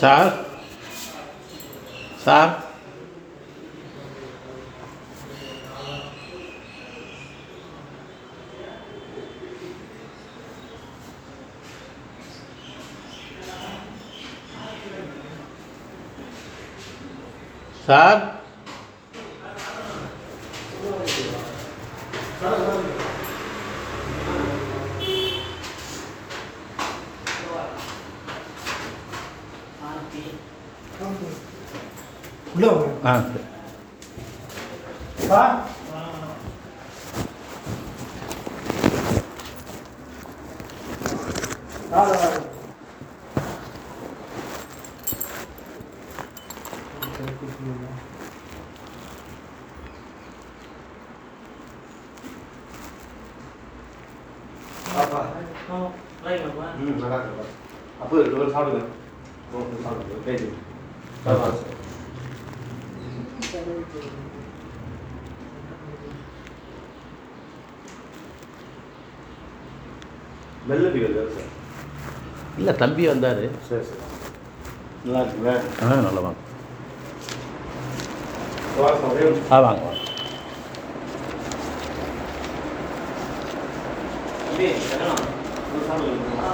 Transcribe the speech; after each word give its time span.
Sir 0.00 0.32
sir 2.24 2.52
sir 17.86 18.20
உள்ள 32.50 32.66
வாங்க. 32.68 32.88
ஆ 33.04 33.12
சரி 33.24 33.44
வா. 35.28 35.42
வா, 41.90 42.02
வா, 42.02 42.14
வா. 42.14 42.28
பாப்பா 54.86 55.20
ம் 56.78 56.98
நல்லா 57.02 57.18
இருக்குப்பா 57.18 57.46
அப்போ 58.00 58.14
ஒரு 58.18 58.36
ஒரு 58.38 58.50
சாப்பிடுங்க 58.50 58.82
ஒரு 59.54 59.82
சாப்பிடுங்க 59.84 60.20
பேசி 60.26 60.48
மெல்ல 70.68 70.86
பிடிக்கிறது 70.88 71.34
சார் 71.36 71.48
இல்லை 72.58 72.72
தம்பி 73.00 73.10
வந்தார் 73.10 73.38
சரி 73.66 73.84
சரி 73.84 74.00
நல்லா 75.04 75.20
இருக்குங்களா 75.20 75.54
ஆ 75.84 76.00
நல்லா 76.02 76.20
வாங்க 76.20 76.40
வாங்க 78.78 79.06
ஒரே 79.10 79.22
ஒரு 79.28 79.38
ஆ 79.50 79.60
வாங்க 79.60 79.82
வாங்க 79.82 79.98
தம்பி, 84.42 84.68
வேணாம். 84.90 85.24
ஒரு 85.66 85.84
சாப்பிடுங்க. 85.88 86.50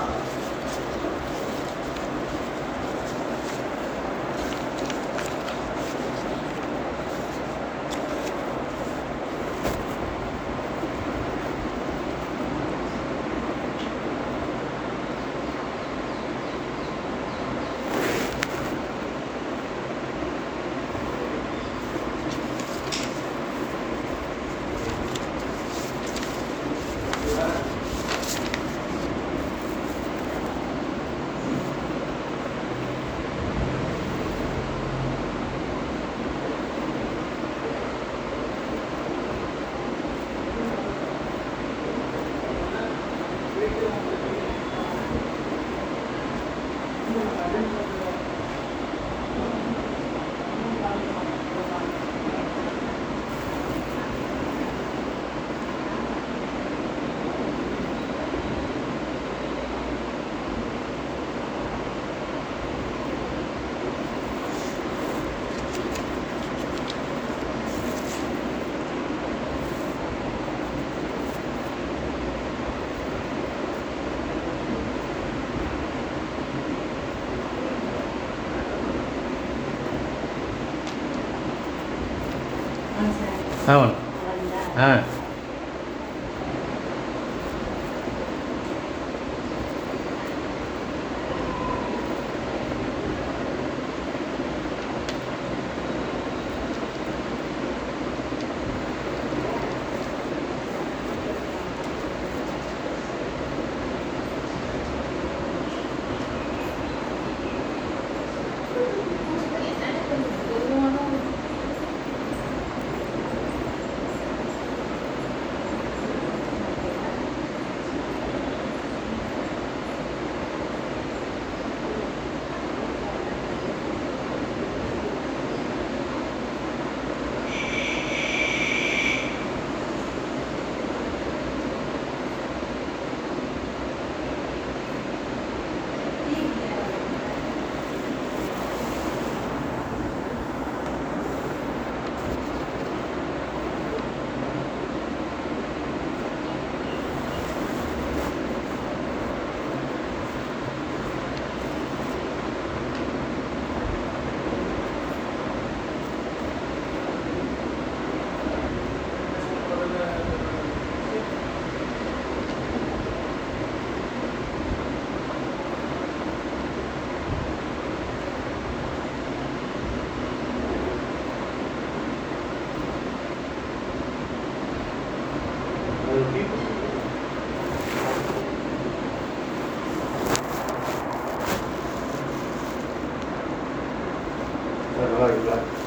ஆ 83.68 84.88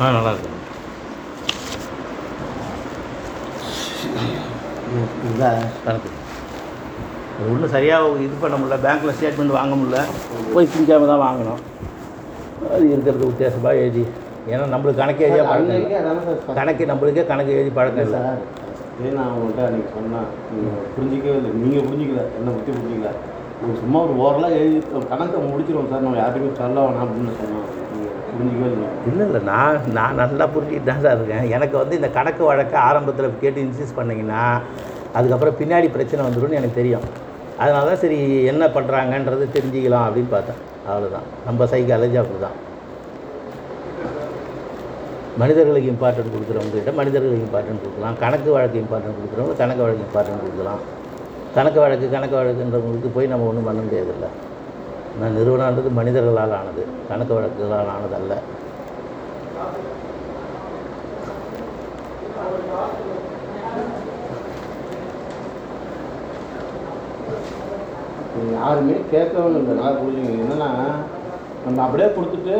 ஆ 0.01 0.09
நல்லா 0.15 0.31
இருக்கு. 0.33 0.49
கணக்கு 5.87 6.09
அது 7.39 7.49
ஒன்றும் 7.53 7.73
சரியாக 7.73 8.07
இது 8.25 8.35
பண்ண 8.43 8.55
முடியல 8.59 8.77
பேங்க்கில் 8.85 9.15
ஸ்டேட்மெண்ட் 9.17 9.57
வாங்க 9.57 9.73
முடியல. 9.79 9.99
போய் 10.53 10.71
திங்காம 10.73 11.07
தான் 11.11 11.23
வாங்கணும். 11.25 11.61
அது 12.75 12.85
இருக்கிறது 12.93 13.29
வித்தியாசமாக 13.31 13.81
எழுதி 13.81 14.03
ஏன்னா 14.51 14.65
நம்மளுக்கு 14.73 15.01
கணக்கு 15.01 15.25
எழுதியா 15.27 15.45
பழக்கம் 15.49 16.57
கணக்கு 16.59 16.89
நம்மளுக்கே 16.91 17.25
கணக்கு 17.31 17.57
எழுதி 17.57 17.73
பழக்கம் 17.79 18.05
இல்லை. 18.05 18.21
சார். 18.27 18.41
இதே 18.99 19.11
நான் 19.17 19.33
உங்கள்கிட்ட 19.35 19.67
அன்றைக்கி 19.67 19.91
சொன்னேன். 19.97 20.29
நீங்கள் 20.53 20.87
புரிஞ்சிக்கவே 20.95 21.35
இல்லை. 21.39 21.51
நீங்கள் 21.63 21.85
புரிஞ்சிக்கல. 21.89 22.23
என்னை 22.37 22.53
பற்றி 22.55 22.71
புரிஞ்சிக்கல? 22.77 23.11
ஒரு 23.63 23.75
சும்மா 23.83 23.99
ஒரு 24.05 24.15
ஓரலாக 24.25 24.59
எழுதி 24.61 24.79
கணக்கை 25.13 25.39
முடிச்சிருவோம் 25.51 25.91
சார். 25.91 26.05
நம்ம 26.07 26.19
யார்ட்டுமே 26.23 26.51
சொல்ல 26.61 26.87
வேணாம் 26.87 27.05
அப்படின்னு 27.05 27.39
சொன்னோம் 27.41 27.67
இல்லை 28.41 28.69
இல்லை 29.09 29.23
இல்லை. 29.27 29.39
நான் 29.51 29.87
நான் 29.97 30.17
நல்லா 30.19 30.45
புரிஞ்சுக்கிட்டு 30.53 30.89
தான் 30.91 31.03
சார் 31.05 31.17
இருக்கேன். 31.19 31.45
எனக்கு 31.55 31.75
வந்து 31.81 31.97
இந்த 31.99 32.09
கணக்கு 32.17 32.43
வழக்கை 32.49 32.77
ஆரம்பத்தில் 32.89 33.39
கேட்டு 33.43 33.59
இன்சிஸ்ட் 33.65 33.97
பண்ணிங்கன்னா 33.99 34.43
அதுக்கப்புறம் 35.17 35.57
பின்னாடி 35.61 35.87
பிரச்சனை 35.95 36.21
வந்துடும் 36.27 36.57
எனக்கு 36.59 36.79
தெரியும். 36.81 37.05
அதனால 37.61 37.83
தான் 37.91 38.01
சரி 38.03 38.17
என்ன 38.51 38.65
பண்ணுறாங்கன்றது 38.75 39.45
தெரிஞ்சுக்கலாம் 39.55 40.05
அப்படின்னு 40.07 40.31
பார்த்தேன். 40.35 40.59
அவ்வளோதான் 40.89 41.27
நம்ம 41.47 41.65
சைக்காலஜி 41.73 42.17
அப்படி 42.21 42.39
தான் 42.47 42.57
மனிதர்களுக்கு 45.41 45.89
இம்பார்ட்டன்ட் 45.93 46.33
கொடுக்குறவங்ககிட்ட 46.35 46.91
மனிதர்களுக்கு 46.99 47.45
இம்பார்ட்டன்ட் 47.47 47.83
கொடுக்கலாம். 47.83 48.15
கணக்கு 48.23 48.49
வழக்கு 48.55 48.77
இம்பார்ட்டன்ட் 48.83 49.19
கொடுக்குறவங்க 49.19 49.55
கணக்கு 49.63 49.83
வழக்கு 49.85 50.05
இம்பார்ட்டன்ட் 50.07 50.43
கொடுக்கலாம். 50.45 50.81
கணக்கு 51.57 51.79
வழக்கு 51.83 52.07
கணக்கு 52.15 52.35
வழக்குன்றவங்களுக்கு 52.39 53.11
போய் 53.17 53.31
நம்ம 53.33 53.47
ஒன்றும் 53.51 53.67
பண்ண 53.69 53.81
முடியாதுல்ல. 53.85 54.27
நான் 55.17 55.37
நிறுவனன்றது 55.37 55.89
மனிதர்களால் 55.99 56.57
ஆனது 56.59 56.83
கணக்கு 57.09 57.33
வழக்குகளால் 57.37 57.93
ஆனது 57.95 58.15
அல்ல 58.21 58.33
யாருமே 68.59 68.95
கேட்கவும் 69.11 69.47
இல்லை. 69.49 69.61
நல்லா 69.69 69.89
புரிஞ்சுங்க 69.99 70.31
என்னென்னா 70.43 70.69
நம்ம 71.65 71.81
அப்படியே 71.85 72.07
கொடுத்துட்டு 72.15 72.55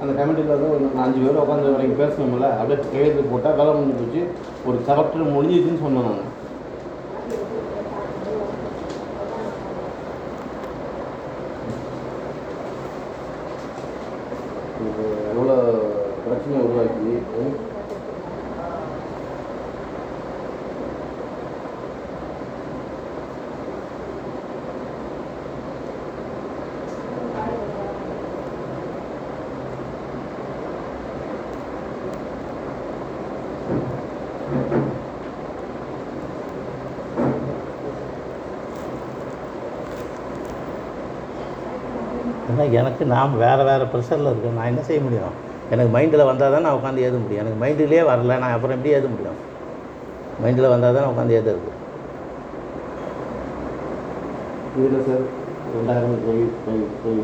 அந்த 0.00 0.12
கமிட்டியில் 0.18 0.52
வந்து 0.54 0.68
ஒரு 0.74 0.84
அஞ்சு 1.04 1.18
பேர் 1.24 1.40
உட்காந்து 1.42 1.72
வரைக்கும் 1.74 2.00
பேசணும்ல. 2.02 2.48
அப்படியே 2.58 2.78
கையெழுத்து 2.92 3.30
போட்டால் 3.32 3.58
வேலை 3.58 3.72
முடிஞ்சு 3.74 3.98
போச்சு. 4.00 4.22
ஒரு 4.68 4.78
செலக்டர் 4.88 5.34
முடிஞ்சிச்சுன்னு 5.36 5.82
சொன்னேன் 5.84 6.08
நான். 6.08 6.28
ஏன்னா 42.48 42.64
எனக்கு 42.80 43.02
நான் 43.14 43.36
வேறு 43.44 43.62
வேறு 43.68 43.84
ப்ரெஷரில் 43.92 44.30
இருக்கேன். 44.30 44.56
நான் 44.58 44.70
என்ன 44.72 44.82
செய்ய 44.88 45.00
முடியும்? 45.06 45.34
எனக்கு 45.72 45.90
மைண்டில் 45.96 46.28
வந்தால் 46.30 46.54
தான் 46.54 46.64
நான் 46.66 46.76
உட்காந்து 46.78 47.04
எழுத 47.06 47.18
முடியும். 47.24 47.42
எனக்கு 47.44 47.58
மைண்டிலே 47.64 48.02
வரல 48.10 48.38
நான் 48.44 48.54
அப்புறம் 48.56 48.76
எப்படி 48.76 48.94
எழுத 48.96 49.08
முடியும்? 49.14 49.38
மைண்டில் 50.44 50.72
வந்தால் 50.74 50.96
தான் 50.98 51.10
உட்காந்து 51.12 51.36
எழுதுறது 51.38 51.70
இதில் 54.80 55.04
சார் 55.06 55.24
ரெண்டாயிரம் 55.74 56.20
போய் 56.26 56.42
போய் 56.64 56.82
போய் 57.02 57.22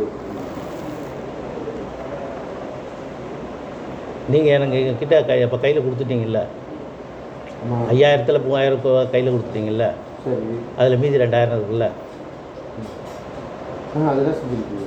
நீங்கள் 4.33 4.55
எனக்கு 4.57 4.79
எங்கள் 4.81 5.01
கிட்ட 5.03 5.17
கை 5.29 5.37
இப்போ 5.47 5.59
கையில் 5.65 5.85
கொடுத்துட்டீங்கல்ல? 5.85 6.41
ஐயாயிரத்தில் 7.93 8.43
மூவாயிரம் 8.47 8.83
கையில் 9.13 9.33
கொடுத்துட்டீங்கல்ல? 9.35 9.87
சரி. 10.25 10.57
அதில் 10.79 11.01
மீதி 11.03 11.23
ரெண்டாயிரம் 11.25 11.57
இருக்குல்ல? 11.59 11.87
அதெல்லாம் 14.11 14.39
செஞ்சுருக்கீங்க 14.41 14.86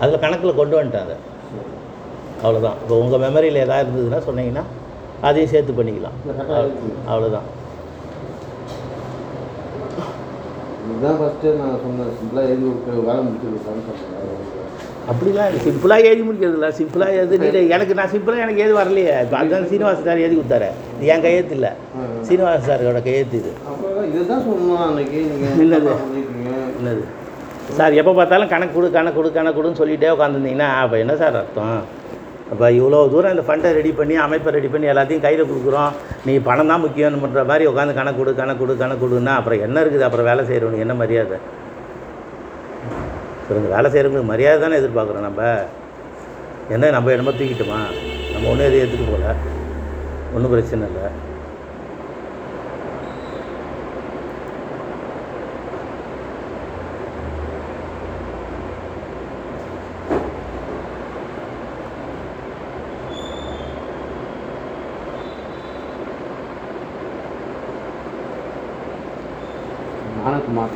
அதில் 0.00 0.18
கணக்கில் 0.18 0.54
கொண்டு 0.54 0.82
வந்துட்டேன் 0.82 1.04
அதை 1.04 1.16
அவ்வளோதான் 2.42 2.72
இப்போ 2.82 2.98
உங்கள் 2.98 3.20
மெமரியில் 3.20 3.54
எதாவது 3.54 3.90
இருந்ததுன்னா 3.90 4.20
சொன்னீங்கன்னா 4.28 4.62
அதையும் 5.20 5.50
சேர்த்து 5.50 5.72
பண்ணிக்கலாம். 5.72 6.16
அவ்வளோதான் 7.08 7.46
இதுதான் 10.88 11.18
ஃபஸ்ட்டு 11.20 11.56
நான் 11.56 11.78
சொன்னேன் 11.82 12.12
சிம்பிளாக 12.16 12.44
எழுதி 12.44 12.64
வேலை 13.06 13.22
முடிச்சிருக்கான்னு 13.24 13.84
சொன்னேன் 13.88 14.42
அப்படிலாம் 15.10 15.48
இல்லை. 15.48 15.62
சிம்பிளாக 15.66 16.04
எழுதி 16.04 16.22
முடிக்கிறது 16.22 16.52
இல்லை 16.52 16.68
சிம்பிளாக 16.68 17.10
எழுதி 17.10 17.36
நீ- 17.38 17.68
எனக்கு 17.68 17.94
நான் 17.94 18.08
சிம்பிளாக 18.08 18.38
எனக்கு 18.38 18.60
எழுதி 18.60 18.78
வரலையே. 18.78 19.22
இப்போ 19.22 19.36
அதுதான் 19.36 19.66
சீனிவாச 19.68 20.02
சார் 20.02 20.18
எழுதி 20.18 20.36
கொடுத்தாரு. 20.36 20.68
என் 21.00 21.20
கையெழுத்து 21.20 21.54
இல்லை 21.54 21.70
சீனிவாச 22.22 22.66
சாரோட 22.66 23.02
கையெழுத்து 23.02 23.38
இது. 23.38 23.52
இதுதான் 24.08 24.40
சொன்னோம் 24.40 24.76
அன்னைக்கு? 24.76 25.16
நீங்கள் 25.16 25.58
இல்லது. 25.58 25.90
என்னது? 26.80 27.04
சார் 27.78 27.98
எப்போ 28.00 28.12
பார்த்தாலும் 28.16 28.50
கணக்கு 28.52 28.74
கொடு 28.76 28.88
கணக்கு 28.96 29.18
கொடு 29.18 29.28
கணக்கு 29.36 29.58
கொடுன்னு 29.58 29.80
சொல்லிகிட்டே 29.80 30.10
உட்காந்துருந்தீங்கன்னா 30.14 30.68
அப்போ 30.82 30.96
என்ன 31.02 31.14
சார் 31.22 31.36
அர்த்தம்? 31.40 31.78
அப்போ 32.52 32.66
இவ்வளோ 32.78 32.98
தூரம் 33.12 33.32
இந்த 33.34 33.44
ஃபண்டை 33.46 33.70
ரெடி 33.78 33.92
பண்ணி 33.98 34.14
அமைப்பை 34.24 34.50
ரெடி 34.56 34.68
பண்ணி 34.72 34.86
எல்லாத்தையும் 34.92 35.24
கையில் 35.26 35.48
கொடுக்குறோம். 35.50 35.92
நீ 36.26 36.32
பணம் 36.48 36.70
தான் 36.72 36.82
முக்கியம்ன்ற 36.84 37.44
மாதிரி 37.50 37.64
உட்காந்து 37.70 37.98
கணக்கு 37.98 38.20
கொடு 38.20 38.32
கணக்கு 38.40 38.62
கொடு 38.62 38.74
கணக்கு 38.82 39.02
கொடுன்னா 39.04 39.34
அப்புறம் 39.40 39.64
என்ன 39.66 39.76
இருக்குது? 39.84 40.06
அப்புறம் 40.08 40.28
வேலை 40.30 40.44
செய்கிறவனுக்கு 40.48 40.86
என்ன 40.86 40.96
மரியாதை? 41.02 41.38
சொல்லுங்க 43.46 43.70
வேலை 43.76 43.88
செய்கிறவங்களுக்கு 43.92 44.32
மரியாதை 44.32 44.58
தானே 44.64 44.80
எதிர்பார்க்குறோம் 44.82 45.26
நம்ம? 45.28 45.42
என்ன 46.74 46.90
நம்ம 46.96 47.12
என்னமோ 47.16 47.34
தூக்கிட்டோமா? 47.40 47.80
நம்ம 48.34 48.44
ஒன்றும் 48.52 48.68
எதையும் 48.68 48.84
எடுத்துகிட்டு 48.84 49.12
போகல 49.12 49.34
ஒன்றும் 50.34 50.52
பிரச்சனை 50.54 50.86
இல்லை. 50.90 51.06
ஞானகுமார் 70.24 70.74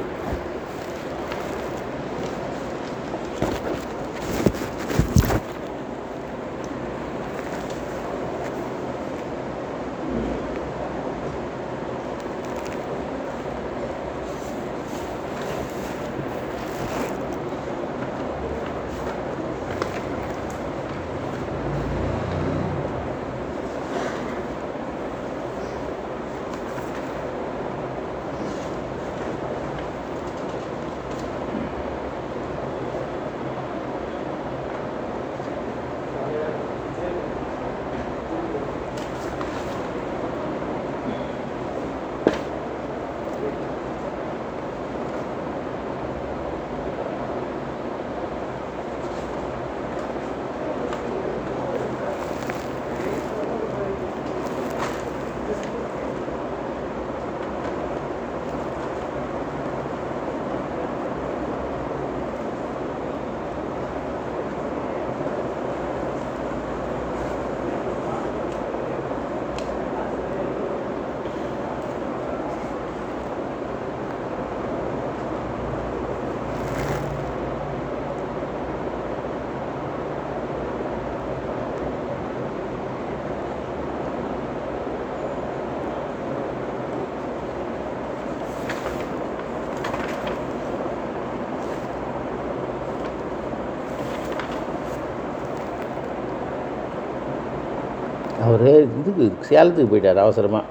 அவர் 98.38 98.66
இதுக்கு 98.98 99.24
சேலத்துக்கு 99.48 99.90
போயிட்டார் 99.92 100.24
அவசரமாக 100.24 100.64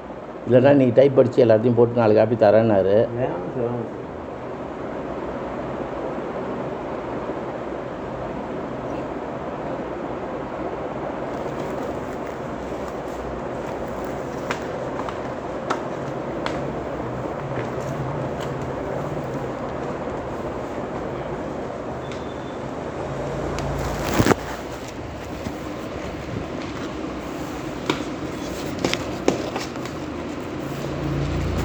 இல்லைன்னா 0.48 0.74
நீ 0.76 0.88
டைப் 0.92 1.18
படித்து 1.18 1.46
எல்லாத்தையும் 1.46 1.80
போட்டு 1.80 2.02
நாலு 2.02 2.14
காப்பி 2.14 2.36
தரேன்னாரு 2.38 2.98
வேணாம் 3.16 3.48
சார் 3.56 3.74
வேணாம் 3.74 4.06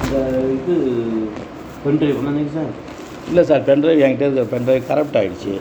சார் 0.09 0.35
இது 0.55 0.75
பென்ட்ரைவ் 1.83 2.17
பண்ணீங்க 2.19 2.51
சார் 2.51 2.73
இல்லை 3.43 3.53
சார் 3.55 3.63
பென்ட்ரைவ் 3.69 4.01
என்கிட்ட 4.05 4.25
இருக்கிற 4.27 4.43
பென்ட்ரைவ் 4.51 4.83
கரப்ட் 4.89 5.15
ஆகிடுச்சு 5.19 5.53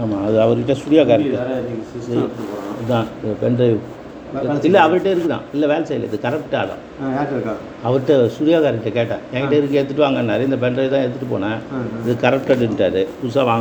ஆமாம் 0.00 0.20
அது 0.26 0.36
அவர்கிட்ட 0.42 0.74
சிஸ்டம் 1.92 2.20
எடுத்துக்கலாம் 2.24 2.68
இதுதான் 2.80 3.08
பென்ட்ரைவ் 3.40 3.78
இல்லை 4.66 4.80
அவர்கிட்ட 4.84 5.08
இருக்குதான். 5.12 5.44
இல்லை 5.54 5.66
வேலை 5.70 5.84
செய்யல 5.88 6.08
இது 6.08 6.18
கரப்ட் 6.26 6.52
யார்கிட்ட 6.56 7.32
இருக்கா? 7.36 7.54
அவர்கிட்ட 7.86 8.18
ஸ்டுடியோக்காரர்கிட்ட 8.34 8.90
கேட்டேன் 8.98 9.22
என்கிட்ட 9.32 9.56
இருக்கு 9.60 9.78
எடுத்துகிட்டு 9.80 10.04
வாங்கன்னாரு. 10.06 10.42
இந்த 10.48 10.58
பென்ட்ரைவ் 10.64 10.92
தான் 10.94 11.04
எடுத்துகிட்டு 11.04 11.32
போனேன். 11.34 11.58
இது 12.02 12.14
கரப்டடுன்ட்டாரு 12.24 13.02
புதுசாக 13.22 13.56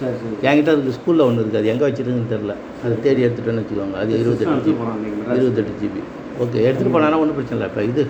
சரி 0.00 0.14
என்கிட்ட 0.48 0.70
இருக்கு 0.74 0.96
ஸ்கூலில் 0.98 1.26
ஒன்று 1.28 1.42
இருக்குது 1.42 1.60
அது 1.62 1.72
எங்கே 1.74 1.86
வச்சிருக்குன்னு 1.88 2.32
தெரில 2.34 2.54
அது 2.84 3.00
தேடி 3.06 3.24
எடுத்துகிட்டோன்னு 3.26 3.64
வச்சுக்கோங்க. 3.64 3.98
அது 4.04 4.12
இருபத்தெட்டு 4.22 4.58
ஜிபி 4.68 4.84
இருபத்தெட்டு 5.38 5.74
ஜிபி 5.82 6.02
ஓகே 6.42 6.58
எடுத்துகிட்டு 6.66 6.96
போனாலும் 6.98 7.20
ஒன்றும் 7.22 7.38
பிரச்சனை 7.38 7.56
இல்லை. 7.58 7.70
இப்போ 7.72 7.82
இது 7.92 8.02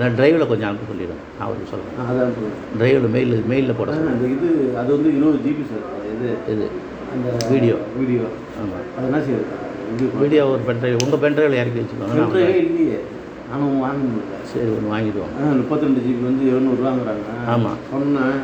நான் 0.00 0.16
டிரைவில் 0.18 0.50
கொஞ்சம் 0.50 0.68
அனுப்ப 0.70 0.84
சொல்லிடுறேன். 0.90 1.22
நான் 1.36 1.46
அவருக்கு 1.46 1.70
சொல்கிறேன் 1.72 1.96
அதான் 2.10 2.34
டிரைவில் 2.80 3.08
மெயில் 3.16 3.34
மெயிலில் 3.52 3.78
போட 3.78 3.90
இது 4.34 4.48
அது 4.80 4.90
வந்து 4.96 5.10
இருபது 5.18 5.38
ஜிபி 5.46 5.64
சார் 5.70 5.86
இது 6.14 6.28
இது 6.52 6.66
அந்த 7.14 7.26
வீடியோ 7.52 7.76
வீடியோ 7.98 8.24
ஆமாம் 8.60 8.84
அது 8.96 9.06
என்ன 9.10 9.20
செய்யுது 9.26 10.14
வீடியோ 10.22 10.42
ஒரு 10.52 10.62
பென்ட்ரைவ் 10.68 11.02
உங்கள் 11.04 11.22
பென்ட்ரைவில் 11.24 11.60
இறக்கி 11.62 11.80
வச்சுக்கோங்க 11.80 12.40
இல்லையே. 12.62 13.00
நானும் 13.48 13.82
வாங்க 13.84 14.02
முடியல 14.12 14.36
சரி 14.50 14.68
ஒன்று 14.74 14.92
வாங்கிடுவோம். 14.92 15.32
முப்பத்தி 15.60 15.86
ரெண்டு 15.86 16.02
ஜிபி 16.04 16.22
வந்து 16.28 16.44
எழுநூறுவாங்கிறாங்க 16.52 17.26
ஆமாம். 17.54 17.78
சொன்னேன். 17.90 18.38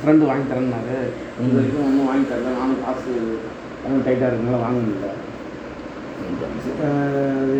ஃப்ரெண்டு 0.00 0.24
வாங்கி 0.30 0.46
தரேன்னாரு. 0.52 0.96
இது 1.40 1.54
வரைக்கும் 1.56 1.84
ஒன்றும் 1.88 2.08
வாங்கி 2.10 2.26
தரல. 2.30 2.54
நானும் 2.60 2.80
காசு 2.84 3.10
டைட்டாக 4.06 4.30
இருக்கனால 4.30 4.60
வாங்க 4.64 4.78
முடியல 4.86 5.10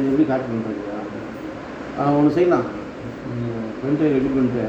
எப்படி 0.09 0.25
காட்டு 0.31 0.49
பண்ணுறது 0.51 0.83
ஒன்று 2.17 2.35
செய்யலாம். 2.37 2.67
பென்ட்ரைவ் 3.81 4.15
ரெடி 4.17 4.31
பண்ணிட்டு 4.35 4.65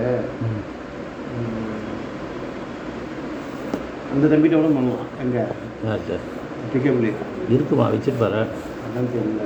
அந்த 4.13 4.25
தம்பிகிட்ட 4.31 4.55
கூட 4.59 4.69
பண்ணுவான் 4.77 5.11
எங்கே 5.23 5.43
ஆ 5.89 5.97
சார். 6.07 6.23
பிக்கப்லி 6.71 7.11
இருக்குமா? 7.53 7.85
வச்சுட்டு 7.93 8.21
பாரு. 8.23 8.41
அதான் 8.85 9.11
தெரியல. 9.15 9.43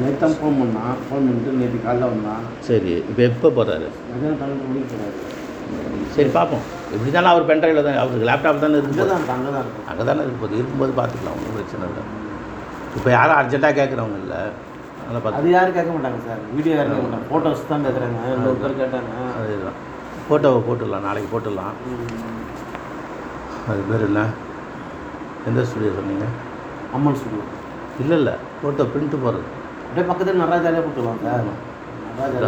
நேற்று 0.00 0.20
தான் 0.22 0.36
ஃபோன் 0.38 0.58
பண்ணான். 0.60 0.96
ஃபோன் 1.06 1.24
பண்ணிட்டு 1.26 1.56
நேற்று 1.60 1.78
காலைல 1.86 2.10
வந்தான். 2.12 2.44
சரி 2.68 2.92
இப்போ 3.10 3.22
எப்போ 3.30 3.48
போகிறாரு 3.58 3.88
மதியானம் 4.10 4.40
பன்னெண்டு 4.42 4.68
மணிக்கு 4.70 4.90
போகிறாரு 4.92 5.18
சரி 6.16 6.30
பார்ப்போம் 6.36 6.64
எப்படி 6.94 7.10
தானே 7.16 7.28
அவர் 7.32 7.48
பென்ட்ரைவில் 7.50 7.86
தான் 7.86 8.00
அவருக்கு 8.02 8.28
லேப்டாப் 8.30 8.62
தானே 8.64 8.78
இருக்குது 8.80 9.10
தான் 9.10 9.20
அங்கே 9.36 9.50
தான் 9.56 9.62
இருக்கும் 9.64 9.88
அங்கே 9.90 10.04
தானே 10.10 10.22
இருக்கும்போது 10.24 10.54
இருக்கும்போது 10.60 10.92
பார்த்துக்கலாம் 10.98 11.36
ஒன்றும் 11.38 11.56
பிரச்சனை 11.58 11.84
இல்லை. 11.90 12.02
இப்போ 12.98 13.08
யாரும் 13.18 13.38
அர்ஜென்ட்டாக 13.40 13.74
கேட்குறவங்க 13.80 14.18
இல்லை. 14.24 14.40
அது 15.38 15.48
யாரும் 15.50 15.76
கேட்க 15.76 15.90
மாட்டாங்க 15.94 16.18
சார். 16.26 16.42
வீடியோ 16.56 16.74
யாரும் 16.76 16.92
கேட்க 16.92 17.04
மாட்டாங்க. 17.06 17.28
ஃபோட்டோஸ் 17.30 17.62
தான் 17.70 17.84
கேட்குறாங்க. 17.86 18.18
இன்னொரு 18.34 18.58
பேர் 18.62 18.80
கேட்டாங்க. 18.80 19.12
அதுதான். 19.38 19.78
ஃபோட்டோவை 20.26 20.60
போட்டுடலாம். 20.66 21.06
நாளைக்கு 21.08 21.30
போட்டுடலாம். 21.32 21.74
அது 23.70 23.80
பேர் 23.88 24.04
என்ன? 24.08 24.20
எந்த 25.48 25.62
ஸ்டுடியோ 25.68 25.92
சொன்னீங்க? 25.98 26.26
அம்மன் 26.96 27.18
ஸ்டுடியோ 27.20 27.44
இல்லை 28.02 28.16
இல்லை. 28.20 28.34
ஃபோட்டோ 28.60 28.84
பிரிண்ட்டு 28.92 29.22
போடுறது. 29.24 29.48
அப்படியே 29.84 30.06
பக்கத்தில் 30.10 30.42
நடராஜாலே 30.42 30.82
போட்டுருவாங்க 30.86 31.24
சார். 31.30 31.48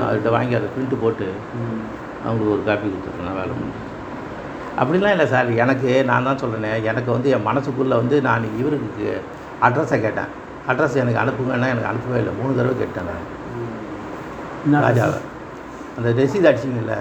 அவர்கிட்ட 0.03 0.31
வாங்கி 0.37 0.55
அதை 0.59 0.69
பிரிண்ட்டு 0.75 1.03
போட்டு. 1.05 1.27
அவங்களுக்கு 2.25 2.55
ஒரு 2.57 2.63
காப்பி 2.69 2.87
கொடுத்துருக்கேன். 2.87 3.39
வேலை 3.41 3.55
முடிஞ்சு. 3.61 3.81
அப்படிலாம் 4.81 5.15
இல்லை 5.17 5.27
சார். 5.33 5.49
எனக்கு 5.63 5.91
நான் 6.11 6.29
தான் 6.29 6.41
சொல்கிறேனே 6.43 6.71
எனக்கு 6.91 7.11
வந்து 7.17 7.31
என் 7.37 7.49
மனசுக்குள்ளே 7.49 7.97
வந்து 8.03 8.17
நான் 8.29 8.47
இவருக்கு 8.61 9.09
அட்ரஸை 9.67 9.99
கேட்டேன். 10.07 10.31
அட்ரஸ் 10.71 10.97
எனக்கு 11.03 11.21
அனுப்புங்கன்னா 11.23 11.69
எனக்கு 11.75 11.91
அனுப்பவே 11.93 12.19
இல்லை. 12.23 12.33
மூணு 12.41 12.53
தடவை 12.59 12.75
கேட்டேன் 12.83 13.09
நான். 13.11 14.83
ராஜாவை. 14.87 15.19
அந்த 15.99 16.09
ரசீது 16.19 16.47
அடிச்சிங்கல்ல? 16.51 16.95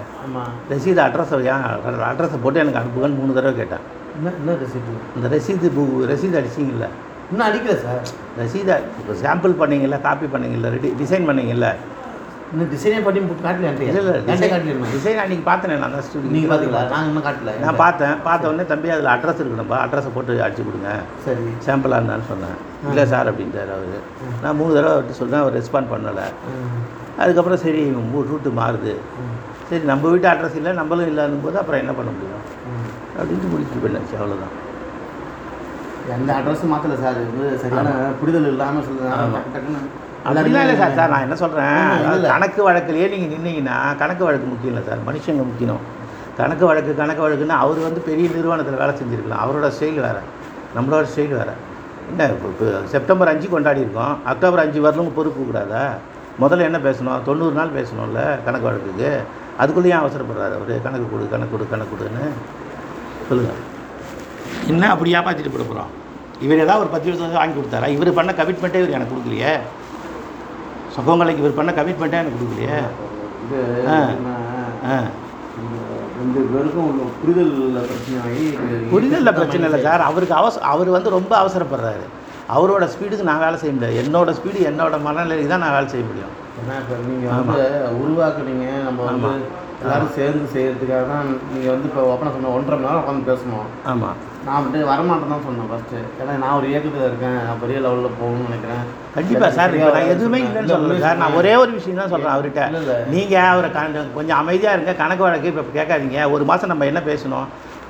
ரசீது 0.71 0.99
அட்ரஸை 1.07 1.37
ஏன் 1.51 1.65
அட்ரஸை 2.11 2.37
போட்டு 2.43 2.61
எனக்கு 2.63 2.79
அனுப்புங்கன்னு 2.81 3.19
மூணு 3.21 3.33
தடவை 3.37 3.55
கேட்டேன். 3.55 3.83
என்ன 4.17 4.31
என்ன 4.39 4.55
ரெசிபி 4.63 4.93
அந்த 5.15 5.27
ரசீது 5.35 5.67
பு 5.77 5.83
ரசீது 6.11 6.35
அடிச்சிங்கல்ல? 6.41 6.87
இன்னும் 7.31 7.47
அடிக்கல 7.47 7.75
சார். 7.83 8.01
ரசீதை 8.39 8.75
இப்போ 8.99 9.13
சாம்பிள் 9.23 9.53
பண்ணீங்கல்ல 9.61 9.99
காப்பி 10.07 10.27
பண்ணீங்கல்ல 10.33 10.71
ரெடி 10.75 10.89
டிசைன் 11.01 11.27
பண்ணீங்கல்ல? 11.29 11.67
இன்னும் 12.53 12.71
டிசைனே 12.73 12.97
பண்ணி 13.05 13.19
காட்டல 13.45 13.69
இல்லை 13.69 13.99
இல்லை 14.01 14.15
டிசைன் 14.95 15.21
அன்றைக்கி 15.23 15.45
பார்த்தேன் 15.49 15.73
நான் 15.73 15.87
அந்த 15.89 16.01
ஸ்டுடியோ 16.07 16.31
நீங்கள் 16.33 16.51
பார்த்தீங்களா 16.51 16.81
நாங்கள் 16.95 17.09
இன்னும் 17.11 17.25
காட்டல. 17.27 17.53
நான் 17.65 17.81
பார்த்தேன் 17.85 18.15
பார்த்த 18.27 18.49
உடனே 18.51 18.65
தம்பி 18.73 18.89
அதில் 18.95 19.13
அட்ரஸ் 19.15 19.41
இருக்கணும்ப்பா. 19.43 19.77
அட்ரஸை 19.85 20.11
போட்டு 20.17 20.41
அடிச்சு 20.47 20.63
கொடுங்க. 20.67 20.91
சரி. 21.27 21.45
சாம்பிளாக 21.67 21.99
இருந்தான்னு 22.01 22.29
சொன்னேன். 22.33 22.57
இல்லை 22.89 23.03
சார் 23.13 23.29
அப்படின்ட்டார் 23.31 23.71
அவர். 23.77 23.99
நான் 24.43 24.57
மூணு 24.59 24.71
தடவை 24.75 24.93
அவர்கிட்ட 24.93 25.17
சொல்கிறேன் 25.19 25.43
அவர் 25.43 25.57
ரெஸ்பாண்ட் 25.59 25.91
பண்ணலை. 25.93 26.25
அதுக்கப்புறம் 27.21 27.61
சரி 27.65 27.81
ரூட்டு 28.31 28.51
மாறுது. 28.59 28.93
சரி 29.69 29.83
நம்ம 29.91 30.09
வீட்டு 30.13 30.27
அட்ரஸ் 30.31 30.57
இல்லை 30.59 30.71
நம்மளும் 30.79 31.09
இல்லாத 31.11 31.39
போது 31.45 31.59
அப்புறம் 31.61 31.81
என்ன 31.83 31.93
பண்ண 31.97 32.09
முடியும்? 32.15 32.43
அப்படின்ட்டு 33.19 33.51
முடிச்சுட்டு 33.51 33.83
போயிடுச்சு 33.83 34.17
அவ்வளோதான் 34.21 34.55
எந்த 36.15 36.31
அட்ரஸும் 36.37 36.71
மாற்றல 36.73 36.95
சார் 37.01 37.17
இது 37.25 37.47
சரியான 37.63 37.89
புரிதல் 38.19 38.47
இல்லாமல் 38.51 38.85
ஆமா. 39.17 39.41
சொல்லுங்க 39.57 39.81
அப்படிலாம் 40.25 40.63
இல்லை 40.65 40.77
சார் 40.81 40.97
சார் 40.99 41.11
நான் 41.13 41.25
என்ன 41.25 41.35
சொல்கிறேன். 41.41 41.77
கணக்கு 42.33 42.61
வழக்குலேயே 42.67 43.07
நீங்கள் 43.13 43.31
நின்னீங்கன்னா 43.33 43.77
கணக்கு 44.01 44.23
வழக்கு 44.27 44.47
முக்கியம் 44.51 44.73
இல்லை 44.73 44.83
சார் 44.89 45.05
மனுஷங்க 45.09 45.43
முக்கியம். 45.49 45.81
கணக்கு 46.39 46.65
வழக்கு 46.69 46.91
கணக்கு 47.01 47.23
வழக்குன்னா 47.25 47.57
அவர் 47.63 47.79
வந்து 47.87 48.01
பெரிய 48.09 48.27
நிறுவனத்தில் 48.35 48.81
வேலை 48.81 48.93
செஞ்சுருக்கலாம். 48.99 49.43
அவரோட 49.45 49.69
ஸ்டைல் 49.77 49.99
வேறு. 50.07 50.21
நம்மளோட 50.75 51.05
ஸ்டைல் 51.13 51.35
வேறு. 51.39 51.55
என்ன 52.11 52.25
இப்போ 52.25 52.81
செப்டம்பர் 52.85 53.27
அஞ்சு 53.27 53.49
கொண்டாடி 53.49 53.79
இருக்கோம் 53.79 54.25
அக்டோபர் 54.25 54.59
அஞ்சு 54.59 54.81
வரலும் 54.81 55.13
பொறுப்பு 55.15 55.45
கூடாதா? 55.45 55.93
முதல்ல 56.41 56.61
என்ன 56.61 56.77
பேசணும்? 56.77 57.23
தொண்ணூறு 57.23 57.55
நாள் 57.55 57.69
பேசணும்ல 57.69 58.43
கணக்கு 58.45 58.67
வழக்குக்கு. 58.69 59.19
அதுக்குள்ளேயும் 59.59 60.01
அவசரப்படுறாரு 60.01 60.53
அவர்? 60.57 60.81
கணக்கு 60.81 61.09
கொடு 61.11 61.29
கணக்கு 61.29 61.51
கொடு 61.51 61.69
கணக்கு 61.69 61.95
கொடுன்னு. 61.95 62.27
சொல்லுங்கள் 63.27 63.55
என்ன 64.67 64.89
அப்படி 64.89 65.11
ஏமாற்றிட்டு 65.13 65.51
போட 65.51 65.63
போகிறோம் 65.63 65.99
இவர் 66.41 66.57
ஏதாவது 66.57 66.79
ஒரு 66.79 66.89
பத்து 66.89 67.09
வருஷம் 67.09 67.31
வாங்கி 67.31 67.59
கொடுத்தாரா? 67.59 67.87
இவர் 67.87 68.13
பண்ண 68.13 68.31
கமிட்மெண்ட்டே 68.31 68.75
இவர் 68.75 68.89
எனக்கு 68.89 69.15
கொடுக்கலையே. 69.15 69.59
சொக்கவங்களுக்கு 70.95 71.37
இவர் 71.37 71.53
பண்ண 71.53 71.71
கமிட்மெண்ட்டே 71.71 72.21
எனக்கு 72.23 72.39
கொடுக்கலையே. 72.41 72.79
ஆ. 73.87 74.09
ஆ. 74.91 74.99
இந்த 76.23 76.39
பேருக்கும் 76.53 76.99
புரிதல் 77.21 77.53
பிரச்சனையாகி 77.89 78.45
புரிதலில் 78.93 79.37
பிரச்சனை 79.39 79.65
இல்லை 79.69 79.79
சார். 79.87 80.03
அவருக்கு 80.09 80.35
அவச 80.41 80.59
அவர் 80.73 80.95
வந்து 80.97 81.15
ரொம்ப 81.17 81.33
அவசரப்படுறாரு. 81.41 82.05
அவரோட 82.55 82.83
ஸ்பீடுக்கு 82.93 83.27
நான் 83.29 83.43
வேலை 83.45 83.57
செய்ய 83.61 83.73
முடியாது. 83.75 83.99
என்னோட 84.03 84.29
ஸ்பீடு 84.37 84.61
என்னோட 84.69 84.95
மனநிலைக்கு 85.07 85.51
தான் 85.53 85.63
நான் 85.65 85.75
வேலை 85.77 85.89
செய்ய 85.93 86.05
முடியும். 86.09 86.33
ஏன்னா 86.61 86.75
இப்போ 86.83 86.95
நீங்கள் 87.09 87.33
வந்து 87.39 87.61
உருவாக்குனீங்க. 88.03 88.65
நம்ம 88.87 89.05
வந்து. 89.09 89.31
எல்லாரும் 89.83 90.15
சேர்ந்து 90.17 90.47
செய்யறதுக்காக 90.55 91.05
தான் 91.13 91.29
நீங்கள் 91.53 91.73
வந்து 91.73 91.87
இப்போ 91.89 92.01
ஒப்பனை 92.13 92.31
சொன்ன 92.35 92.51
ஒன்றரை 92.57 92.75
மணி 92.77 92.87
நேரம் 92.89 93.01
உட்காந்து 93.03 93.29
பேசணும். 93.31 93.69
ஆமாம் 93.91 94.17
நான் 94.45 94.55
அப்படியே 94.55 94.83
வரமாட்டேன் 94.83 95.29
தான் 95.29 95.43
சொன்னேன் 95.43 95.69
ஃபஸ்ட்டு 95.71 95.99
ஏன்னா 96.21 96.37
நான் 96.37 96.57
ஒரு 96.57 96.69
இயக்கத்தில் 96.69 97.05
இருக்கேன். 97.05 97.33
நான் 97.33 97.59
பெரிய 97.61 97.79
லெவலில் 97.79 98.11
போகணும்னு 98.21 98.45
நினைக்கிறேன். 98.47 98.83
கண்டிப்பாக 99.13 99.51
சார் 99.53 99.73
இப்போ 99.73 99.89
நான் 99.91 100.07
எதுவுமே 100.07 100.39
இல்லைன்னு 100.39 100.67
சொல்லலை 100.67 100.99
சார் 100.99 101.17
நான் 101.17 101.33
ஒரே 101.33 101.55
ஒரு 101.55 101.71
விஷயம் 101.71 101.97
தான் 101.97 102.07
சொல்கிறேன் 102.07 102.35
அவர்கிட்ட. 102.35 103.07
நீங்கள் 103.07 103.41
அவரை 103.41 103.71
கண்ட- 103.71 104.05
கொஞ்சம் 104.15 104.37
அமைதியாக 104.37 104.75
இருங்க. 104.75 105.03
கணக்கு 105.03 105.23
வழக்கு 105.23 105.47
இப்போ 105.47 105.83
கேட்காதீங்க. 105.83 106.31
ஒரு 106.31 106.43
மாதம் 106.43 106.69
நம்ம 106.69 106.85
என்ன 106.85 107.01
பேசணும்? 107.05 107.45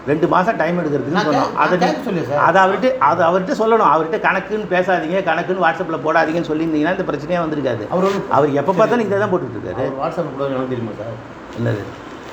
ரெண்டு 0.08 0.28
மாதம் 0.28 0.56
டைம் 0.56 0.78
எடுக்கிறதுக்குன்னு 0.80 1.10
நான் 1.10 1.26
சொன்னோம் 1.26 1.56
அதை 1.56 1.80
சார்? 1.80 2.38
அதை 2.38 2.62
அவர்கிட்ட 2.62 2.98
அதை 2.98 3.28
அவர்கிட்ட 3.28 3.62
சொல்லணும். 3.62 3.92
அவர்கிட்ட 3.94 4.20
கணக்குன்னு 4.20 4.66
பேசாதீங்க. 4.70 5.24
கணக்குன்னு 5.24 5.66
வாட்ஸ்அப்பில் 5.66 6.06
போடாதீங்கன்னு 6.06 6.50
சொல்லியிருந்தீங்கன்னா 6.52 7.00
இந்த 7.00 7.04
பிரச்சனையே 7.12 7.40
வந்திருக்காது. 7.40 7.88
அவர் 7.90 8.10
அவர் 8.30 8.52
எப்போ 8.52 8.74
பார்த்தாலும் 8.74 9.06
இதை 9.06 9.20
தான் 9.20 9.32
போட்டுட்டு 9.32 9.60
இருக்காரு. 9.60 9.74
அவர் 9.74 9.92
வாட்ஸ்அப் 9.92 10.32
கூட 10.38 10.46
எனக்கு 10.46 10.70
தெரியுமா 10.70 10.92
சார் 10.98 11.16
என்னது? 11.60 11.84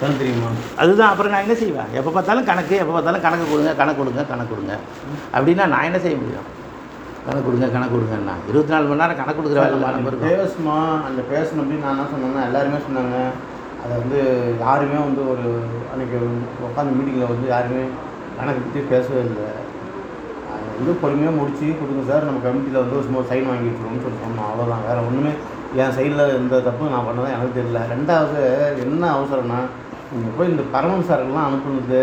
எனக்கு 0.02 0.20
தெரியுமா 0.22 0.48
அதுதான் 0.82 1.10
அப்புறம் 1.12 1.32
நான் 1.34 1.44
என்ன 1.46 1.54
செய்வேன்? 1.62 1.90
எப்போ 1.98 2.10
பார்த்தாலும் 2.16 2.46
கணக்கு 2.50 2.74
எப்போ 2.82 2.92
பார்த்தாலும் 2.96 3.24
கணக்கு 3.26 3.46
கொடுங்க 3.52 3.70
கணக்கு 3.80 4.00
கொடுங்க 4.00 4.22
கணக்கு 4.32 4.52
கொடுங்க. 4.54 4.74
அப்படின்னா 5.36 5.64
நான் 5.74 5.86
என்ன 5.88 5.98
செய்ய 6.04 6.16
முடியும்? 6.22 6.46
கணக்கு 7.26 7.46
கொடுங்க 7.46 7.68
கணக்கு 7.76 7.94
கொடுங்கன்னா. 7.94 8.34
இருபத்தி 8.50 8.72
நாலு 8.74 8.88
மணி 8.90 9.02
நேரம் 9.02 9.20
கணக்கு 9.20 9.38
கொடுக்குற 9.40 9.62
வேலை 9.64 9.92
நம்ம 9.96 10.12
பேசணும் 10.28 10.92
அந்த 11.08 11.22
பேசணும் 11.32 11.62
அப்படின்னு 11.62 11.86
நான் 11.86 11.96
என்ன 11.96 12.06
சொன்னேன்னா 12.12 12.44
எல்லாருமே 12.48 12.80
சொன்னாங்க. 12.86 13.16
அதை 13.82 13.92
வந்து 14.02 14.20
யாருமே 14.64 14.98
வந்து 15.08 15.22
ஒரு 15.32 15.48
அன்னைக்கு 15.92 16.18
உட்காந்து 16.68 16.96
மீட்டிங்கில் 16.98 17.32
வந்து 17.32 17.46
யாருமே 17.54 17.82
கணக்கு 18.38 18.62
பற்றி 18.64 18.80
பேசவே 18.94 19.20
இல்லை. 19.28 19.48
அது 20.54 20.64
வந்து 20.78 20.92
பொறுமையாக 21.02 21.38
முடிச்சு 21.40 21.66
கொடுங்க 21.80 22.02
சார். 22.10 22.26
நம்ம 22.28 22.40
கமிட்டியில் 22.46 22.82
வந்து 22.84 23.06
சும்மா 23.08 23.22
சைன் 23.30 23.50
வாங்கி 23.50 23.68
வச்சுருவோம்னு 23.70 24.04
சொல்லி 24.06 24.24
சொன்னோம். 24.24 24.48
அவ்வளோதான் 24.50 24.86
வேறு 24.88 25.06
ஒன்றுமே 25.08 25.32
என் 25.76 25.94
சைடில் 25.96 26.22
எந்த 26.38 26.58
தப்பும் 26.66 26.92
நான் 26.94 27.06
பண்ணதான் 27.06 27.34
எனக்கு 27.36 27.56
தெரியல. 27.56 27.80
ரெண்டாவது 27.94 28.38
என்ன 28.84 29.02
அவசரம்னா 29.16 29.58
நீங்கள் 30.12 30.36
போய் 30.36 30.50
இந்த 30.52 30.62
பரமன் 30.74 31.08
சாருக்கெல்லாம் 31.08 31.48
அனுப்புனது 31.48 32.00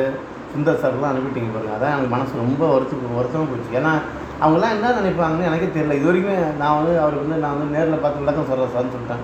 சுந்தர் 0.52 0.82
சார்லாம் 0.84 1.12
அனுப்பிட்டீங்க 1.12 1.50
பாருங்க. 1.54 1.72
அதான் 1.78 1.94
எனக்கு 1.94 2.12
மனசு 2.16 2.42
ரொம்ப 2.44 2.62
வருத்தம் 2.74 3.18
வருத்தமாக 3.20 3.48
போச்சு 3.52 3.80
ஏன்னா 3.80 3.94
அவங்கெல்லாம் 4.42 4.76
என்ன 4.76 4.92
நினைப்பாங்கன்னு 5.00 5.48
எனக்கே 5.50 5.70
தெரியல. 5.78 5.98
இது 6.00 6.08
வரைக்கும் 6.10 6.60
நான் 6.62 6.78
வந்து 6.80 6.94
அவருக்கு 7.04 7.24
வந்து 7.26 7.40
நான் 7.46 7.56
வந்து 7.56 7.74
நேரில் 7.78 8.04
பார்த்து 8.04 8.24
விளக்கம் 8.24 8.48
சொல்கிறேன் 8.52 8.76
சார்னு 8.76 8.94
சொல்லிட்டேன். 8.96 9.24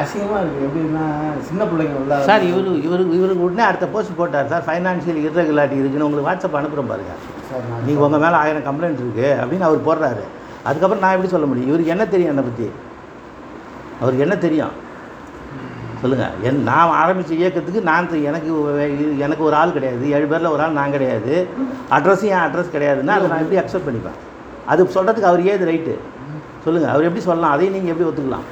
அசிங்கமாக 0.00 0.40
இருக்குது 0.42 0.66
எப்படின்னா 0.68 1.04
சின்ன 1.50 1.62
பிள்ளைங்க 1.70 2.00
உள்ள 2.00 2.16
சார் 2.30 2.48
இவரு 2.50 2.72
இவருக்கு 2.86 3.14
இவருக்கு 3.20 3.46
உடனே 3.46 3.64
அடுத்த 3.68 3.86
போஸ்ட் 3.94 4.18
போட்டார். 4.18 4.50
சார் 4.52 4.66
ஃபைனான்ஷியல் 4.66 5.22
irregularity 5.22 5.78
இருக்குன்னு 5.82 6.08
உங்களுக்கு 6.08 6.28
வாட்ஸ்அப் 6.30 6.58
அனுப்புகிறோம் 6.60 6.92
பாருங்க. 6.92 7.14
சார் 7.50 7.64
நீங்கள் 7.86 8.06
உங்கள் 8.08 8.22
மேலே 8.24 8.36
ஆயிரம் 8.42 8.68
கம்ப்ளைண்ட் 8.68 9.00
இருக்குது 9.04 9.30
அப்படின்னு 9.42 9.68
அவர் 9.68 9.86
போடுறாரு. 9.88 10.26
அதுக்கப்புறம் 10.68 11.04
நான் 11.04 11.16
எப்படி 11.16 11.32
சொல்ல 11.36 11.46
முடியும்? 11.52 11.70
இவருக்கு 11.72 11.94
என்ன 11.96 12.06
தெரியும் 12.14 12.32
என்னை 12.34 12.46
பற்றி 12.50 12.68
அவருக்கு 14.00 14.24
என்ன 14.24 14.36
தெரியும்? 14.36 14.86
சொல்லுங்கள் 16.00 16.28
என் 16.42 16.62
நான் 16.62 16.90
ஆரம்பித்த 16.90 17.34
இயக்கத்துக்கு 17.34 17.80
நான் 17.80 18.24
எனக்கு 18.24 18.50
இது- 18.78 19.18
எனக்கு 19.18 19.44
ஒரு 19.44 19.56
ஆள் 19.56 19.72
கிடையாது. 19.72 20.10
ஏழு 20.10 20.26
பேரில் 20.26 20.46
ஒரு 20.46 20.62
ஆள் 20.62 20.72
நான் 20.72 20.90
கிடையாது. 20.90 21.46
அட்ரஸும் 21.90 22.22
என் 22.22 22.38
அட்ரஸ் 22.38 22.74
கிடையாதுன்னா 22.74 23.06
அதை 23.06 23.28
நான் 23.28 23.42
எப்படி 23.42 23.56
அக்செப்ட் 23.56 23.88
பண்ணிப்பேன்? 23.88 24.18
அது 24.66 24.84
சொல்கிறதுக்கு 24.84 25.20
அவர் 25.20 25.46
ஏது 25.46 25.66
ரைட்டு 25.66 25.98
சொல்லுங்கள் 26.64 26.90
அவர் 26.90 27.04
எப்படி 27.04 27.22
சொல்லலாம்? 27.22 27.52
அதையும் 27.52 27.74
நீங்கள் 27.74 27.94
எப்படி 27.96 28.10
ஒத்துக்கலாம்? 28.10 28.46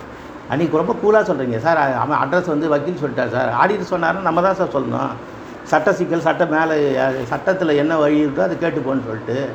அன்றைக்கி 0.50 0.82
ரொம்ப 0.84 0.94
கூலாக 1.04 1.24
சொல்கிறீங்க 1.24 1.58
சார் 1.58 1.92
அவன் 1.92 2.18
அட்ரஸ் 2.18 2.46
வந்து 2.46 2.68
வக்கீல் 2.68 2.98
சொல்லிட்டார் 3.02 3.30
சார். 3.30 3.54
ஆடிட்டு 3.64 3.84
சொன்னாருன்னா 3.90 4.20
நம்ம 4.20 4.42
தான் 4.42 4.54
சார் 4.54 4.74
சொல்லணும். 4.74 5.10
சட்ட 5.62 5.92
சிக்கல் 5.92 6.20
சட்ட 6.20 6.46
மேலே 6.46 6.98
சட்டத்தில் 7.24 7.68
என்ன 7.68 7.96
வழி 7.96 8.24
இருக்கோ 8.24 8.40
அதை 8.40 8.56
கேட்டுப்போன்னு 8.56 9.04
சொல்லிட்டு 9.06 9.48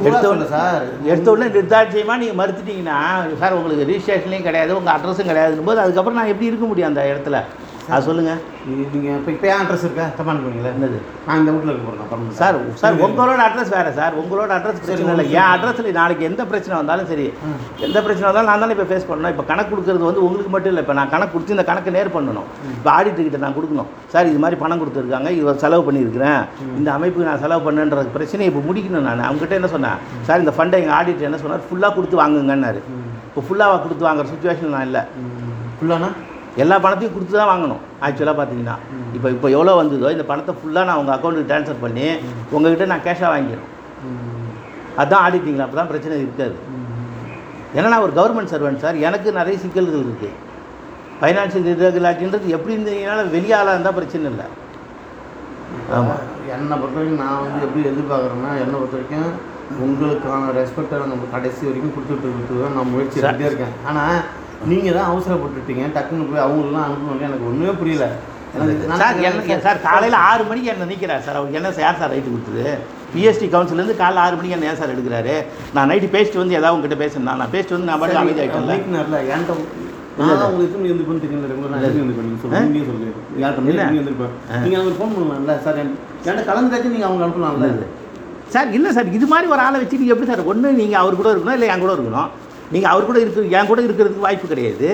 எடுத்த 0.00 0.28
உடனே 0.28 0.46
சார். 0.46 0.84
எடுத்த 1.04 1.30
உடனே 1.30 1.46
நிர்தாட்சியமாக 1.48 2.18
நீங்கள் 2.18 2.38
மறுத்துட்டீங்கன்னா 2.40 2.98
சார் 3.38 3.52
உங்களுக்கு 3.52 3.88
ரிஜிஸ்ட்ரேஷன்லேயும் 3.90 4.42
கிடையாது 4.42 4.76
உங்கள் 4.76 4.94
அட்ரஸும் 4.94 5.30
கிடையாதுன்னு 5.30 5.62
போது 5.62 5.80
அதுக்கப்புறம் 5.80 6.14
நான் 6.14 6.26
எப்படி 6.26 6.46
இருக்க 6.46 6.66
முடியும் 6.66 6.88
அந்த 6.88 7.02
இடத்துல? 7.12 7.38
அது 7.90 8.06
சொல்லுங்கள் 8.06 8.40
நீங்கள் 8.66 9.16
இப்போ 9.18 9.30
இப்போ 9.34 9.46
ஏன் 9.52 9.60
அட்ரஸ் 9.62 9.84
இருக்கா? 9.86 10.04
தப்பா 10.18 10.32
பண்ணுவீங்களா 10.32 10.70
என்னது? 10.76 10.98
நான் 11.26 11.40
இந்த 11.40 11.50
வீட்டில் 11.54 11.70
இருக்க 11.72 11.86
போகிறேன் 12.10 12.36
சார் 12.40 12.56
சார் 12.82 12.98
உங்களோட 13.06 13.40
அட்ரஸ் 13.46 13.72
வேறு 13.76 13.92
சார். 13.98 14.12
உங்களோட 14.22 14.50
அட்ரஸ் 14.56 14.78
பிரச்சனை 14.84 15.12
இல்லை. 15.14 15.24
என் 15.38 15.50
அட்ரஸில் 15.54 15.88
நாளைக்கு 15.98 16.28
எந்த 16.30 16.42
பிரச்சனை 16.50 16.74
வந்தாலும் 16.80 17.08
சரி 17.12 17.26
எந்த 17.86 17.98
பிரச்சனை 18.06 18.26
வந்தாலும் 18.28 18.50
நான் 18.50 18.62
தானே 18.64 18.74
இப்போ 18.76 18.86
ஃபேஸ் 18.90 19.08
பண்ணணும். 19.10 19.32
இப்போ 19.34 19.44
கணக்கு 19.50 19.70
கொடுக்குறது 19.72 20.08
வந்து 20.10 20.24
உங்களுக்கு 20.26 20.52
மட்டும் 20.54 20.72
இல்லை. 20.72 20.84
இப்போ 20.86 20.96
நான் 21.00 21.12
கணக்கு 21.14 21.34
கொடுத்து 21.34 21.56
இந்த 21.56 21.66
கணக்கு 21.70 21.96
நேர் 21.98 22.14
பண்ணணும். 22.16 22.48
இப்போ 22.76 22.90
ஆடிட்டர் 22.96 23.28
கிட்ட 23.28 23.40
நான் 23.44 23.56
கொடுக்கணும். 23.58 23.90
சார் 24.14 24.30
இது 24.32 24.42
மாதிரி 24.44 24.58
பணம் 24.64 24.82
கொடுத்துருக்காங்க. 24.82 25.30
இது 25.38 25.58
செலவு 25.66 25.86
பண்ணியிருக்கிறேன். 25.90 26.42
இந்த 26.80 26.88
அமைப்புக்கு 26.96 27.30
நான் 27.30 27.44
செலவு 27.46 27.64
பண்ணேன்ற 27.68 28.08
பிரச்சனையை 28.18 28.50
இப்போ 28.52 28.64
முடிக்கணும் 28.70 29.08
நான். 29.10 29.26
அவங்ககிட்ட 29.28 29.60
என்ன 29.60 29.70
சொன்னேன்? 29.76 29.98
சார் 30.28 30.44
இந்த 30.44 30.54
ஃபண்டை 30.58 30.78
எங்கள் 30.82 30.98
ஆடிட்டர் 31.00 31.30
என்ன 31.30 31.40
சொன்னார்? 31.44 31.64
ஃபுல்லாக 31.70 31.94
கொடுத்து 31.98 32.22
வாங்குங்கன்னாரு. 32.22 32.82
இப்போ 33.30 33.42
ஃபுல்லாக 33.48 33.80
கொடுத்து 33.86 34.06
வாங்குற 34.08 34.28
சுச்சுவேஷன் 34.34 34.76
நான் 34.76 34.88
இல்லை. 34.90 35.04
ஃபுல்லானா 35.78 36.10
எல்லா 36.62 36.76
பணத்தையும் 36.84 37.14
கொடுத்து 37.14 37.34
தான் 37.38 37.50
வாங்கணும். 37.50 37.82
ஆக்சுவலாக 38.06 38.36
பார்த்தீங்கன்னா 38.38 38.74
இப்போ 39.16 39.28
இப்போ 39.36 39.48
எவ்வளோ 39.56 39.74
வந்ததோ 39.80 40.08
இந்த 40.16 40.24
பணத்தை 40.30 40.52
ஃபுல்லாக 40.58 40.86
நான் 40.88 41.00
உங்கள் 41.02 41.14
அக்கௌண்ட்டுக்கு 41.16 41.50
ட்ரான்ஸ்ஃபர் 41.50 41.82
பண்ணி 41.84 42.06
உங்ககிட்ட 42.56 42.86
நான் 42.92 43.04
கேஷாக 43.06 43.30
வாங்கிக்கிறோம் 43.34 43.68
அதான் 45.02 45.22
ஆடிட்டிங்களா 45.26 45.66
அப்போ 45.66 45.78
தான் 45.80 45.90
பிரச்சனை 45.92 46.16
இருக்காது. 46.24 46.56
ஏன்னா 47.76 47.88
நான் 47.92 48.04
ஒரு 48.06 48.12
கவர்மெண்ட் 48.18 48.52
சர்வெண்ட் 48.54 48.82
சார் 48.84 48.96
எனக்கு 49.08 49.28
நிறைய 49.38 49.56
சிக்கல்கள் 49.62 50.04
இருக்குது 50.06 50.32
ஃபைனான்ஷியல் 51.20 51.68
இரெகுலாரிட்டின்றது 51.72 52.54
எப்படி 52.56 52.74
இருந்தீங்கனால 52.76 53.24
வெளியாளாக 53.36 53.74
இருந்தால் 53.76 53.96
பிரச்சனை 53.98 54.26
இல்லை. 54.32 54.46
ஆமா. 55.98 56.14
என்னை 56.54 56.74
பொறுத்த 56.80 56.98
வரைக்கும் 56.98 57.22
நான் 57.24 57.40
வந்து 57.44 57.60
எப்படி 57.66 57.82
எதிர்பார்க்குறேன்னா 57.92 58.50
என்னை 58.62 58.76
பொறுத்த 58.80 58.96
வரைக்கும் 58.98 59.30
உங்களுக்கான 59.84 60.52
ரெஸ்பெக்டை 60.60 60.96
நம்ம 61.12 61.28
கடைசி 61.34 61.62
வரைக்கும் 61.68 61.94
கொடுத்துட்டு 61.96 62.26
இருக்கிறதுக்கு 62.26 62.64
தான் 62.64 62.76
நான் 62.78 62.92
முயற்சி 62.94 63.18
இருக்கேன். 63.48 63.74
ஆனால் 63.90 64.18
நீங்கள் 64.70 64.96
தான் 64.98 65.08
அவசரப்பட்டுட்டீங்க 65.12 65.84
டக்குன்னு 65.96 66.28
போய் 66.30 66.44
அவங்களெலாம் 66.46 66.86
அனுப்பணும் 66.88 67.26
எனக்கு 67.28 67.48
ஒன்றுமே 67.50 67.74
புரியல. 67.80 68.06
சார் 69.02 69.20
என்ன 69.28 69.58
சார் 69.66 69.78
காலையில் 69.86 70.16
ஆறு 70.28 70.42
மணிக்கு 70.48 70.72
என்ன 70.72 70.88
நிற்கிறார் 70.90 71.24
சார். 71.26 71.36
அவருக்கு 71.38 71.58
என்ன 71.60 71.70
யார் 71.84 72.00
சார் 72.00 72.12
ரைட்டு 72.14 72.32
கொடுத்தது? 72.34 72.64
பிஎஸ்டி 73.14 73.46
கவுன்சிலேருந்து 73.54 73.96
காலைல 74.02 74.22
ஆறு 74.24 74.36
மணிக்கு 74.38 74.56
என்ன 74.56 74.68
ஏன் 74.70 74.80
சார் 74.80 74.92
எடுக்கிறாரு? 74.94 75.34
நான் 75.76 75.88
நைட்டு 75.92 76.10
பேசிட்டு 76.16 76.42
வந்து 76.42 76.58
ஏதாவது 76.58 76.76
உங்ககிட்ட 76.76 76.98
பேசணும். 77.04 77.30
நான் 77.42 77.52
பேசிட்டு 77.54 77.76
வந்து 77.76 77.90
நான் 77.90 78.00
பாட்டு 78.02 78.18
சார் 78.18 78.28
அனுப்பலாம்ல. 87.26 87.62
சார் 88.54 88.72
இல்லை 88.78 88.90
சார் 88.96 89.14
இது 89.18 89.26
மாதிரி 89.32 89.46
ஒரு 89.54 89.62
ஆளை 89.66 89.76
வச்சு 89.82 90.00
நீங்கள் 90.00 90.14
எப்படி 90.14 90.30
சார் 90.30 90.48
ஒன்று 90.52 90.72
நீங்கள் 90.80 91.00
அவர் 91.02 91.20
கூட 91.20 91.28
இருக்கணும் 91.34 91.56
இல்லை 91.58 91.68
என் 91.74 91.84
கூட 91.84 91.92
இருக்கணும்? 91.96 92.28
நீங்கள் 92.74 92.92
அவர் 92.92 93.08
கூட 93.10 93.18
இருக்கிற 93.24 93.44
என் 93.58 93.70
கூட 93.70 93.80
இருக்கிறதுக்கு 93.86 94.26
வாய்ப்பு 94.26 94.46
கிடையாது. 94.52 94.88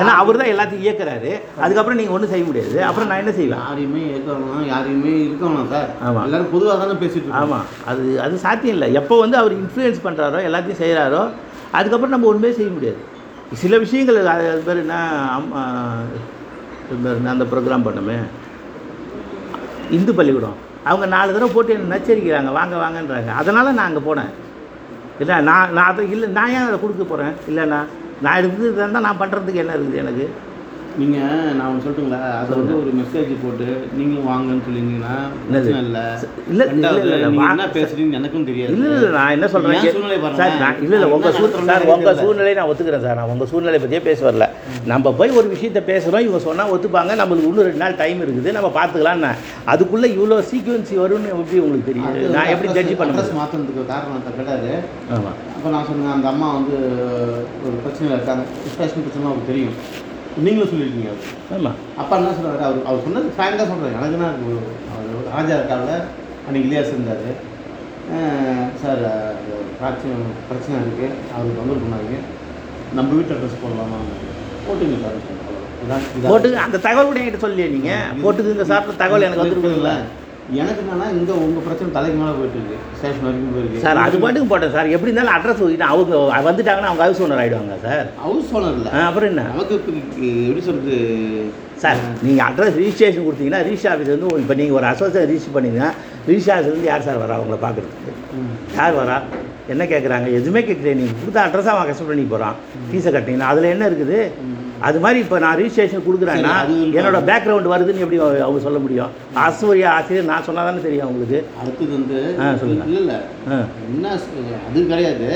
ஏன்னா 0.00 0.12
அவர் 0.20 0.38
தான் 0.40 0.50
எல்லாத்தையும் 0.52 0.84
இயக்குறாரு. 0.84 1.30
அதுக்கப்புறம் 1.64 1.98
நீங்கள் 2.00 2.14
ஒன்றும் 2.16 2.30
செய்ய 2.32 2.44
முடியாது. 2.50 2.76
அப்புறம் 2.88 3.08
நான் 3.10 3.22
என்ன 3.22 3.32
செய்வேன்? 3.38 3.62
யாரையுமே 3.64 4.02
இருக்கணும் 4.12 4.62
யாரையுமே 4.72 5.12
இருக்கணும் 5.24 5.66
சார். 5.72 5.90
ஆமா. 6.06 6.20
எல்லாரும் 6.28 6.52
பொதுவாக 6.54 6.76
தானே 6.82 6.94
பேசிட்டு 7.02 7.34
ஆமாம் 7.40 7.66
அது 7.90 8.04
அது 8.26 8.36
சாத்தியம் 8.44 8.74
இல்லை. 8.76 8.88
எப்போ 9.00 9.14
வந்து 9.24 9.36
அவர் 9.40 9.58
இன்ஃப்ளூயன்ஸ் 9.62 10.04
பண்ணுறாரோ 10.06 10.40
எல்லாத்தையும் 10.48 10.80
செய்கிறாரோ 10.82 11.22
அதுக்கப்புறம் 11.78 12.14
நம்ம 12.14 12.28
ஒன்றுமே 12.30 12.52
செய்ய 12.58 12.70
முடியாது. 12.76 13.00
சில 13.62 13.78
விஷயங்கள் 13.84 14.18
அது 14.34 14.44
அது 14.52 14.62
பேர் 14.68 14.82
என்ன? 14.84 14.96
என்ன? 17.16 17.30
அந்த 17.34 17.46
ப்ரோக்ராம் 17.52 17.86
பண்ணோமே. 17.88 18.16
இந்து 19.96 20.12
பள்ளிக்கூடம். 20.18 20.56
அவங்க 20.90 21.06
நாலு 21.14 21.34
தடவை 21.34 21.50
போட்டு 21.54 21.74
என்ன 21.74 21.90
நச்சரிக்கிறாங்க. 21.94 22.50
வாங்க 22.58 22.74
வாங்கன்றாங்க. 22.84 23.30
அதனால் 23.42 23.76
நான் 23.78 23.88
அங்கே 23.90 24.02
போனேன். 24.08 24.32
இல்லை 25.20 25.36
நான் 25.42 25.72
நான் 25.72 25.90
அதை 25.90 26.04
இல்லை 26.10 26.28
நான் 26.30 26.50
ஏன் 26.50 26.66
அதை 26.68 26.78
கொடுக்க 26.80 27.04
போகிறேன் 27.04 27.34
இல்லைண்ணா 27.48 27.80
நான் 28.20 28.38
இருந்து 28.38 28.66
இருந்தால் 28.72 29.06
நான் 29.06 29.20
பண்ணுறதுக்கு 29.20 29.62
என்ன 29.62 29.74
இருக்குது 29.74 30.00
எனக்கு? 30.00 30.26
நீங்க 31.00 31.18
நான் 31.58 31.68
ஒன்று 31.68 31.82
சொல்லட்டுங்களா? 31.84 32.20
அதை 32.40 32.52
வந்து 32.58 32.74
ஒரு 32.80 32.90
மெசேஜ் 32.98 33.30
போட்டு 33.44 33.66
நீங்களும் 33.98 34.28
வாங்கன்னு 34.30 34.64
பிரச்சனை 34.66 35.80
இல்லை. 35.86 36.04
இல்லை 36.50 36.66
இல்லை 36.74 36.90
இல்லை 37.04 37.16
என்ன 37.52 37.66
பேசுறீங்கன்னு 37.76 38.18
எனக்கும் 38.20 38.46
தெரியாது. 38.50 38.74
இல்லை 38.76 38.90
இல்லை 38.96 39.10
நான் 39.18 39.32
என்ன 39.36 39.46
சொல்கிறேன் 39.54 39.82
சூழ்நிலை. 39.96 40.18
சார் 40.40 40.60
நான் 40.64 40.80
இல்லை 40.84 40.96
இல்லை. 40.98 41.08
உங்கள் 41.16 41.32
என்ன 41.32 41.38
சூழ் 41.38 41.48
நடத்துறேன்னு 41.48 41.72
சார் 41.72 41.84
எனக்கு 41.86 41.96
உங்கள். 41.96 42.20
சூழ்நிலையை 42.24 42.56
நான் 42.60 42.70
ஒத்துக்கிறேன் 42.72 43.04
சார். 43.06 43.18
நான் 43.20 43.32
உங்கள் 43.34 43.50
சூழ்நிலை 43.52 43.80
பற்றியே 43.84 44.02
பேச 44.08 44.20
வரல. 44.28 44.48
நம்ம 44.92 45.12
போய் 45.20 45.36
ஒரு 45.40 45.48
விஷயத்த 45.54 45.82
பேசுகிறோம் 45.90 46.24
இவங்க 46.26 46.42
சொன்னால் 46.48 46.72
ஒத்துப்பாங்க. 46.76 47.18
நம்மளுக்கு 47.22 47.50
இன்னும் 47.50 47.68
ரெண்டு 47.70 47.82
நாள் 47.84 47.98
டைம் 48.02 48.22
இருக்குது. 48.26 48.56
நம்ம 48.58 48.70
பார்த்துக்கலாம்னு 48.78 49.32
அதுக்குள்ளே 49.74 50.10
இவ்வளோ 50.16 50.38
சீக்வன்சி 50.52 50.96
வரும்னு 51.02 51.32
எப்படி 51.34 51.60
உங்களுக்கு 51.64 51.90
தெரியும்? 51.90 52.14
நான் 52.36 52.52
எப்படி 52.54 52.70
ஜட்ஜி 52.78 52.96
பண்ண 53.00 53.12
அட்ரஸ் 53.14 53.28
முடியும் 53.28 53.42
மாற்றினதுக்கு 53.42 53.90
காரணம் 53.92 54.38
கேட்டாரு 54.38 54.72
ஆமாம் 55.16 55.36
அப்போ 55.56 55.68
நான் 55.74 55.86
சொன்னேன் 55.90 56.14
அந்த 56.16 56.28
அம்மா 56.34 56.48
வந்து 56.58 56.76
ஒரு 57.66 57.76
பிரச்சனையில் 57.84 58.16
இருக்காங்க. 58.16 58.44
பிரச்சனை 59.04 59.28
அவருக்கு 59.28 59.52
தெரியும். 59.52 59.76
நீங்களும் 60.44 60.70
சொல்லியிருக்கீங்க. 60.70 61.10
ஆமாம் 61.54 61.76
அப்பா 62.02 62.14
என்ன 62.20 62.30
சொல்றாரு? 62.38 62.62
அவர் 62.68 62.86
அவர் 62.88 63.04
சொன்னது 63.06 63.34
ஃப்ராங்காக 63.34 63.66
சொல்கிறேன் 63.70 63.96
எனக்கு 63.98 64.16
என்ன 64.18 64.30
இருக்கு? 64.30 64.54
அவர் 64.92 65.28
ராஜா 65.34 65.54
இருக்காங்க 65.58 65.90
அன்றைக்கி 66.46 66.66
இலியாஸ் 66.68 66.94
இருந்தார். 66.94 67.28
சார் 68.82 69.04
பிரச்சனை 69.78 70.14
பிரச்சனை 70.48 70.74
இருக்குது 70.84 71.06
அவருக்கு 71.34 71.58
தொந்தரவு 71.58 71.84
பண்ணாதீங்க 71.84 72.18
நம்ம 72.98 73.08
வீட்டு 73.18 73.34
அட்ரஸ் 73.36 73.62
போடலாமா? 73.62 73.98
போட்டுங்க 74.66 74.98
சார். 75.04 75.16
இதான் 75.84 76.04
இதான். 76.16 76.30
போட்டு 76.32 76.50
அந்த 76.66 76.80
தகவல் 76.88 77.08
கூட 77.10 77.20
என்கிட்ட 77.22 77.44
சொல்லலையே 77.44 77.70
நீங்கள் 77.76 78.20
போட்டுக்குங்க 78.26 78.66
சார். 78.72 78.92
தகவல் 79.04 79.26
எனக்கு 79.28 79.44
வந்துருக்குங்களா 79.44 79.96
எனக்கு 80.62 80.80
என்னன்னா 80.84 81.06
இங்கே 81.18 81.34
உங்கள் 81.44 81.64
பிரச்சனை 81.66 81.88
தலைக்கு 81.96 82.16
மேலே 82.20 82.32
போயிட்டு 82.38 82.58
இருக்கு. 82.60 82.78
ஸ்டேஷன் 82.98 83.24
வரைக்கும் 83.26 83.52
போயிருக்கு. 83.54 83.82
சார் 83.84 84.00
அது 84.06 84.16
பாட்டுக்கு 84.24 84.48
போட்டேன் 84.50 84.74
சார். 84.74 84.90
எப்படி 84.96 85.10
இருந்தாலும் 85.10 85.34
அட்ரஸ் 85.36 85.62
அவங்க 85.90 86.16
வந்துட்டாங்கன்னா 86.48 86.90
அவங்க 86.90 87.04
ஹவுஸ் 87.06 87.22
ஓனர் 87.26 87.40
ஆகிடுவாங்க 87.42 87.76
சார். 87.86 88.06
ஹவுஸ் 88.24 88.50
ஓனர் 88.58 88.74
இல்லை. 88.78 88.90
அப்புறம் 89.08 89.30
என்ன? 89.32 89.44
நமக்கு 89.52 89.76
எப்படி 90.48 90.64
சொல்கிறது 90.68 90.96
சார் 91.84 92.00
நீங்கள் 92.26 92.44
அட்ரஸ் 92.48 92.76
ரிஜிஸ்ட்ரேஷன் 92.80 93.26
கொடுத்தீங்கன்னா 93.28 93.62
ரிஜிஸ்டர் 93.68 93.92
ஆஃபீஸ் 93.94 94.12
வந்து 94.14 94.28
இப்போ 94.44 94.56
நீங்கள் 94.60 94.78
ஒரு 94.80 94.86
அசோசியேட் 94.92 95.30
ரிஜிஸ்டர் 95.32 95.56
பண்ணீங்கன்னா 95.56 95.90
ரிஜிஸ்டர் 96.28 96.54
ஆஃபீஸ்லேருந்து 96.56 96.90
யார் 96.92 97.06
சார் 97.08 97.22
வரா 97.24 97.40
உங்களை 97.42 97.58
பார்க்குறதுக்கு 97.64 98.12
யார் 98.78 98.94
வரா? 99.00 99.16
என்ன 99.72 99.82
கேட்குறாங்க 99.92 100.28
எதுவுமே 100.38 100.62
கேட்குறேன் 100.68 100.98
நீங்கள் 101.00 101.18
கொடுத்த 101.20 101.38
அட்ரஸாக 101.46 101.74
அவன் 101.76 101.88
கஷ்டம் 101.90 102.10
பண்ணி 102.10 102.24
போகிறான் 102.32 102.56
ஃபீஸை 102.88 103.10
கட்டிங்கன்னா 103.16 103.50
அதில் 103.52 103.72
என்ன 103.74 103.84
இருக்குது? 103.90 104.18
அது 104.84 104.98
மாதிரி 105.00 105.18
இப்போ 105.20 105.36
நான் 105.38 105.56
ரிஜிஸ்ட்ரேஷன் 105.58 106.06
கொடுக்குறேன்னா. 106.06 106.54
என்னோட 106.98 107.18
பேக்ரவுண்ட் 107.28 107.70
வருதுன்னு 107.72 108.02
எப்படி 108.04 108.18
அவங்க 108.40 108.60
சொல்ல 108.60 108.78
முடியும்? 108.78 109.12
ஆசிரியர் 109.42 109.92
ஆசிரியர் 109.92 110.30
நான் 110.30 110.46
சொன்னால் 110.46 110.68
தானே 110.68 110.82
தெரியும் 110.82 111.06
அவங்களுக்கு? 111.06 111.38
அடுத்தது 111.60 111.92
வந்து 111.92 112.18
சொல்லுங்க. 112.60 112.86
இல்லை 112.90 113.00
இல்லை. 113.00 113.18
என்ன 113.88 114.10
அது 114.66 114.82
கிடையாது. 114.86 115.28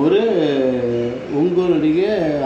ஒரு 0.00 0.20
உங்களுடைய 1.38 2.02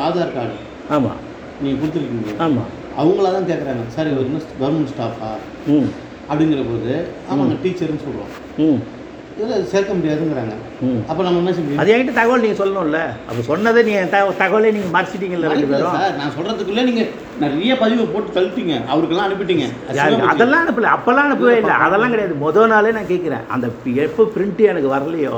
ஆதார் 0.07 0.35
கார்டு 0.35 0.57
ஆமாம் 0.91 1.21
நீங்கள் 1.63 1.81
கொடுத்துருக்கீங்க. 1.81 2.33
ஆமாம் 2.45 2.71
அவங்களா 2.97 3.31
தான் 3.33 3.49
கேட்குறாங்க 3.51 3.85
சார் 3.95 4.11
இவர் 4.11 4.27
கவர்மெண்ட் 4.55 4.91
ஸ்டாஃபா 4.93 5.31
ம். 5.75 5.89
அப்படிங்கிற 6.31 6.63
போது 6.67 6.93
ஆமாங்க 7.31 7.55
டீச்சர்னு 7.63 8.05
சொல்கிறோம் 8.05 8.33
ம். 8.65 8.81
இதில் 9.41 9.67
சேர்க்க 9.73 9.97
முடியாதுங்கிறாங்க. 9.99 10.55
அப்போ 11.11 11.21
நம்ம 11.27 11.41
என்ன 11.43 11.53
செய்ய 11.57 11.81
அது 11.83 11.93
என்கிட்ட 11.93 12.15
தகவல் 12.19 12.43
நீங்கள் 12.45 12.61
சொல்லணும்ல. 12.61 13.01
அப்போ 13.29 13.43
சொன்னதை 13.51 13.81
நீங்கள் 13.89 14.11
தக 14.15 14.33
தகவலே 14.43 14.73
நீங்கள் 14.77 14.95
மறைச்சிட்டீங்கல்ல 14.97 15.51
ரெண்டு 15.53 15.69
பேரும். 15.73 15.97
நான் 16.21 16.35
சொல்கிறதுக்குள்ளே 16.37 16.85
நீங்கள் 16.89 17.11
நிறைய 17.45 17.77
பதிவு 17.83 18.05
போட்டு 18.15 18.37
தள்ளிட்டீங்க. 18.37 18.75
அவருக்கெல்லாம் 18.93 19.29
அனுப்பிட்டீங்க? 19.29 19.67
அதெல்லாம் 20.33 20.63
அனுப்பல. 20.65 20.91
அப்போல்லாம் 20.97 21.29
அனுப்பவே 21.29 21.55
இல்லை. 21.63 21.77
அதெல்லாம் 21.87 22.13
கிடையாது. 22.15 22.37
முத 22.45 22.67
நாளே 22.75 22.93
நான் 22.99 23.11
கேட்குறேன். 23.13 23.47
அந்த 23.55 23.69
எப்போ 24.07 24.29
பிரிண்ட்டு 24.35 24.69
எனக்கு 24.73 24.93
வரலையோ 24.97 25.33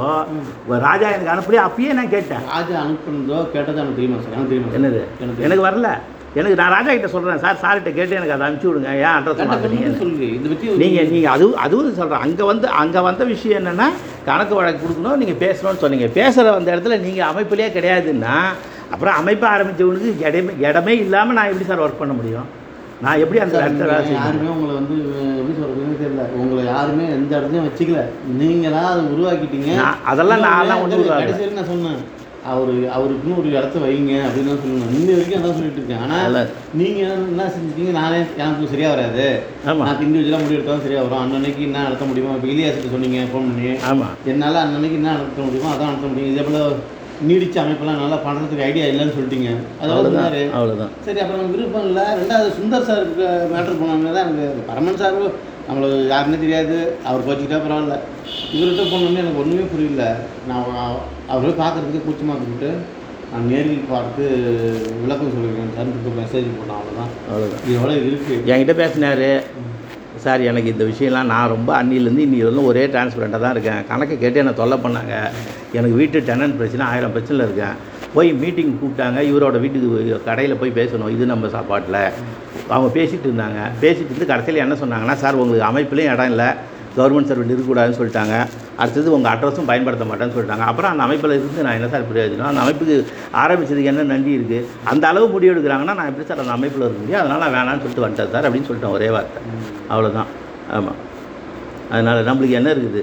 ராஜா 0.88 1.06
எனக்கு 1.16 1.34
அனுப்பலையோ 1.36 1.62
அப்பயே 1.68 1.98
நான் 2.00 2.14
கேட்டேன். 2.16 2.44
ராஜா 2.56 2.74
அனுப்புனதோ 2.84 3.38
கேட்டதோ 3.54 3.80
எனக்கு 3.84 4.00
தெரியுமா 4.00 4.20
சார்? 4.24 4.34
எனக்கு 4.36 4.52
தெரியுமா? 4.54 4.74
என்னது? 4.80 5.02
எனக்கு 5.24 5.46
எனக்கு 5.48 5.68
வரல. 5.68 5.90
எனக்கு 6.38 6.58
நான் 6.60 6.72
ராஜா 6.74 6.90
கிட்ட 6.92 7.08
சொல்கிறேன் 7.14 7.42
சார் 7.44 7.60
சார்கிட்ட 7.62 7.90
கேட்டு 7.96 8.16
எனக்கு 8.18 8.34
அதை 8.36 8.44
அனுப்பிச்சி 8.46 8.68
விடுங்க. 8.70 8.92
ஏன் 9.04 9.16
அட்ரஸ் 9.16 9.50
மாற்றுறீங்க 9.50 10.78
நீங்கள் 10.82 11.10
நீங்கள் 11.14 11.32
அது 11.34 11.44
அதுவும் 11.64 11.98
சொல்கிறேன் 12.00 12.24
அங்கே 12.26 12.44
வந்து 12.52 12.66
அங்கே 12.82 13.00
வந்த 13.08 13.24
விஷயம் 13.32 13.58
என்னென்னா 13.60 13.88
கணக்கு 14.28 14.54
வழக்கு 14.58 14.82
கொடுக்கணும் 14.84 15.20
நீங்கள் 15.22 15.40
பேசணும்னு 15.44 15.82
சொன்னீங்க. 15.84 16.08
பேசுகிற 16.18 16.54
அந்த 16.60 16.70
இடத்துல 16.74 16.98
நீங்கள் 17.06 17.28
அமைப்பிலே 17.30 17.68
கிடையாதுன்னா 17.76 18.36
அப்புறம் 18.94 19.16
அமைப்பை 19.20 19.46
ஆரம்பித்தவனுக்கு 19.54 20.26
இடமே 20.28 20.52
இடமே 20.68 20.94
இல்லாமல் 21.04 21.36
நான் 21.38 21.50
எப்படி 21.52 21.68
சார் 21.70 21.84
ஒர்க் 21.84 22.02
பண்ண 22.02 22.14
முடியும்? 22.18 22.48
நான் 23.04 23.20
எப்படி 23.22 23.38
அந்த 23.44 23.56
இடத்துல 23.60 23.86
வேலை? 23.92 24.10
யாருமே 24.18 24.48
உங்களை 24.54 24.74
வந்து 24.80 24.96
எப்படி 25.38 25.54
சொல்றதுன்னு 25.60 25.96
தெரியல. 26.02 26.24
உங்களை 26.42 26.62
யாருமே 26.74 27.06
எந்த 27.16 27.32
இடத்துலையும் 27.38 27.66
வச்சுக்கல. 27.68 28.02
நீங்களா 28.40 28.82
அதை 28.92 29.02
உருவாக்கிட்டீங்க. 29.14 29.70
நான் 29.82 30.04
அதெல்லாம் 30.12 30.84
உருவாக்கல. 30.86 31.24
கடைசியில் 31.24 31.58
நான் 31.60 31.70
சொன்னேன். 31.72 31.98
அவர் 32.52 32.72
அவருக்குன்னு 32.96 33.38
ஒரு 33.40 33.48
இடத்த 33.56 33.76
வைங்க 33.84 34.14
அப்படின்னு 34.24 34.50
தான் 34.52 34.62
சொல்லணும். 34.62 34.94
இன்ன 34.96 35.10
வரைக்கும் 35.14 35.38
அதான் 35.40 35.56
சொல்லிட்டு 35.58 35.80
இருக்கேன். 35.80 36.02
ஆனால். 36.04 36.48
நீங்கள் 36.80 37.12
என்ன 37.28 37.46
செஞ்சுட்டீங்க? 37.54 37.92
நானே 38.00 38.18
எனக்கு 38.42 38.72
சரியாக 38.72 38.94
வராது. 38.94 39.26
ஆமாம் 39.68 39.86
நான் 39.88 40.02
இண்டிவிஜுவலாக 40.06 40.42
முடிவு 40.42 40.58
எடுத்தாலும் 40.58 40.84
சரியாக 40.86 41.04
வரும். 41.06 41.22
அன்னன்னைக்கு 41.24 41.62
என்ன 41.68 41.84
நடத்த 41.86 42.10
முடியுமோ? 42.10 42.34
இப்போ 42.38 42.50
இலியாசிட்டு 42.54 42.92
சொன்னீங்க 42.96 43.22
ஃபோன் 43.30 43.48
பண்ணி. 43.50 43.70
ஆமாம் 43.92 44.12
என்னால் 44.32 44.60
அன்னன்னைக்கு 44.64 45.00
என்ன 45.00 45.14
நடத்த 45.20 45.46
முடியுமோ 45.46 45.70
அதான் 45.74 45.90
நடத்த 45.92 46.10
முடியும். 46.12 46.32
இதே 46.34 46.44
போல் 46.48 46.76
நீடிச்ச 47.28 47.56
அமைப்பெல்லாம் 47.62 48.00
நல்லா 48.02 48.16
பண்ணுறதுக்கு 48.26 48.66
ஐடியா 48.68 48.86
இல்லைன்னு 48.90 49.16
சொல்லிட்டீங்க. 49.16 49.50
அதோட 49.80 50.06
அவ்வளோதான் 50.58 50.94
சரி 51.08 51.20
அப்புறம் 51.24 51.52
விருப்பம் 51.54 51.88
இல்லை 51.88 52.06
ரெண்டாவது 52.20 52.48
சுந்தர் 52.58 52.88
சாருக்கு 52.88 53.26
மேட்ரு 53.52 53.80
போனோம்னா 53.82 54.14
தான் 54.16 54.28
எனக்கு 54.28 54.68
பரமன் 54.70 55.00
சார் 55.02 55.18
நம்மளுக்கு 55.66 55.98
யாருன்னே 56.12 56.38
தெரியாது. 56.44 56.78
அவர் 57.08 57.26
கோச்சிக்கிட்டா 57.26 57.60
பரவாயில்ல. 57.66 57.98
இவர்கிட்ட 58.56 58.84
போனோடனே 58.92 59.22
எனக்கு 59.24 59.42
ஒன்றுமே 59.42 59.66
புரியல. 59.74 60.06
நான் 60.50 60.66
அவ- 61.28 61.38
அவரை 61.38 61.50
பார்க்குறதுக்கு 61.50 62.04
கூச்சமாக 62.04 62.38
இருந்துட்டு 62.38 62.70
நான் 63.32 63.46
நேரில் 63.46 63.84
பார்த்து 63.90 64.28
விளக்கம் 65.02 65.28
சொல்லியிருக்கேன் 65.28 65.76
சார் 65.76 65.86
மெசேஜ் 66.20 66.46
போட்டேன் 66.56 66.76
அவ்வளோதான் 66.76 67.12
அவ்வளோதான் 67.30 67.70
இதோட 67.70 67.94
இருக்குது 67.94 68.48
என்கிட்ட 68.50 68.74
பேசினார். 68.74 69.62
சார் 70.16 70.40
எனக்கு 70.40 70.70
இந்த 70.70 70.84
விஷயம்லாம் 70.84 71.24
நான் 71.24 71.48
ரொம்ப 71.48 71.82
அன்னிலேருந்து 71.82 72.22
இன்னி 72.22 72.42
வரலும் 72.42 72.64
ஒரே 72.64 72.86
டிரான்ஸ்பரண்ட்டாக 72.86 73.40
தான் 73.40 73.50
இருக்கேன். 73.50 73.86
கணக்கு 73.88 74.18
கேட்டு 74.18 74.38
என்னை 74.38 74.54
தொல்லை 74.54 74.78
பண்ணாங்க. 74.78 75.28
எனக்கு 75.72 75.96
வீட்டு 75.96 76.20
டெனன்ட் 76.20 76.56
பிரச்சனை 76.56 76.86
ஆயிரம் 76.86 77.10
பிரச்சனையில் 77.14 77.34
இருக்கேன். 77.34 77.74
போய் 78.14 78.32
மீட்டிங் 78.32 78.78
கூப்பிட்டாங்க. 78.78 79.18
இவரோட 79.18 79.60
வீட்டுக்கு 79.60 80.22
கடையில் 80.24 80.56
போய் 80.56 80.70
பேசணும். 80.70 81.10
இது 81.10 81.26
நம்ம 81.26 81.48
சாப்பாட்டில். 81.48 82.08
அவங்க 82.68 83.00
பேசிகிட்டு 83.00 83.26
இருந்தாங்க. 83.26 83.70
பேசிட்டு 83.80 84.04
இருந்து 84.04 84.26
கடைசியில் 84.26 84.60
என்ன 84.60 84.74
சொன்னாங்கன்னா 84.74 85.14
சார் 85.14 85.34
உங்களுக்கு 85.34 85.80
அமைப்புலேயும் 85.80 86.12
இடம் 86.12 86.28
இல்லை. 86.28 86.46
கவர்மெண்ட் 86.96 87.28
சர்வெண்ட் 87.30 87.52
இருக்கக்கூடாதுன்னு 87.52 87.98
சொல்லிட்டாங்க. 88.00 88.34
அடுத்தது 88.80 89.14
உங்கள் 89.16 89.32
அட்ரஸும் 89.32 89.68
பயன்படுத்த 89.70 90.04
மாட்டேன்னு 90.10 90.34
சொல்லிட்டாங்க. 90.36 90.64
அப்புறம் 90.70 90.90
அந்த 90.92 91.02
அமைப்பில் 91.06 91.34
இருந்து 91.38 91.64
நான் 91.66 91.76
என்ன 91.78 91.88
சார் 91.94 92.06
பிரயோஜனம் 92.10 92.50
அந்த 92.50 92.62
அமைப்புக்கு 92.64 92.96
ஆரம்பிச்சதுக்கு 93.42 93.90
என்ன 93.92 94.06
நன்றி 94.12 94.32
இருக்குது 94.38 94.60
அந்த 94.92 95.04
அளவு 95.10 95.26
முடிவு 95.34 95.52
எடுக்கிறாங்கன்னா 95.54 95.96
நான் 96.00 96.10
எப்படி 96.12 96.26
சார் 96.30 96.42
அந்த 96.44 96.54
அமைப்பில் 96.58 96.86
இருக்க 96.86 97.00
முடியும்? 97.02 97.20
அதனால் 97.22 97.42
நான் 97.44 97.54
வேணான்னு 97.58 97.82
சொல்லிட்டு 97.84 98.06
வந்துட்டேன் 98.06 98.34
சார் 98.36 98.48
அப்படின்னு 98.48 98.68
சொல்லிட்டேன் 98.70 98.96
ஒரே 98.98 99.10
வார்த்தை. 99.16 99.42
அவ்வளோதான் 99.92 100.30
ஆமாம் 100.78 101.00
அதனால் 101.92 102.26
நம்மளுக்கு 102.30 102.58
என்ன 102.60 102.68
இருக்குது? 102.76 103.02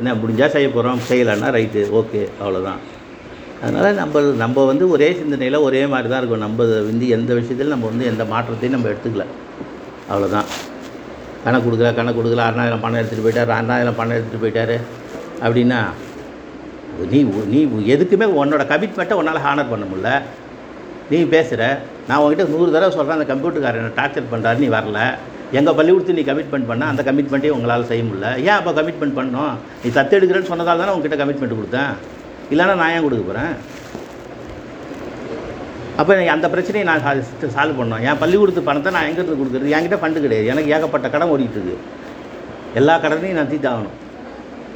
என்ன 0.00 0.14
முடிஞ்சால் 0.22 0.54
செய்ய 0.54 0.66
போகிறோம் 0.74 1.00
செய்யலைன்னா 1.10 1.48
ரைட்டு 1.58 1.82
ஓகே 2.00 2.22
அவ்வளோதான் 2.42 2.80
அதனால் 3.64 3.98
நம்ம 4.00 4.20
நம்ம 4.42 4.64
வந்து 4.68 4.84
ஒரே 4.94 5.08
சிந்தனையில் 5.20 5.64
ஒரே 5.66 5.80
மாதிரி 5.92 6.08
தான் 6.12 6.20
இருக்கும் 6.22 6.44
நம்ம 6.44 6.66
வந்து 6.90 7.06
எந்த 7.16 7.30
விஷயத்திலும் 7.38 7.74
நம்ம 7.74 7.88
வந்து 7.92 8.06
எந்த 8.12 8.24
மாற்றத்தையும் 8.32 8.76
நம்ம 8.76 8.88
எடுத்துக்கல. 8.92 9.26
அவ்வளோதான் 10.10 10.48
கணக்கு 11.44 11.66
கொடுக்கல 11.66 11.90
கணக்கு 11.98 12.18
கொடுக்கல 12.20 12.44
அறுநாயிரம் 12.48 12.84
பணம் 12.84 13.00
எடுத்துகிட்டு 13.00 13.26
போயிட்டார் 13.26 13.52
அறுநூறு 13.56 13.98
பணம் 14.00 14.16
எடுத்துகிட்டு 14.18 14.44
போயிட்டார். 14.44 14.76
அப்படின்னா 15.44 15.80
நீ 17.12 17.18
நீ 17.52 17.60
எதுக்குமே 17.94 18.28
உன்னோட 18.40 18.62
கமிட்மெண்ட்டை 18.72 19.18
உன்னால் 19.20 19.44
ஹானர் 19.46 19.72
பண்ண 19.72 19.84
முடில 19.92 20.10
நீ 21.10 21.18
பேசுகிற 21.34 21.62
நான் 22.08 22.20
உங்ககிட்ட 22.20 22.44
நூறு 22.54 22.74
தடவை 22.74 22.90
சொல்கிறேன் 22.96 23.18
அந்த 23.18 23.28
கம்ப்யூட்டர்காரர் 23.32 23.80
என்ன 23.82 23.94
டார்ச்சர் 24.00 24.32
பண்ணுறாரு 24.32 24.58
நீ 24.64 24.68
வரல. 24.76 25.00
எங்கள் 25.58 25.76
பள்ளிக்கூடத்து 25.78 26.16
நீ 26.18 26.22
கமிட்மெண்ட் 26.28 26.68
பண்ண 26.70 26.84
அந்த 26.92 27.02
கமிட்மெண்ட்டையும் 27.08 27.56
உங்களால் 27.58 27.88
செய்ய 27.90 28.02
முடியல. 28.08 28.28
ஏன் 28.48 28.56
அப்போ 28.58 28.72
கமிட்மெண்ட் 28.78 29.16
பண்ணோம் 29.18 29.54
நீ 29.82 29.88
தத்து 29.96 30.16
எடுக்கிறேன்னு 30.18 30.50
சொன்னதால் 30.50 30.82
தானே 30.82 30.92
உங்ககிட்ட 30.94 31.18
கமிட்மெண்ட் 31.22 31.58
கொடுத்தேன். 31.60 31.92
இல்லைன்னா 32.52 32.74
நான் 32.80 32.92
ஏன் 32.96 33.04
கொடுக்க 33.06 33.24
போகிறேன் 33.30 33.52
அப்போ 36.00 36.12
அந்த 36.34 36.46
பிரச்சனையை 36.52 36.84
நான் 36.90 37.02
சால்வ் 37.56 37.78
பண்ணோம். 37.80 38.02
என் 38.08 38.20
பள்ளிக்கூடத்து 38.22 38.68
பணத்தை 38.68 38.90
நான் 38.96 39.06
எங்கிட்ட 39.08 39.34
கொடுக்குறது? 39.40 39.72
என்கிட்ட 39.76 39.98
ஃபண்டு 40.02 40.22
கிடையாது. 40.24 40.46
எனக்கு 40.52 40.72
ஏகப்பட்ட 40.76 41.08
கடன் 41.14 41.32
ஓடிட்டு 41.34 41.58
இருக்கு. 41.58 41.76
எல்லா 42.80 42.94
கடனையும் 43.04 43.38
நான் 43.40 43.50
தீர்த்தாகணும். 43.52 43.96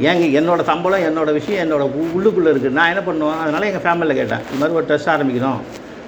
ஏங்க 0.08 0.24
என்னோட 0.38 0.60
சம்பளம் 0.70 1.04
என்னோட 1.08 1.30
விஷயம் 1.36 1.62
என்னோடய 1.64 2.00
உள்ளுக்குள்ளே 2.16 2.50
இருக்குது 2.52 2.76
நான் 2.78 2.90
என்ன 2.92 3.02
பண்ணுவேன்? 3.08 3.40
அதனால் 3.42 3.68
எங்கள் 3.70 3.84
ஃபேமிலியில் 3.84 4.18
கேட்டேன். 4.20 4.42
இது 4.48 4.58
மாதிரி 4.60 4.76
ஒரு 4.78 4.86
ட்ரெஸ்ட் 4.88 5.10
ஆரம்பிக்கணும் 5.14 5.60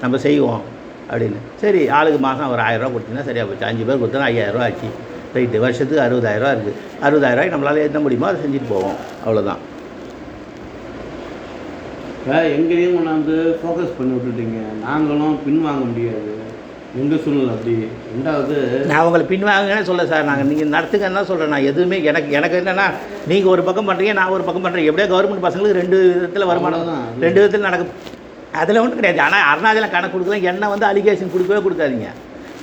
நம்ம 0.03 0.19
செய்வோம். 0.27 0.63
அப்படின்னு. 1.11 1.41
சரி 1.63 1.83
ஆளுக்கு 1.99 2.21
மாதம் 2.27 2.53
ஒரு 2.55 2.63
ஆயிரரூவா 2.67 2.91
கொடுத்தீங்கன்னா 2.95 3.27
சரியாக 3.31 3.47
போச்சு. 3.49 3.67
அஞ்சு 3.71 3.85
பேர் 3.89 4.01
கொடுத்தா 4.03 4.27
ஐயாயிரரூவா 4.31 4.67
ஆச்சு. 4.69 4.91
ரைட்டு 5.37 5.59
வருஷத்துக்கு 5.65 6.05
அறுபதாயிரரூவா 6.07 6.53
இருக்குது 6.57 6.77
அறுபதாயிரரூவாய்க்கு 7.07 7.57
நம்மளால் 7.57 7.87
என்ன 7.89 8.01
முடியுமோ 8.07 8.29
அதை 8.31 8.41
செஞ்சுட்டு 8.45 8.71
போவோம். 8.75 8.99
அவ்வளோதான் 9.25 9.63
இப்போ 12.27 12.39
எங்களையும் 12.55 12.95
கொண்டாந்து 12.95 13.35
ஃபோக்கஸ் 13.59 13.93
பண்ணி 13.97 14.13
விட்டுட்டீங்க. 14.15 14.61
நாங்களும் 14.85 15.35
பின்வாங்க 15.45 15.83
முடியாது. 15.91 16.33
எங்கள் 17.01 17.21
சூழ்நிலை 17.25 17.53
அப்படி? 17.53 17.75
ரெண்டாவது 18.15 18.57
நான் 18.91 19.05
உங்களை 19.09 19.25
பின்வாங்கன்னு 19.29 19.87
சொல்ல 19.91 20.07
சார் 20.13 20.27
நாங்கள் 20.29 20.49
நீங்கள் 20.49 20.73
நடத்துங்கன்னு 20.75 21.19
தான் 21.19 21.29
சொல்கிறேன் 21.29 21.53
நான் 21.55 21.67
எதுவுமே 21.71 21.99
எனக்கு 22.13 22.31
எனக்கு 22.39 22.57
என்னென்னா 22.61 22.87
நீங்கள் 23.33 23.53
ஒரு 23.53 23.65
பக்கம் 23.69 23.89
பண்ணுறீங்க 23.91 24.15
நான் 24.21 24.33
ஒரு 24.39 24.47
பக்கம் 24.49 24.65
பண்ணுறேன் 24.67 24.89
எப்படியோ 24.89 25.07
கவர்மெண்ட் 25.13 25.47
பசங்களுக்கு 25.47 25.79
ரெண்டு 25.83 26.01
விதத்தில் 26.17 26.49
வருமானம். 26.51 26.81
அவ்வளவுதான். 26.81 27.07
ரெண்டு 27.27 27.39
விதத்தில் 27.41 27.67
நடக்கும். 27.69 27.93
அதில் 28.63 28.83
ஒன்றும் 28.83 28.99
கிடையாது. 29.01 29.23
ஆனால் 29.27 29.47
அருணாச்சலம் 29.53 29.95
கணக்கு 29.95 30.15
கொடுக்கல 30.17 30.41
என்ன 30.55 30.73
வந்து 30.75 30.89
அலிகேஷன் 30.91 31.33
கொடுக்கவே 31.37 31.61
கொடுக்காதீங்க. 31.69 32.11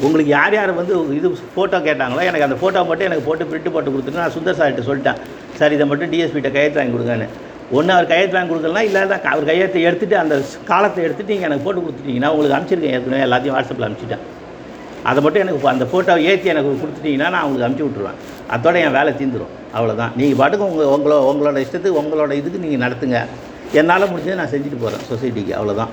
உங்களுக்கு 0.03 0.33
யார் 0.37 0.57
யார் 0.59 0.77
வந்து 0.81 0.93
இது 1.19 1.33
ஃபோட்டோ 1.55 1.81
கேட்டாங்களோ 1.87 2.27
எனக்கு 2.31 2.47
அந்த 2.49 2.59
ஃபோட்டோ 2.63 2.85
மட்டும் 2.91 3.09
எனக்கு 3.11 3.27
போட்டு 3.29 3.49
பிரிண்ட் 3.53 3.73
போட்டு 3.77 3.95
கொடுத்துட்டு 3.95 4.23
நான் 4.25 4.35
சுந்தர் 4.37 4.59
சார்கிட்ட 4.59 4.85
சொல்லிட்டேன். 4.91 5.21
சார் 5.61 5.77
இதை 5.77 5.87
மட்டும் 5.93 6.13
டிஎஸ்பிகிட்ட 6.15 6.53
கையெழுத்து 6.57 6.81
வாங்கி 6.81 6.95
கொடுங்கன்னு. 6.97 7.29
ஒன்று 7.77 7.93
அவர் 7.95 8.11
கையெழுத்து 8.11 8.37
வாங்கி 8.37 8.51
கொடுக்கலாம் 8.53 8.87
இல்லை 8.89 9.01
அவர் 9.33 9.49
கையெழுத்தை 9.49 9.81
எடுத்துகிட்டு 9.89 10.17
அந்த 10.23 10.35
காலத்தை 10.71 11.01
எடுத்துகிட்டு 11.07 11.33
நீங்கள் 11.35 11.49
எனக்கு 11.49 11.65
போட்டு 11.65 11.83
கொடுத்துட்டீங்கன்னா 11.85 12.31
உங்களுக்கு 12.35 12.55
அனுப்பிச்சிருக்கேன் 12.57 12.95
ஏற்கனவே 12.97 13.25
எல்லாத்தையும் 13.27 13.57
வாட்ஸ்அப்பில் 13.57 13.87
அனுப்பிச்சிட்டேன் 13.87 14.23
அதை 15.09 15.19
மட்டும் 15.23 15.43
எனக்கு 15.43 15.73
அந்த 15.73 15.85
ஃபோட்டோவை 15.91 16.21
ஏற்றி 16.31 16.51
எனக்கு 16.53 16.69
கொடுத்துட்டீங்கன்னா 16.83 17.29
நான் 17.35 17.45
உங்களுக்கு 17.47 17.67
அனுப்பிச்சி 17.67 17.87
விட்ருவேன் 17.89 18.19
அதோட 18.55 18.75
என் 18.85 18.95
வேலை 18.97 19.11
தீந்துரும். 19.19 19.53
அவ்வளோதான் 19.77 20.11
நீங்கள் 20.19 20.39
பாட்டுக்கு 20.41 20.67
உங்கள் 20.69 20.91
உங்களோட 20.95 21.21
உங்களோட 21.31 21.57
இஷ்டத்துக்கு 21.65 21.99
உங்களோட 22.01 22.31
இதுக்கு 22.39 22.63
நீங்கள் 22.65 22.83
நடத்துங்க. 22.85 23.19
என்னால் 23.79 24.09
முடிஞ்சதை 24.11 24.35
நான் 24.41 24.51
செஞ்சுட்டு 24.53 24.79
போகிறேன் 24.83 25.05
சொசைட்டிக்கு 25.11 25.53
அவ்வளோதான். 25.59 25.91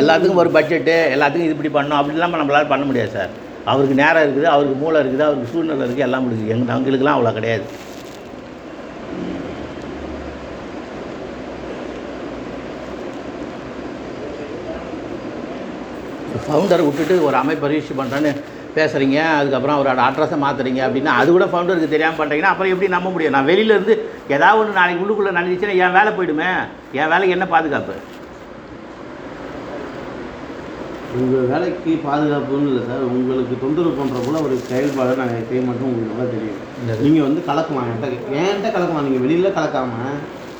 எல்லாத்துக்கும் 0.00 0.40
ஒரு 0.42 0.50
பட்ஜெட்டு 0.56 0.94
எல்லாத்துக்கும் 1.14 1.48
இது 1.48 1.56
இப்படி 1.56 1.72
பண்ணணும். 1.76 1.98
அப்படி 1.98 2.16
இல்லாமல் 2.18 2.40
நம்மளால 2.42 2.68
பண்ண 2.72 2.84
முடியாது 2.88 3.12
சார் 3.18 3.32
அவருக்கு 3.72 4.00
நேரம் 4.02 4.24
இருக்குது 4.26 4.48
அவருக்கு 4.54 4.76
மூளை 4.82 4.98
இருக்குது 5.02 5.26
அவருக்கு 5.26 5.52
சூழ்நிலை 5.52 5.84
இருக்குது 5.86 6.06
எல்லாம் 6.08 6.24
முடியுது 6.26 6.52
எங்கள் 6.54 6.74
அவங்களுக்குலாம் 6.76 7.18
அவ்வளோ 7.18 7.34
கிடையாது. 7.38 7.66
ஃபவுண்டரை 16.44 16.82
விட்டுட்டு 16.84 17.14
ஒரு 17.28 17.36
அமைப்பை 17.40 17.68
ரிஜிஸ்டர் 17.70 17.98
பண்ணுறேன்னு 18.00 18.30
பேசுகிறீங்க 18.76 19.18
அதுக்கப்புறம் 19.38 19.76
அவரோட 19.76 20.00
அட்ரஸை 20.08 20.36
மாற்றுறீங்க 20.42 20.80
அப்படின்னா 20.86 21.12
அது 21.20 21.28
கூட 21.34 21.46
ஃபவுண்டருக்கு 21.52 21.94
தெரியாமல் 21.94 22.20
பண்ணுறீங்கன்னா 22.20 22.52
அப்புறம் 22.52 22.72
எப்படி 22.74 22.88
நம்ப 22.94 23.08
முடியும்? 23.14 23.34
நான் 23.36 23.48
வெளியிலேருந்து 23.50 23.94
ஏதாவது 24.36 24.60
ஒன்று 24.60 24.78
நாளைக்கு 24.78 25.02
உள்ளுக்குள்ளே 25.04 25.32
நடந்துச்சுன்னா 25.38 25.76
என் 25.84 25.96
வேலை 25.98 26.12
போயிடுமே? 26.18 26.50
என் 27.00 27.12
வேலைக்கு 27.12 27.36
என்ன 27.36 27.48
பாதுகாப்பு? 27.54 27.96
உங்கள் 31.18 31.48
வேலைக்கு 31.52 31.92
பாதுகாப்புன்னு 32.06 32.70
இல்லை 32.70 32.82
சார். 32.88 33.04
உங்களுக்கு 33.18 33.54
தொந்தரவு 33.62 33.98
பண்ணுற 34.00 34.18
போல 34.24 34.40
ஒரு 34.46 34.54
செயல்பாடு 34.70 35.20
நாங்கள் 35.20 35.46
செய்ய 35.50 35.60
மாட்டோம் 35.68 35.88
உங்களுக்கு 35.90 36.10
நல்லா 36.12 36.26
தெரியும்? 36.34 36.58
நீங்கள் 37.04 37.26
வந்து 37.28 37.40
கலக்குமா? 37.48 37.82
என்கிட்ட 37.90 38.36
என்கிட்ட 38.42 38.70
கலக்குமா? 38.76 39.02
நீங்கள் 39.06 39.24
வெளியில் 39.26 39.56
கலக்காம 39.58 39.94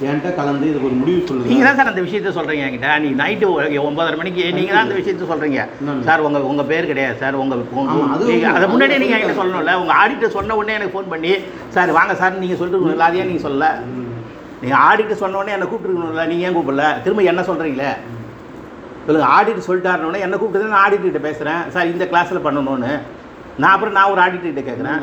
என்கிட்ட 0.06 0.30
கலந்து 0.38 0.66
இதுக்கு 0.70 0.88
ஒரு 0.88 0.96
முடிவு 0.98 1.16
நீங்கள் 1.20 1.30
சொல்லுங்கள் 1.30 1.68
தான் 1.68 1.78
சார் 1.78 1.90
அந்த 1.92 2.02
விஷயத்த 2.06 2.32
சொல்கிறீங்க 2.36 2.66
என்கிட்ட. 2.66 2.90
நீ 3.04 3.08
நைட்டு 3.20 3.46
ஒன்பதரை 3.86 4.16
மணிக்கு 4.20 4.44
நீங்கள் 4.58 4.76
தான் 4.76 4.84
அந்த 4.86 4.98
விஷயத்த 5.00 5.28
சொல்கிறீங்க? 5.32 5.62
சார் 6.08 6.24
உங்கள் 6.26 6.46
உங்கள் 6.50 6.68
பேர் 6.72 6.90
கிடையாது 6.90 7.16
சார். 7.22 7.38
உங்கள் 7.44 7.64
அது 8.14 8.28
நீங்கள் 8.32 8.70
முன்னாடியே 8.74 9.00
நீங்கள் 9.04 9.18
என்கிட்ட 9.18 9.38
சொல்லணும்ல. 9.40 9.74
உங்கள் 9.82 9.98
ஆடிட்டர் 10.02 10.36
சொன்ன 10.38 10.56
உடனே 10.60 10.76
எனக்கு 10.78 10.94
ஃபோன் 10.96 11.10
பண்ணி 11.14 11.32
சார் 11.76 11.96
வாங்க 11.98 12.14
சார் 12.22 12.40
நீங்கள் 12.44 12.60
சொல்லிட்டு 12.62 12.94
இல்லை 12.94 13.08
அதையே 13.08 13.26
நீங்கள் 13.30 13.46
சொல்லல. 13.48 13.68
நீங்கள் 14.62 14.82
ஆடிட்டர் 14.90 15.22
சொன்ன 15.24 15.38
உடனே 15.42 15.56
என்னை 15.56 15.68
கூப்பிட்டுருக்கணும்ல. 15.72 16.26
நீங்கள் 16.32 16.48
ஏன் 16.50 16.56
கூப்பிடல? 16.58 16.86
திரும்ப 17.06 17.30
என்ன 17.32 17.44
சொல்கிறீங்களே 17.50 17.90
சொல்லுங்கள் 19.08 19.30
ஆடிட்டர் 19.34 19.66
சொல்லிட்டாருனோடனே 19.68 20.24
என்ன 20.24 20.38
கூப்பிட்டு 20.40 20.72
நான் 20.72 20.82
ஆடிட்டர்கிட்ட 20.86 21.20
பேசுகிறேன் 21.28 21.62
சார் 21.74 21.92
இந்த 21.92 22.04
கிளாஸில் 22.10 22.44
பண்ணணும்னு. 22.46 22.90
நான் 23.62 23.74
அப்புறம் 23.74 23.96
நான் 23.98 24.10
ஒரு 24.14 24.20
ஆடிட்டர்கிட்ட 24.24 24.64
கேட்குறேன் 24.66 25.00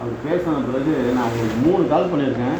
அவர் 0.00 0.12
பேசின 0.26 0.58
பிறகு 0.66 0.92
நான் 1.16 1.26
உங்களுக்கு 1.30 1.62
மூணு 1.64 1.82
கால் 1.92 2.10
பண்ணியிருக்கேன். 2.12 2.58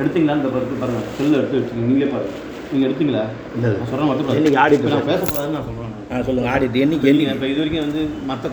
எடுத்தீங்களான்னு 0.00 0.42
இந்த 0.42 0.50
பிறகு 0.54 0.80
பாருங்கள் 0.82 1.06
செல்லு 1.18 1.36
எடுத்து 1.40 1.58
வச்சுக்கோங்க 1.58 1.88
நீங்களே 1.90 2.08
பாருங்க. 2.14 2.32
நீங்கள் 2.70 2.88
எடுத்தீங்களா? 2.88 3.22
நான் 3.62 3.88
சொல்கிறேன் 3.90 4.08
மட்டும் 4.10 4.36
என்னைக்கு 4.40 4.60
auditor 4.62 4.90
நான் 4.94 5.08
பேசக்கூடாதுன்னு 5.10 5.56
நான் 5.56 5.66
சொல்கிறேன் 5.68 5.90
ஆ 6.12 6.22
சொல்லுங்கள் 6.28 6.52
ஆடிட்டர் 6.54 6.82
என்னைக்கு 6.84 7.10
என்னைக்கு? 7.12 7.34
இப்போ 7.36 7.48
இது 7.52 7.60
வரைக்கும் 7.62 7.84
வந்து 7.86 8.02
மற்ற 8.30 8.50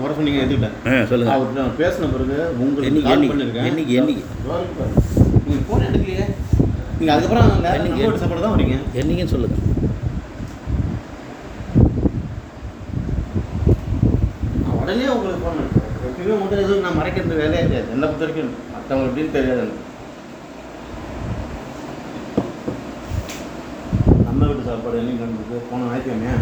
முறை 0.00 0.12
சொன்னீங்க 0.18 0.40
எடுத்துக்கிட்டேன். 0.42 0.76
ஆ 0.90 1.06
சொல்லுங்கள் 1.12 1.36
அவர் 1.36 1.56
நான் 1.60 1.76
பேசின 1.82 2.10
பிறகு 2.14 2.36
உங்களுக்கு 2.64 2.88
என்னைக்கு, 2.90 3.08
கால் 3.10 3.30
பண்ணியிருக்கேன். 3.32 3.68
என்னைக்கு, 3.70 3.94
என்னைக்கு? 4.00 4.24
நீங்கள் 5.48 5.64
ஃபோன் 5.68 5.86
எடுக்கலையே. 5.88 6.26
நீங்கள் 6.98 7.14
அதுக்கப்புறம் 7.16 8.22
சாப்பாடு 8.22 8.44
தான் 8.46 8.56
வரீங்க. 8.56 8.76
என்னைக்குன்னு 9.02 9.34
சொல்லுங்கள் 9.36 9.64
நான் 14.62 14.78
உடனே 14.82 15.08
உங்களுக்கு 15.16 15.42
ஃபோன் 15.44 15.60
எப்பயுமே 16.26 16.38
மட்டும் 16.42 16.60
எதுவும் 16.62 16.84
நான் 16.84 16.96
மறைக்கிறது 16.98 17.34
வேலையே 17.40 17.60
கிடையாது. 17.64 17.90
என்னை 17.94 18.06
பொறுத்த 18.06 18.24
வரைக்கும் 18.24 18.48
மற்றவங்க 18.72 19.06
எப்படின்னு 19.08 19.34
தெரியாது. 19.36 19.66
நம்ம 24.26 24.46
வீட்டு 24.48 24.68
சாப்பாடு 24.68 25.00
என்னைக்கு 25.02 25.22
நடந்தது 25.24 25.60
போன 25.70 25.86
ஞாயிற்றுக்கிழமையா? 25.90 26.36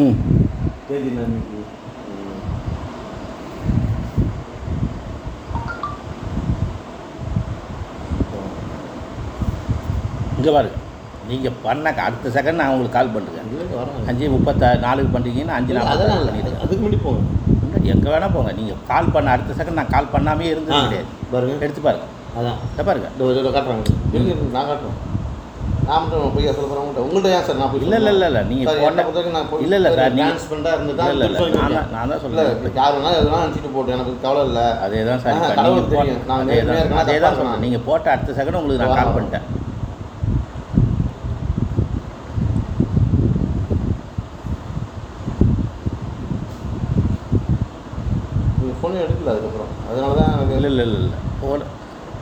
ம். 0.00 0.16
தேதி 0.88 1.10
இன்னைக்கு? 1.12 1.60
இங்கே 10.38 10.50
பாருங்க. 10.56 10.76
நீங்கள் 11.30 11.56
பண்ண 11.64 11.88
அடுத்த 12.06 12.30
செகண்ட் 12.36 12.60
நான் 12.60 12.72
உங்களுக்கு 12.74 12.98
கால் 12.98 13.14
பண்ணுறேன் 13.14 13.48
அஞ்சு 14.10 14.34
முப்பத்தா 14.34 14.68
நாலுக்கு 14.84 15.14
பண்ணுறீங்கன்னா 15.14 15.56
அஞ்சு 15.58 15.72
அதெல்லாம் 15.86 16.20
இல்லை. 16.20 16.30
பண்ணிடுங்க. 16.30 16.60
அதுக்கு 16.64 16.82
முன்னாடி 16.82 17.00
போங்க. 17.02 17.22
முன்னாடி 17.68 17.92
எங்கே 17.94 18.08
வேணால் 18.14 18.34
போங்க. 18.36 18.50
நீங்கள் 18.60 18.80
கால் 18.90 19.12
பண்ண 19.14 19.34
அடுத்த 19.34 19.56
செகண்ட் 19.60 19.80
நான் 19.80 19.94
கால் 19.96 20.12
பண்ணாமே 20.14 20.46
இருந்தது 20.54 20.80
கிடையாது. 20.86 21.08
பாருங்க. 21.34 21.54
எடுத்து 21.66 21.82
பாருங்க. 21.88 22.06
அதான். 22.38 22.58
இதை 22.74 22.82
பாருங்க. 22.88 23.08
காட்டுறாங்க 23.56 23.84
நான் 24.56 24.68
காட்டுறேன். 24.70 24.98
நான் 25.88 26.00
மட்டும் 26.04 26.32
பொய்யா 26.34 26.50
சொல்ல 26.56 26.66
போகிறேன் 26.70 26.80
உங்கள்கிட்ட 26.82 27.04
உங்கள்கிட்ட 27.04 27.36
ஏன் 27.36 27.44
சார் 27.46 27.58
நான் 27.60 27.70
போய் 27.72 27.82
இல்லை 27.84 27.98
இல்லை 28.00 28.26
இல்லை 28.30 28.40
நீங்கள் 28.50 28.66
சார் 28.68 28.80
போன 28.82 28.88
என்னை 28.90 29.04
பொறுத்த 29.04 29.20
வரைக்கும் 29.20 29.36
நான் 29.36 29.62
இல்லை 29.66 29.76
இல்லை 29.80 29.90
சார். 29.94 30.10
நீங்கள் 30.16 30.32
டிரான்ஸ்பரண்டாக 30.32 30.76
இருந்துட்டா 30.78 31.06
இல்லை 31.14 31.28
நான் 31.54 31.92
நான் 31.94 32.10
தான் 32.12 32.22
சொல்கிறேன் 32.24 32.76
யார் 32.80 32.96
வேணாலும் 32.96 33.20
எதுனா 33.20 33.40
நினச்சிட்டு 33.44 33.70
போட்டு. 33.76 33.94
எனக்கு 33.96 34.12
கவலை 34.26 34.42
இல்லை. 34.50 34.66
அதே 34.86 35.00
தான் 35.08 35.22
சார் 35.24 35.38
நீங்கள். 35.38 36.20
நான் 36.30 36.42
அதே 36.44 36.58
தான் 36.70 37.00
அதே 37.04 37.16
தான் 37.24 37.62
நீங்கள் 37.64 37.86
போட்ட 37.88 38.12
அடுத்த 38.16 38.36
செகண்ட் 38.40 38.60
உங்களுக்கு 38.60 38.84
நான் 38.84 38.98
கால். 39.00 39.14
பண்ணிட்டேன் 39.16 39.46
நீங்கள் 48.58 48.78
ஃபோனே 48.80 49.00
எடுக்கல 49.04 49.32
அதுக்கப்புறம் 49.34 49.72
அதனால 49.88 50.12
தான் 50.20 50.32
எனக்கு 50.32 50.54
இல்லை 50.68 50.84
இல்லை 50.84 50.98
இல்லை 50.98 51.00
இல்லை 51.02 51.18
ஃபோன் 51.38 51.62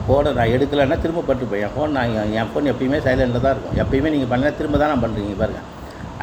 ஃபோனை 0.01 0.31
நான் 0.35 0.53
எடுக்கலைன்னா 0.55 0.97
திரும்ப 0.99 1.23
பண்ணிருப்பேன் 1.27 1.63
என் 1.63 1.73
ஃபோன் 1.73 1.95
நான் 1.97 2.11
என் 2.35 2.49
ஃபோன் 2.51 2.69
எப்பயுமே 2.71 2.99
சைலண்டில் 3.05 3.43
தான் 3.45 3.53
இருக்கும். 3.53 3.77
எப்பயுமே 3.83 4.11
நீங்கள் 4.13 4.31
பண்ணல 4.31 4.51
திரும்ப 4.59 4.77
தான் 4.77 4.91
நான் 4.93 5.03
பண்ணுறீங்க 5.03 5.35
பாருங்கள் 5.39 5.65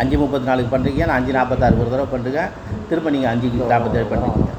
அஞ்சு 0.00 0.16
முப்பத்தி 0.20 0.48
நாலுக்கு 0.50 0.74
பண்ணுறீங்க 0.74 1.02
நான் 1.06 1.18
அஞ்சு 1.18 1.34
நாற்பத்தாறு 1.36 1.80
ஒரு 1.82 1.92
தடவை 1.92 2.08
பண்ணுறேன் 2.14 2.52
திரும்ப 2.88 3.10
நீங்கள் 3.10 3.32
அஞ்சு 3.32 3.48
நாற்பத்தேழு 3.72 4.08
பண்ணுறீங்க 4.12 4.50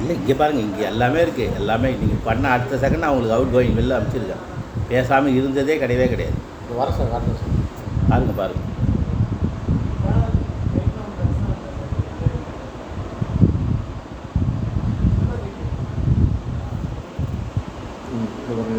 இல்லை 0.00 0.17
இங்கே 0.28 0.40
பாருங்கள் 0.40 0.64
இங்கே 0.68 0.82
எல்லாமே 0.90 1.20
இருக்குது 1.24 1.54
எல்லாமே 1.58 1.90
நீங்கள் 2.00 2.24
பண்ண 2.26 2.48
அடுத்த 2.54 2.78
செகண்ட் 2.82 3.02
நான் 3.02 3.12
உங்களுக்கு 3.12 3.36
அவுட் 3.36 3.52
கோயிங் 3.54 3.76
வெளில 3.78 3.94
அனுப்பிச்சிருக்கேன் 3.98 4.42
பேசாமல் 4.90 5.36
இருந்ததே 5.38 5.74
கிடையவே 5.82 6.06
கிடையாது. 6.12 6.36
வர 6.80 6.88
சார் 6.96 7.12
காட்டுறேன் 7.12 7.38
சார். 7.40 7.54
பாருங்க 8.10 8.34
பாருங்க. 8.40 8.64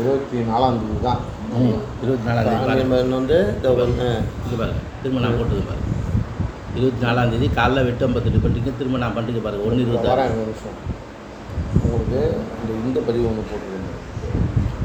இருபத்தி 0.01 0.37
நாலாம் 0.51 0.79
தேதி 0.83 0.99
தான். 1.07 1.21
இருபத்தி 2.03 2.27
நாலாம் 2.29 2.45
தேதி 2.51 3.11
வந்து 3.17 3.39
இதோ 3.57 3.73
பாருங்க 3.81 4.05
திரும்ப 5.01 5.25
நான் 5.25 5.37
போட்டுக்க 5.41 5.65
பாருங்க. 5.71 5.87
இருபத்தி 6.77 7.03
நாலாம் 7.07 7.33
தேதி 7.33 7.49
காலைல 7.59 7.87
வெட்டு 7.89 8.07
ஐம்பத்தெட்டு 8.09 8.45
பண்ணிட்டு 8.47 8.77
திரும்ப 8.81 9.03
நான் 9.05 9.17
பண்ணிட்டு 9.19 9.45
பாருங்க. 9.47 9.67
ஒன்று 9.69 9.85
இருபத்தாறு. 9.87 10.29
உங்களுக்கு 12.11 12.37
இந்த 12.61 12.71
இந்த 12.87 12.99
பதிவு 13.07 13.27
ஒன்று 13.29 13.49
போட்டுருங்க. 13.49 13.91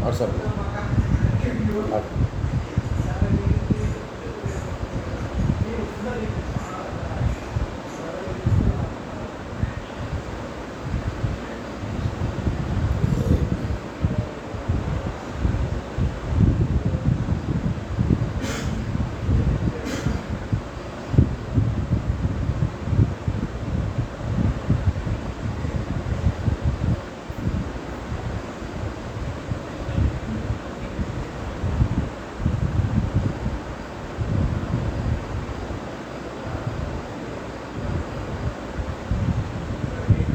வாட்ஸ்அப்பில் 0.03 0.53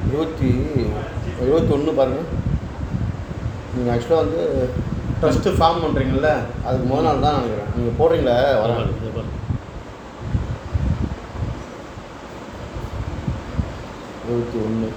இருபத்தி 0.09 0.49
இருபத்தி 1.45 1.71
ஒன்று 1.77 1.97
பாருங்கள் 1.99 2.29
நீங்கள் 3.73 3.91
ஆக்சுவலாக 3.95 4.23
வந்து 4.23 4.41
ட்ரஸ்ட்டு 5.21 5.57
ஃபார்ம் 5.57 5.83
பண்ணுறீங்கல்ல 5.83 6.29
அதுக்கு 6.67 6.87
முதல் 6.89 7.07
நாள் 7.07 7.25
தான் 7.25 7.37
நினைக்கிறேன். 7.39 7.71
நீங்கள் 7.75 7.97
போடுறீங்களே? 7.99 8.35
பாருங்க. 8.61 9.35
இருபத்தி 14.25 14.57
ஒன்று 14.65 14.89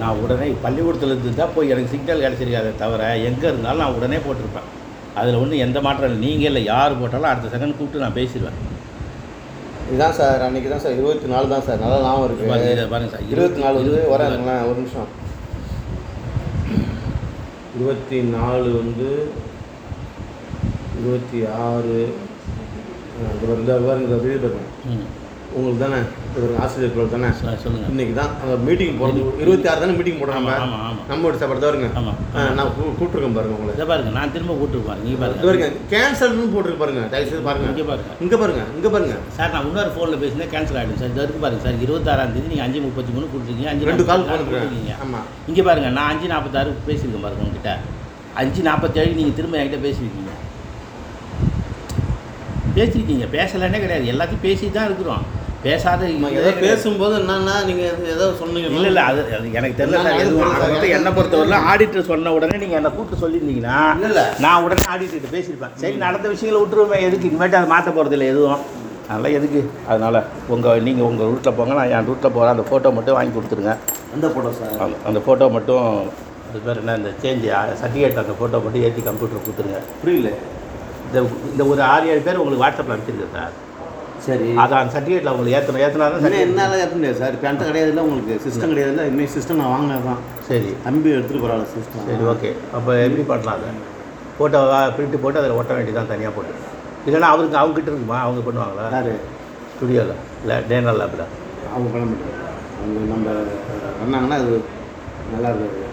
நான் 0.00 0.20
உடனே 0.24 0.46
பள்ளிக்கூடத்தில் 0.64 1.12
இருந்து 1.12 1.30
தான் 1.40 1.54
போய் 1.54 1.72
எனக்கு 1.72 1.92
சிக்னல் 1.94 2.22
கிடச்சிருக்காதே 2.24 2.70
தவிர 2.82 3.08
எங்கே 3.30 3.48
இருந்தாலும் 3.50 3.82
நான் 3.84 3.96
உடனே 3.98 4.18
போட்டிருப்பேன். 4.26 4.68
அதில் 5.20 5.40
ஒன்றும் 5.40 5.64
எந்த 5.64 5.78
மாற்றம் 5.86 6.08
இல்லை. 6.08 6.20
நீங்கள் 6.26 6.50
இல்லை 6.50 6.62
யார் 6.72 7.00
போட்டாலும் 7.00 7.30
அடுத்த 7.30 7.50
செகண்ட் 7.54 7.76
கூப்பிட்டு 7.78 8.04
நான் 8.04 8.18
பேசிடுவேன். 8.20 8.60
இதுதான் 9.90 10.16
சார் 10.18 10.42
அன்றைக்கி 10.46 10.68
தான் 10.72 10.82
சார் 10.82 10.96
இருபத்தி 10.98 11.28
நாலு 11.32 11.46
தான் 11.52 11.64
சார். 11.66 11.80
நல்லா 11.82 11.98
ஞாபகம் 12.04 12.34
இதை 12.34 12.44
பாருங்க, 12.50 12.66
இதை 12.66 12.72
இருக்குது 12.72 12.92
பாருங்க 12.92 13.12
சார் 13.14 13.24
இருபத்தி 13.32 13.60
நாலு 13.64 13.76
வந்து 13.80 14.00
வரேங்களேன் 14.12 14.66
ஒரு 14.68 14.76
நிமிஷம். 14.80 15.08
இருபத்தி 17.76 18.18
நாலு 18.36 18.68
வந்து 18.80 19.08
இருபத்தி 21.00 21.40
ஆறு 21.66 21.98
இந்த 23.62 23.76
பாருங்க, 23.86 24.60
உங்களுக்கு 25.56 25.82
தானே? 25.84 26.00
இது 26.30 26.42
ஒரு 26.46 26.54
ஆசிரியர் 26.62 26.92
குழு 26.94 27.04
தானே? 27.12 27.28
சொல்லுங்கள் 27.62 27.90
இன்னைக்கு 27.92 28.14
தான் 28.18 28.32
அந்த 28.42 28.54
மீட்டிங் 28.66 28.98
போகிறது 28.98 29.20
இருபத்தி 29.42 29.66
ஆறு 29.70 29.80
தானே 29.82 29.94
மீட்டிங் 29.98 30.18
போடுறாங்க? 30.20 30.50
ஆமாம் 30.56 30.82
ஆமாம் 30.82 31.06
நம்ம 31.10 31.32
சாப்பாடு 31.40 31.66
வருங்க. 31.68 31.88
ஆமாம் 32.00 32.18
ஆ, 32.34 32.42
நான் 32.56 32.70
கூப்பிட்டுருக்கேன் 32.76 33.36
பாருங்க 33.38 33.56
உங்களை. 33.56 33.72
இதை 33.76 33.86
பாருங்க 33.90 34.10
நான் 34.16 34.32
திரும்ப 34.34 34.52
கூப்பிட்டுருப்பேன் 34.54 35.00
நீங்கள் 35.04 35.20
பாருங்க. 35.22 35.42
பாருங்க 35.44 35.68
கேன்சல்னு 35.92 36.46
போட்டுருக்கு 36.52 36.82
பாருங்க 36.84 37.02
தயவுசெய்து 37.14 37.44
பாருங்க. 37.48 37.68
இங்கே 37.72 37.86
பாருங்க. 37.90 38.12
இங்கே 38.24 38.38
பாருங்க 38.42 38.62
இங்கே 38.76 38.90
பாருங்க. 38.94 39.16
சார் 39.38 39.52
நான் 39.54 39.66
இன்னொரு 39.68 39.92
ஃபோனில் 39.96 40.20
பேசினா 40.22 40.48
கேன்சல் 40.54 40.78
ஆகிடும் 40.80 41.00
சார் 41.02 41.16
இருக்கு 41.18 41.42
பாருங்க 41.44 41.62
சார் 41.66 41.82
இருபத்தாறாம் 41.86 42.34
தேதி 42.36 42.52
நீங்கள் 42.52 42.66
அஞ்சு 42.66 42.84
முப்பத்தி 42.86 43.12
மூணு 43.16 43.32
கொடுத்துருக்கீங்க 43.32 43.72
அஞ்சு 43.72 43.90
ரெண்டு 43.90 44.06
கால் 44.10 44.28
கொடுத்துருக்கீங்க 44.30 44.94
ஆமாம் 45.04 45.26
இங்கே 45.50 45.64
பாருங்க 45.68 45.90
நான் 45.98 46.10
அஞ்சு 46.12 46.28
நாற்பத்தாறு 46.34 46.76
பேசியிருக்கேன் 46.86 47.26
பாருங்க 47.26 47.44
உங்ககிட்ட. 47.46 47.72
அஞ்சு 48.40 48.62
நாற்பத்தேழு 48.62 49.18
நீங்கள் 49.18 49.36
திரும்ப 49.38 49.60
என்கிட்ட 49.60 49.80
பேசியிருக்கீங்க. 49.84 50.32
பேசியிருக்கீங்க 52.74 53.26
பேசலைன்னே 53.32 53.78
கிடையாது. 53.80 54.04
எல்லாத்தையும் 54.12 54.44
பேசி 54.44 54.66
தான் 54.72 54.88
இருக்கிறோம். 54.88 55.22
பேசாத 55.64 56.02
ஏதோ 56.40 56.50
பேசும்போது 56.62 57.14
என்னன்னா 57.20 57.54
நீங்கள் 57.68 58.06
ஏதோ 58.14 58.26
சொன்னீங்க 58.40 58.68
இல்லை 58.76 58.88
இல்லை 58.90 59.02
அது 59.10 59.20
அது 59.38 59.48
எனக்கு 59.60 59.78
தெரியல 59.80 59.98
சார் 60.06 60.20
எதுவும் 60.22 60.94
என்னை 60.98 61.10
பொறுத்தவரையிலும் 61.16 61.66
ஆடிட்டர் 61.70 62.06
சொன்ன 62.10 62.32
உடனே 62.36 62.56
நீங்கள் 62.62 62.78
என்னை 62.80 62.90
கூப்பிட்டு 62.94 63.22
சொல்லியிருந்தீங்கன்னா 63.24 63.78
இல்ல, 63.96 64.06
இல்ல. 64.10 64.22
நான் 64.44 64.62
உடனே 64.66 64.84
ஆடிட்டர்கிட்ட 64.92 65.30
பேசியிருப்பேன். 65.34 65.74
சரி 65.82 65.98
நடந்த 66.04 66.28
விஷயங்களை 66.34 66.60
விட்டுருவேன் 66.62 67.04
எதுக்கு? 67.08 67.28
இனிமேட்டு 67.30 67.58
அதை 67.60 67.68
மாற்ற 67.74 67.90
போகிறதில்ல 67.96 68.30
எதுவும். 68.32 68.62
அதனால் 69.08 69.36
எதுக்கு? 69.38 69.60
அதனால் 69.90 70.18
உங்கள் 70.54 70.82
நீங்கள் 70.88 71.08
உங்கள் 71.10 71.30
ரூட்டில் 71.32 71.56
போங்க 71.58 71.78
நான் 71.78 71.92
என் 71.96 72.08
ரூட்டில் 72.10 72.34
போகிறேன் 72.34 72.54
அந்த 72.54 72.66
ஃபோட்டோ 72.68 72.90
மட்டும் 72.98 73.16
வாங்கி 73.18 73.34
கொடுத்துருங்க. 73.36 73.74
அந்த 74.14 74.26
போட்டோ 74.34 74.52
சார் 74.58 74.74
அந்த 74.86 74.96
அந்த 75.10 75.20
ஃபோட்டோ 75.26 75.48
மட்டும் 75.56 75.84
அது 76.50 76.60
பேர் 76.66 76.80
என்ன? 76.82 76.94
இந்த 77.00 77.10
சேஞ்ச் 77.22 77.44
சர்டிஃபிகேட் 77.80 78.22
அந்த 78.22 78.34
ஃபோட்டோ 78.38 78.60
மட்டும் 78.64 78.84
ஏற்றி 78.86 79.02
கம்ப்யூட்டர் 79.08 79.44
கொடுத்துருங்க. 79.46 79.80
புரியல. 80.02 80.30
இந்த 81.08 81.18
இந்த 81.52 81.62
ஒரு 81.72 81.82
ஆறு 81.92 82.06
ஏழு 82.14 82.22
பேர் 82.28 82.40
உங்களுக்கு 82.42 82.64
வாட்ஸ்அப்பில் 82.64 82.94
அனுப்பிச்சிருக்கேன் 82.96 83.36
சார் 83.38 83.56
சரி. 84.26 84.48
அதை 84.62 84.74
அந்த 84.78 84.90
சர்டிஃபிகேட்டில் 84.94 85.32
உங்களுக்கு 85.32 85.56
ஏற்றணும் 85.58 85.82
ஏற்றினா 85.84 86.06
தான். 86.14 86.34
என்னால் 86.46 86.74
ஏற்ற 86.82 86.94
முடியாது 86.98 87.18
சார். 87.20 87.34
இப்போ 87.36 87.46
என்கிட்ட 87.48 87.68
கிடையாதுல்ல 87.70 88.02
உங்களுக்கு. 88.06 88.34
சிஸ்டம் 88.46 88.72
கிடையாதுல்ல 88.72 89.04
இன்னும் 89.10 89.32
சிஸ்டம் 89.36 89.60
நான் 89.60 89.72
வாங்கினது 89.74 90.06
தான். 90.10 90.20
சரி. 90.48 90.70
தம்பி 90.86 91.08
எடுத்துகிட்டு 91.16 91.44
போகிறாள் 91.44 91.64
சிஸ்டம் 91.76 92.06
சரி 92.10 92.26
ஓகே. 92.32 92.50
அப்போ 92.76 92.90
எப்படி 93.06 93.24
பண்ணலாம் 93.32 93.56
அதை. 93.58 93.70
ஃபோட்டோ 94.36 94.60
பிரிண்ட் 94.96 95.16
போட்டு 95.24 95.40
அதில் 95.42 95.58
ஒட்ட 95.60 95.72
வேண்டியதான் 95.78 96.10
தனியாக 96.12 96.32
போட்டு. 96.36 96.54
இல்லைன்னா 97.06 97.28
அவருக்கு 97.34 97.60
அவங்க 97.60 97.74
கிட்ட 97.78 97.90
இருக்குமா? 97.92 98.18
அவங்க 98.26 98.40
பண்ணுவாங்களா? 98.48 98.86
யார்? 98.96 99.12
ஸ்டுடியோவில் 99.74 100.14
இல்லை 100.42 100.56
டேனல் 100.70 101.00
லேபில். 101.02 101.24
அவங்க 101.74 101.88
பண்ண 101.92 102.04
மாட்டாங்க. 102.10 102.36
அவங்க 102.80 103.06
நம்ம 103.12 103.28
பண்ணாங்கன்னா 104.00 104.38
அது 104.42 104.52
நல்லா 105.32 105.48
இருக்காது. 105.52 105.86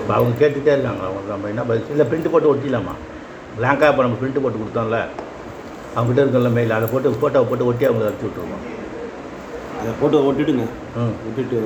இப்போ 0.00 0.12
அவங்க 0.18 0.34
கேட்டுகிட்டே 0.40 0.72
இருக்காங்க. 0.76 1.02
அவங்க 1.08 1.30
நம்ம 1.34 1.48
என்ன 1.52 1.62
பதில் 1.68 1.92
இல்லை 1.94 2.06
பிரிண்ட் 2.10 2.32
போட்டு 2.32 2.50
ஒட்டிடலாமா? 2.52 2.94
பிளாங்காக 3.58 3.90
இப்போ 3.92 4.02
நம்ம 4.06 4.18
பிரிண்ட் 4.22 4.42
போட்டு 4.44 4.60
கொடுத்தோம்ல. 4.62 4.98
அவங்ககிட்ட 5.94 6.22
இருக்குல்ல 6.24 6.50
மெயில் 6.54 6.76
அதை 6.76 6.86
போட்டு 6.88 7.16
ஃபோட்டோவை 7.16 7.46
போட்டு 7.50 7.66
ஒட்டி 7.66 7.84
அவங்க 7.84 8.04
அனுப்பிச்சி 8.06 8.28
விட்ருவோம் 8.28 8.64
அதை 9.78 9.92
போட்டு 9.96 10.16
ஒட்டிடுங்க. 10.28 10.64
ம் 10.98 11.14
விட்டுட்டு 11.24 11.56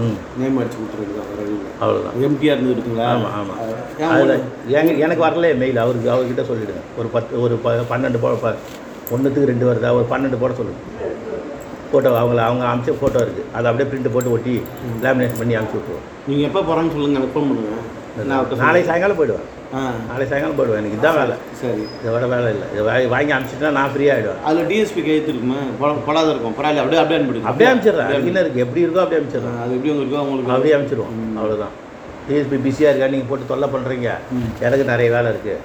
ம். 0.00 0.16
நேம் 0.38 0.56
அடிச்சு 0.58 0.78
இல்லை 1.44 1.68
அவ்வளோதான் 1.80 2.16
எம்டிஆர் 2.26 2.56
இருந்து 2.56 2.74
இருக்குங்களா 2.74 3.06
ஆமாம் 3.12 3.34
ஆமாம் 3.38 3.60
அதில் 4.08 4.32
உங்களுக்கு- 4.72 4.98
எனக்கு 5.04 5.22
வரலையே 5.24 5.54
மெயில் 5.62 5.78
அவருக்கு 5.78 6.10
அவர்கிட்ட 6.14 6.44
சொல்லிவிடுங்க 6.48 6.82
ஒரு 6.98 7.08
பத்து 7.08 7.40
ஒரு 7.42 7.56
ப 7.58 7.76
பன்னெண்டு 7.92 8.20
போட 8.20 8.34
ப 8.42 8.50
ஒன்றுத்துக்கு 9.12 9.50
ரெண்டு 9.50 9.68
வருதா 9.68 9.88
ஒரு 9.96 10.06
பன்னெண்டு 10.12 10.40
போட 10.42 10.52
சொல்லுங்க. 10.54 10.80
ஃபோட்டோ 11.88 12.10
அவங்கள 12.18 12.42
அவங்க 12.44 12.64
அமிச்ச 12.68 12.92
ஃபோட்டோ 12.98 13.18
இருக்குது 13.22 13.48
அதை 13.52 13.66
அப்படியே 13.70 13.88
பிரிண்ட் 13.90 14.12
போட்டு 14.14 14.30
ஒட்டி 14.30 14.54
லேமினேஷன் 15.02 15.40
பண்ணி 15.40 15.56
அனுப்பிச்சி 15.56 15.80
விட்ருவோம் 15.80 16.06
நீங்கள் 16.28 16.46
எப்போ 16.48 16.60
போகிறோன்னு 16.62 16.94
சொல்லுங்கள் 16.94 17.20
எனக்கு 17.20 17.34
ஃபோன் 17.34 17.48
பண்ணுங்க. 17.50 17.72
நான் 17.72 17.86
அவர்கிட்ட 17.86 18.01
நாளைக்கு 18.62 18.88
சாயங்காலம் 18.88 19.18
போயிடுவேன். 19.18 19.46
நாளைக்கு 20.08 20.30
சாயங்காலம் 20.32 20.58
போயிடுவேன். 20.58 20.80
எனக்கு 20.82 20.98
இதான் 20.98 21.18
வேலை. 21.20 21.36
சரி. 21.60 21.84
இதை 22.00 22.10
விட 22.14 22.26
வேலை 22.32 22.48
இல்லை. 22.54 22.66
இதை 22.74 23.06
வாங்கி 23.14 23.32
அனுப்பிச்சிட்டா 23.36 23.70
நான் 23.78 23.92
ஃப்ரீ 23.92 24.06
ஆகிடுவேன் 24.14 24.42
அதில் 24.48 24.68
டிஎஸ்பி 24.70 25.02
கையெழுத்து 25.06 25.32
இருக்குமா 25.34 25.58
பொடாத 26.08 26.26
இருக்கும். 26.32 26.56
பரவாயில்ல 26.58 26.82
அப்படியே 26.82 27.00
அப்படியே 27.02 27.18
அனுப்பிடுங்க 27.20 27.50
அப்படியே 27.52 27.68
அனுப்பிச்சிடுறேன். 27.70 28.10
என்ன 28.30 28.42
இருக்குது 28.44 28.64
எப்படி 28.66 28.84
இருக்கோ 28.86 29.02
அப்படியே 29.04 29.20
அனுப்பிச்சிடுறேன். 29.20 29.58
அது 29.64 29.76
எப்படி 29.78 29.92
இருக்கோ 30.00 30.22
உங்களுக்கு 30.26 30.54
அப்படியே 30.56 30.74
அனுப்பிச்சிடுவோம். 30.78 31.14
அவ்வளோதான் 31.40 31.74
டிஎஸ்பி 32.26 32.58
பிஸியாக 32.66 32.92
இருக்கா? 32.92 33.12
நீங்கள் 33.14 33.30
போட்டு 33.30 33.50
தொல்லை 33.52 33.68
பண்ணுறீங்க 33.76 34.10
எனக்கு 34.66 34.84
நிறைய 34.92 35.08
வேலை 35.16 35.30
இருக்குது 35.34 35.60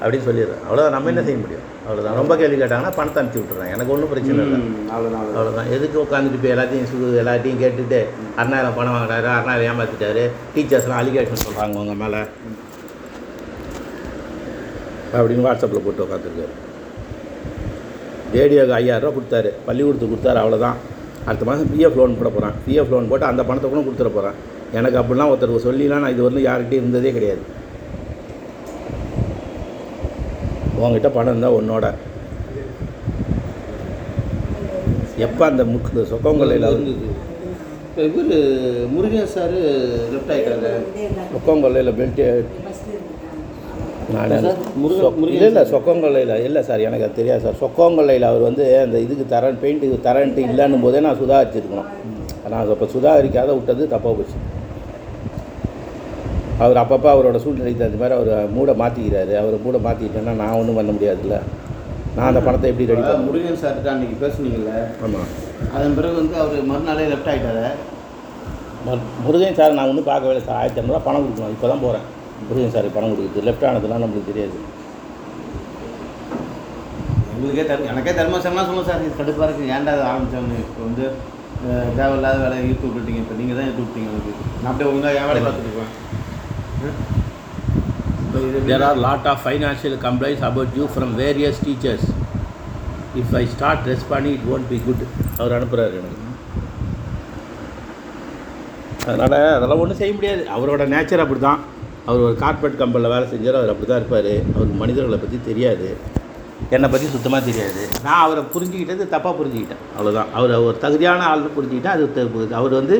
அப்படின்னு 0.00 0.26
சொல்லிடுறேன். 0.28 0.60
அவ்வளோதான் 0.66 0.94
நம்ம 0.96 1.10
என்ன 1.12 1.22
செய்ய 1.26 1.38
முடியும்? 1.44 1.64
அவ்வளோதான் 1.86 2.18
ரொம்ப 2.20 2.32
கேள்வி 2.40 2.56
கேட்டாங்கன்னா 2.60 2.92
பணத்தை 2.98 3.18
அனுப்பிச்சி 3.20 3.40
விட்டுறேன் 3.42 3.72
எனக்கு 3.74 3.92
ஒன்றும் 3.94 4.10
பிரச்சனை 4.12 4.44
இல்லை. 4.46 4.58
அவ்வளோதான் 4.94 5.24
அவ்வளோதான் 5.38 5.70
எதுக்கு 5.76 5.98
உட்காந்துட்டு 6.04 6.38
இப்போ 6.38 6.50
எல்லாத்தையும் 6.54 6.88
சு 6.90 6.98
எல்லாத்தையும் 7.22 7.60
கேட்டுட்டு 7.62 8.00
அண்ணாயிரம் 8.42 8.76
பணம் 8.78 8.96
வாங்குறாரு 8.96 9.30
அண்ணாயிரம் 9.38 9.68
ஏமாற்றிட்டாரு 9.72 10.24
டீச்சர்ஸ்லாம் 10.54 11.00
அலிகேஷன் 11.02 11.44
சொல்கிறாங்க 11.46 11.82
உங்கள் 11.82 12.00
மேலே. 12.04 12.20
அப்படின்னு 15.18 15.46
வாட்ஸ்அப்பில் 15.48 15.84
போட்டு 15.86 16.04
உட்காந்துருக்காரு 16.06 16.54
ரேடியோக்கு 18.36 18.74
ஐயாயிரரூவா 18.78 19.12
கொடுத்தாரு. 19.18 19.50
பள்ளிக்கூடத்துக்கு 19.66 20.14
கொடுத்தாரு 20.14 20.40
அவ்வளோதான் 20.44 20.78
அடுத்த 21.28 21.44
மாதம் 21.48 21.70
பிஎஃப் 21.74 21.96
லோன் 21.98 22.18
போட 22.18 22.28
போகிறேன் 22.34 22.56
பிஎஃப் 22.66 22.92
லோன் 22.92 23.08
போட்டு 23.10 23.26
அந்த 23.32 23.42
பணத்தை 23.48 23.68
கூட 23.70 23.80
கொடுத்துட 23.86 24.10
போகிறேன் 24.16 24.36
எனக்கு 24.78 24.98
அப்படிலாம் 25.00 25.30
ஒருத்தருக்கு 25.32 25.66
சொல்லிலாம் 25.68 26.02
நான் 26.04 26.14
இது 26.14 26.24
வரலும் 26.26 26.46
யார்கிட்டயும் 26.48 26.84
இருந்ததே 26.84 27.12
கிடையாது. 27.16 27.42
உங்ககிட்ட 30.82 31.10
பணம் 31.16 31.32
இருந்தால் 31.32 31.58
உன்னோட. 31.60 31.86
எப்போ 35.26 35.42
அந்த 35.50 35.62
முக்கு 35.72 36.02
சொக்கங்கொல்லையில் 36.12 36.66
இருந்தது. 36.72 37.06
இவர் 38.08 38.34
முருகன் 38.94 39.32
சார் 39.36 39.54
லெஃப்ட் 40.12 40.32
ஆகிட்டாரு 40.34 40.72
சொக்கங்கொல்லையில் 41.32 41.96
பெல்ட்டு 42.00 42.26
நான் 44.14 44.34
இல்லை 44.34 44.52
இல்லை 45.48 45.62
சொக்கங்கொல்லையில் 45.72 46.34
இல்லை 46.48 46.60
சார் 46.68 46.84
எனக்கு 46.88 47.06
அது 47.06 47.18
தெரியாது 47.18 47.42
சார். 47.46 47.58
சொக்கங்கொல்லையில் 47.62 48.28
அவர் 48.28 48.46
வந்து 48.48 48.64
அந்த 48.84 48.96
இதுக்கு 49.06 49.24
தரேன் 49.34 49.58
பெயிண்ட்டுக்கு 49.64 49.98
தரேன்ட்டு 50.06 50.46
இல்லைன்னும் 50.50 50.84
போதே 50.84 51.02
நான் 51.06 51.20
சுதாரிச்சிருக்கணும். 51.22 51.90
நான் 52.52 52.70
இப்போ 52.74 52.88
சுதாரிக்காத 52.94 53.50
விட்டது 53.58 53.82
தப்பாக 53.94 54.14
போச்சு. 54.18 54.38
அவர் 56.64 56.80
அப்பப்போ 56.82 57.08
அவரோட 57.14 57.36
சூழ்நிலைக்கு 57.42 57.80
தகுந்த 57.80 57.98
மாதிரி 58.02 58.14
அவர் 58.18 58.52
மூடை 58.56 58.72
மாற்றிக்கிறாரு 58.82 59.34
அவர் 59.40 59.56
மூடை 59.64 59.78
மாற்றிக்கிட்டேன்னா 59.86 60.34
நான் 60.40 60.56
ஒன்றும் 60.60 60.78
பண்ண 60.78 60.90
முடியாதுல்ல. 60.96 61.36
நான் 62.16 62.28
அந்த 62.30 62.40
பணத்தை 62.46 62.68
எப்படி 62.70 62.88
ரெடி 62.90 63.02
பண்ண 63.02 63.26
முருகன் 63.28 63.60
சார்கிட்ட 63.62 63.90
அன்றைக்கி 63.92 64.16
பேசுனீங்கல்ல? 64.22 64.72
ஆமாம் 65.04 65.28
அதன் 65.76 65.94
பிறகு 65.98 66.16
வந்து 66.20 66.34
அவர் 66.44 66.68
மறுநாளே 66.70 67.06
லெஃப்ட் 67.12 67.30
ஆகிட்டாரு 67.32 67.66
முருகன் 69.26 69.56
சார் 69.58 69.76
நான் 69.76 69.90
ஒன்றும் 69.92 70.08
பார்க்கவே 70.10 70.32
இல்லை 70.32 70.44
சார் 70.48 70.58
ஆயிரத்தி 70.60 70.80
இரநூறுவா 70.80 71.02
பணம் 71.06 71.24
கொடுக்கணும். 71.24 71.54
இப்போ 71.56 71.68
தான் 71.72 71.84
போகிறேன் 71.84 72.04
முருகன் 72.48 72.74
சாருக்கு 72.74 72.96
பணம் 72.98 73.12
கொடுக்குறது. 73.12 73.46
லெஃப்ட் 73.48 73.66
ஆனதுலாம் 73.70 74.02
நம்மளுக்கு 74.04 74.30
தெரியாது. 74.32 74.58
எங்களுக்கே 77.34 77.64
தரு 77.70 77.88
எனக்கே 77.92 78.12
தர்மசம்லாம் 78.18 78.68
சொல்லுங்கள் 78.68 78.90
சார் 78.90 79.04
இது 79.06 79.18
கடுப்பாக 79.20 79.46
இருக்குது 79.48 79.72
ஏன்டா 79.76 79.92
அதை 79.96 80.04
ஆரம்பித்தவங்க 80.10 80.56
இப்போ 80.66 80.80
வந்து 80.88 81.04
தேவையில்லாத 81.98 82.36
வேலையை 82.44 82.64
ஈர்த்து 82.70 82.86
விட்டுட்டீங்க. 82.88 83.20
இப்போ 83.24 83.36
நீங்கள் 83.40 83.56
தான் 83.58 83.68
ஈர்த்து 83.68 83.84
விட்டீங்க 83.86 84.10
எனக்கு 84.14 84.32
நான் 84.62 84.70
அப்படியே 84.72 84.90
ஒழுங்காக 84.90 85.18
என் 85.20 85.30
வேலையை 85.30 85.44
பார்த்துட்டு 85.46 86.06
There 88.68 88.82
are 88.88 88.94
lot 89.04 89.26
of 89.26 89.36
financial 89.46 89.94
complaints 90.04 90.42
about 90.48 90.76
you 90.76 90.86
from 90.96 91.08
various 91.16 91.56
teachers. 91.66 92.02
If 93.20 93.28
I 93.40 93.46
start 93.54 93.78
responding, 93.92 94.34
it 94.38 94.44
won't 94.50 94.68
be 94.72 94.78
good. 94.86 95.00
அவர் 95.38 95.54
அனுப்புகிறாரு 95.56 95.98
எனக்கு. 96.00 96.26
அதனால் 99.08 99.36
அதெல்லாம் 99.56 99.82
ஒன்றும் 99.82 100.00
செய்ய 100.02 100.12
முடியாது. 100.18 100.44
அவரோட 100.56 100.86
நேச்சர் 100.94 101.24
அப்படி 101.24 101.42
தான் 101.48 101.60
அவர் 102.08 102.26
ஒரு 102.28 102.36
கார்பரேட் 102.44 102.80
கம்பெனியில் 102.82 103.14
வேலை 103.14 103.26
செஞ்சார் 103.34 103.60
அவர் 103.60 103.72
அப்படி 103.74 103.88
தான் 103.90 104.00
இருப்பார். 104.02 104.32
அவருக்கு 104.54 104.78
மனிதர்களை 104.84 105.18
பற்றி 105.24 105.40
தெரியாது. 105.50 105.88
என்னை 106.76 106.88
பற்றி 106.92 107.06
சுத்தமாக 107.12 107.42
தெரியாது. 107.48 107.82
நான் 108.06 108.22
அவரை 108.24 108.42
புரிஞ்சுக்கிட்டது 108.54 109.04
தப்பாக 109.14 109.34
புரிஞ்சுக்கிட்டேன். 109.38 109.82
அவ்வளோதான் 109.94 110.32
அவர் 110.38 110.52
ஒரு 110.66 110.76
தகுதியான 110.82 111.26
ஆள்னு 111.30 111.54
புரிஞ்சுக்கிட்டேன். 111.56 111.94
அது 111.96 112.56
அவர் 112.60 112.74
வந்து 112.80 112.96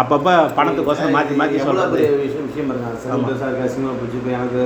அப்பப்போ 0.00 0.32
பணத்துக்கோசரம் 0.58 1.16
மாற்றி 1.16 1.34
மாற்றி 1.40 1.58
பெரிய 1.94 2.10
விஷயம் 2.24 2.48
விஷயம் 2.50 2.68
பாருங்க. 2.70 3.36
சார் 3.42 3.72
சினிமா 3.74 3.92
பிடிச்சி 4.00 4.18
இப்போ 4.20 4.32
எனக்கு 4.38 4.62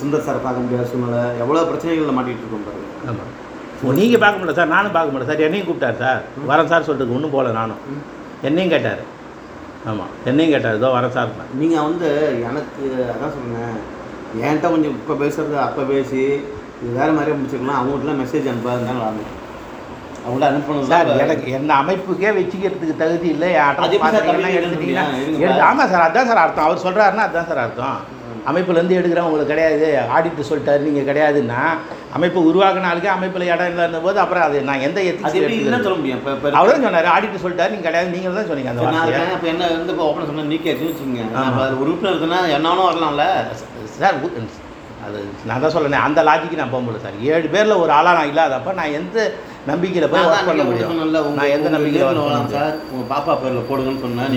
சுந்தர் 0.00 0.26
சார் 0.28 0.44
பார்க்க 0.46 0.64
முடியாத 0.64 0.86
சூழ்நிலை. 0.92 1.22
எவ்வளோ 1.42 1.64
பிரச்சனைகளில் 1.70 2.16
மாட்டிகிட்டு 2.18 2.44
இருக்கோம் 2.44 2.66
பாருங்க. 2.68 2.88
ஆமாம் 3.10 3.32
ஓ 3.84 3.92
நீங்கள் 3.98 4.22
பார்க்க 4.22 4.40
முடியல 4.40 4.56
சார். 4.58 4.72
நானும் 4.74 4.94
பார்க்க 4.96 5.12
முடியல 5.14 5.28
சார். 5.30 5.44
என்னையும் 5.46 5.68
கூப்பிட்டார் 5.68 6.00
சார். 6.04 6.20
வரேன் 6.50 6.70
சார் 6.72 6.86
சொல்லிட்டு 6.88 7.16
ஒன்றும் 7.16 7.34
போகல 7.34 7.52
நானும். 7.60 7.80
என்னையும் 8.48 8.72
கேட்டார். 8.74 9.02
ஆமாம் 9.90 10.12
என்னையும் 10.30 10.54
கேட்டார். 10.54 10.78
இதோ 10.78 10.90
வரேன் 10.98 11.14
சார். 11.16 11.32
நீங்கள் 11.62 11.86
வந்து 11.88 12.08
எனக்கு 12.50 12.84
அதான் 13.14 13.34
சொன்னேன். 13.38 13.76
என்கிட்ட 14.44 14.68
கொஞ்சம் 14.74 14.96
இப்போ 15.00 15.14
பேசுறது 15.24 15.56
அப்போ 15.66 15.82
பேசி 15.94 16.22
இது 16.82 16.92
வேறு 16.98 17.12
மாதிரியே 17.16 17.36
முடிச்சுக்கலாம் 17.38 17.78
அவங்கள்ட்டலாம் 17.80 18.22
மெசேஜ் 18.22 18.50
அனுப்பாதுனால 18.52 18.98
வரணும் 19.06 19.32
அவங்கள்ட்ட 20.24 20.50
அனுப்பணும் 20.50 20.90
சார் 20.92 21.10
எனக்கு 21.24 21.48
என்ன 21.58 21.74
அமைப்புக்கே 21.82 22.30
வச்சுக்கிறதுக்கு 22.36 22.94
தகுதி 23.02 23.28
இல்லை. 23.34 23.50
ஆமாம் 25.68 25.90
சார் 25.92 26.06
அதான் 26.06 26.28
சார் 26.30 26.42
அர்த்தம். 26.44 26.66
அவர் 26.68 26.84
சொல்கிறாருன்னா 26.86 27.26
அதுதான் 27.26 27.48
சார் 27.50 27.64
அர்த்தம். 27.64 27.98
அமைப்புலேருந்து 28.50 28.96
எடுக்கிறேன் 28.98 29.26
உங்களுக்கு 29.28 29.52
கிடையாது. 29.52 29.86
ஆடிட்டு 30.16 30.48
சொல்லிட்டாரு 30.48 30.82
நீங்கள் 30.88 31.08
கிடையாதுன்னா 31.08 31.60
அமைப்பு 32.16 32.38
உருவாக்கின 32.48 32.90
ஆளுக்கே 32.90 33.10
அமைப்பில் 33.14 33.48
இடம் 33.52 33.70
இல்லைன்னும் 33.70 34.04
போது 34.06 34.18
அப்புறம் 34.24 34.44
அது 34.48 34.58
நான் 34.68 34.84
எந்த 34.88 34.98
என்ன 35.08 35.80
சொல்ல 35.86 35.96
முடியும்? 36.00 36.20
இப்போ 36.20 36.52
அவர் 36.58 36.72
தான் 36.74 36.86
சொன்னார் 36.88 37.12
ஆடிட்டு 37.14 37.42
சொல்லிட்டாரு 37.44 37.74
நீங்கள் 37.74 37.88
கிடையாது. 37.88 38.14
நீங்கள் 38.16 38.38
தான் 38.40 38.50
சொன்னீங்க 38.50 38.72
அந்த. 38.74 39.24
இப்போ 39.38 39.50
என்ன 39.54 39.72
வந்து 39.78 39.94
இப்போ 39.94 40.06
ஓப்பன் 40.10 40.30
சொன்னால் 40.30 40.52
நீக்கி 40.52 40.70
வச்சுங்க 40.72 41.24
அதில் 41.64 41.82
உறுப்பினர் 41.84 42.14
இருக்குன்னா 42.14 42.40
என்னவனும் 42.58 42.88
வரலாம்ல. 42.90 43.26
சார் 44.00 44.22
அது 45.06 45.18
நான் 45.46 45.62
தான் 45.62 45.74
சொல்லணே 45.74 45.98
அந்த 46.04 46.20
லாஜிக்கு 46.26 46.58
நான் 46.58 46.70
போக 46.70 46.82
முடியல 46.82 47.02
சார் 47.02 47.16
ஏழு 47.30 47.48
பேரில் 47.52 47.80
ஒரு 47.80 47.92
ஆளாக 47.96 48.14
நான் 48.18 48.30
இல்லாதப்ப 48.30 48.74
நான் 48.78 48.94
எந்த 48.98 49.16
நம்பிக்கையில் 49.66 50.08
போய் 50.08 50.24
ஒர்க் 50.26 50.48
பண்ண 50.48 50.62
முடியும்? 50.66 50.90
நான் 51.38 51.52
எந்த 51.54 51.68
நம்பிக்கையில் 51.74 52.08
வரலாம் 52.10 52.50
சார் 52.52 52.74
உங்கள் 52.90 53.08
பாப்பா 53.12 53.32
பேரில் 53.40 53.66
போடுங்கன்னு 53.68 54.02
சொன்னேன்? 54.04 54.30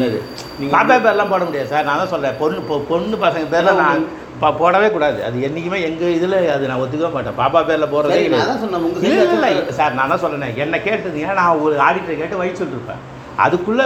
நீங்கள் 0.56 0.74
பாப்பா 0.76 0.96
பேர்லாம் 1.04 1.32
போட 1.34 1.44
முடியாது 1.46 1.72
சார் 1.74 1.88
நான் 1.90 2.02
தான் 2.02 2.12
சொல்கிறேன் 2.14 2.38
பொண்ணு 2.40 2.62
பொண்ணு 2.90 3.18
பசங்க 3.24 3.46
பேரில் 3.54 3.80
நான் 3.82 4.04
ப- 4.42 4.56
போடவே 4.60 4.88
கூடாது. 4.90 5.20
அது 5.24 5.38
என்றைக்குமே 5.46 5.80
எங்கள் 5.86 6.16
இதில் 6.18 6.36
அது 6.54 6.68
நான் 6.68 6.82
ஒத்துக்கவே 6.82 7.12
மாட்டேன். 7.16 7.38
பாப்பா 7.40 7.62
பேரில் 7.64 7.88
உங்கள் 7.88 8.12
இல்லை 8.20 9.50
சார் 9.80 9.98
நான் 9.98 10.12
தான் 10.14 10.24
சொல்கிறேன் 10.24 10.60
என்னை 10.64 10.80
கேட்டதுங்க 10.86 11.34
நான் 11.40 11.62
ஒரு 11.66 11.76
ஆடிட்டர் 11.88 12.22
கேட்டு 12.22 12.42
வழி 12.42 12.54
சொல்லிருப்பேன். 12.56 13.02
அதுக்குள்ளே 13.40 13.86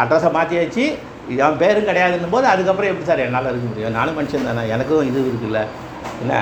அட்ரஸை 0.00 0.30
மாற்றி 0.32 0.56
வச்சு 0.58 0.84
என் 1.38 1.60
பேரும் 1.60 1.86
கிடையாதுன்னும் 1.86 2.32
போது 2.32 2.46
அதுக்கப்புறம் 2.48 2.90
எப்படி 2.90 3.06
சார் 3.06 3.22
என்னால் 3.22 3.50
இருக்க 3.50 3.66
முடியும்? 3.68 3.94
நானும் 3.94 4.16
மனுஷன் 4.18 4.48
தானே 4.48 4.64
எனக்கும் 4.70 5.06
இது 5.08 5.20
இருக்குல்ல. 5.24 5.60
என்ன? 6.24 6.36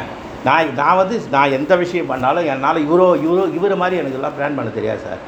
நான் 0.47 0.73
நான் 0.81 1.01
வந்து 1.01 1.16
நான் 1.35 1.55
எந்த 1.59 1.73
விஷயம் 1.83 2.11
பண்ணாலும் 2.12 2.49
என்னால் 2.53 2.85
இவரோ 2.87 3.06
இவரோ 3.25 3.42
இவரை 3.59 3.77
மாதிரி 3.83 4.00
எனக்கு 4.02 4.19
எல்லாம் 4.21 4.35
பிளான் 4.38 4.56
பண்ண 4.59 4.71
தெரியாது 4.79 5.00
சார். 5.06 5.21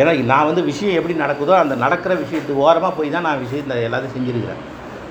ஏன்னா 0.00 0.10
நான் 0.32 0.48
வந்து 0.48 0.62
விஷயம் 0.70 0.98
எப்படி 0.98 1.14
நடக்குதோ 1.22 1.54
அந்த 1.60 1.74
நடக்கிற 1.84 2.12
விஷயத்துக்கு 2.24 2.64
ஓரமாக 2.66 2.92
போய் 2.98 3.14
தான் 3.14 3.26
நான் 3.28 3.44
விஷயத்தை 3.44 3.78
எல்லாத்தையும் 3.86 4.16
செஞ்சுருக்கிறேன். 4.16 4.60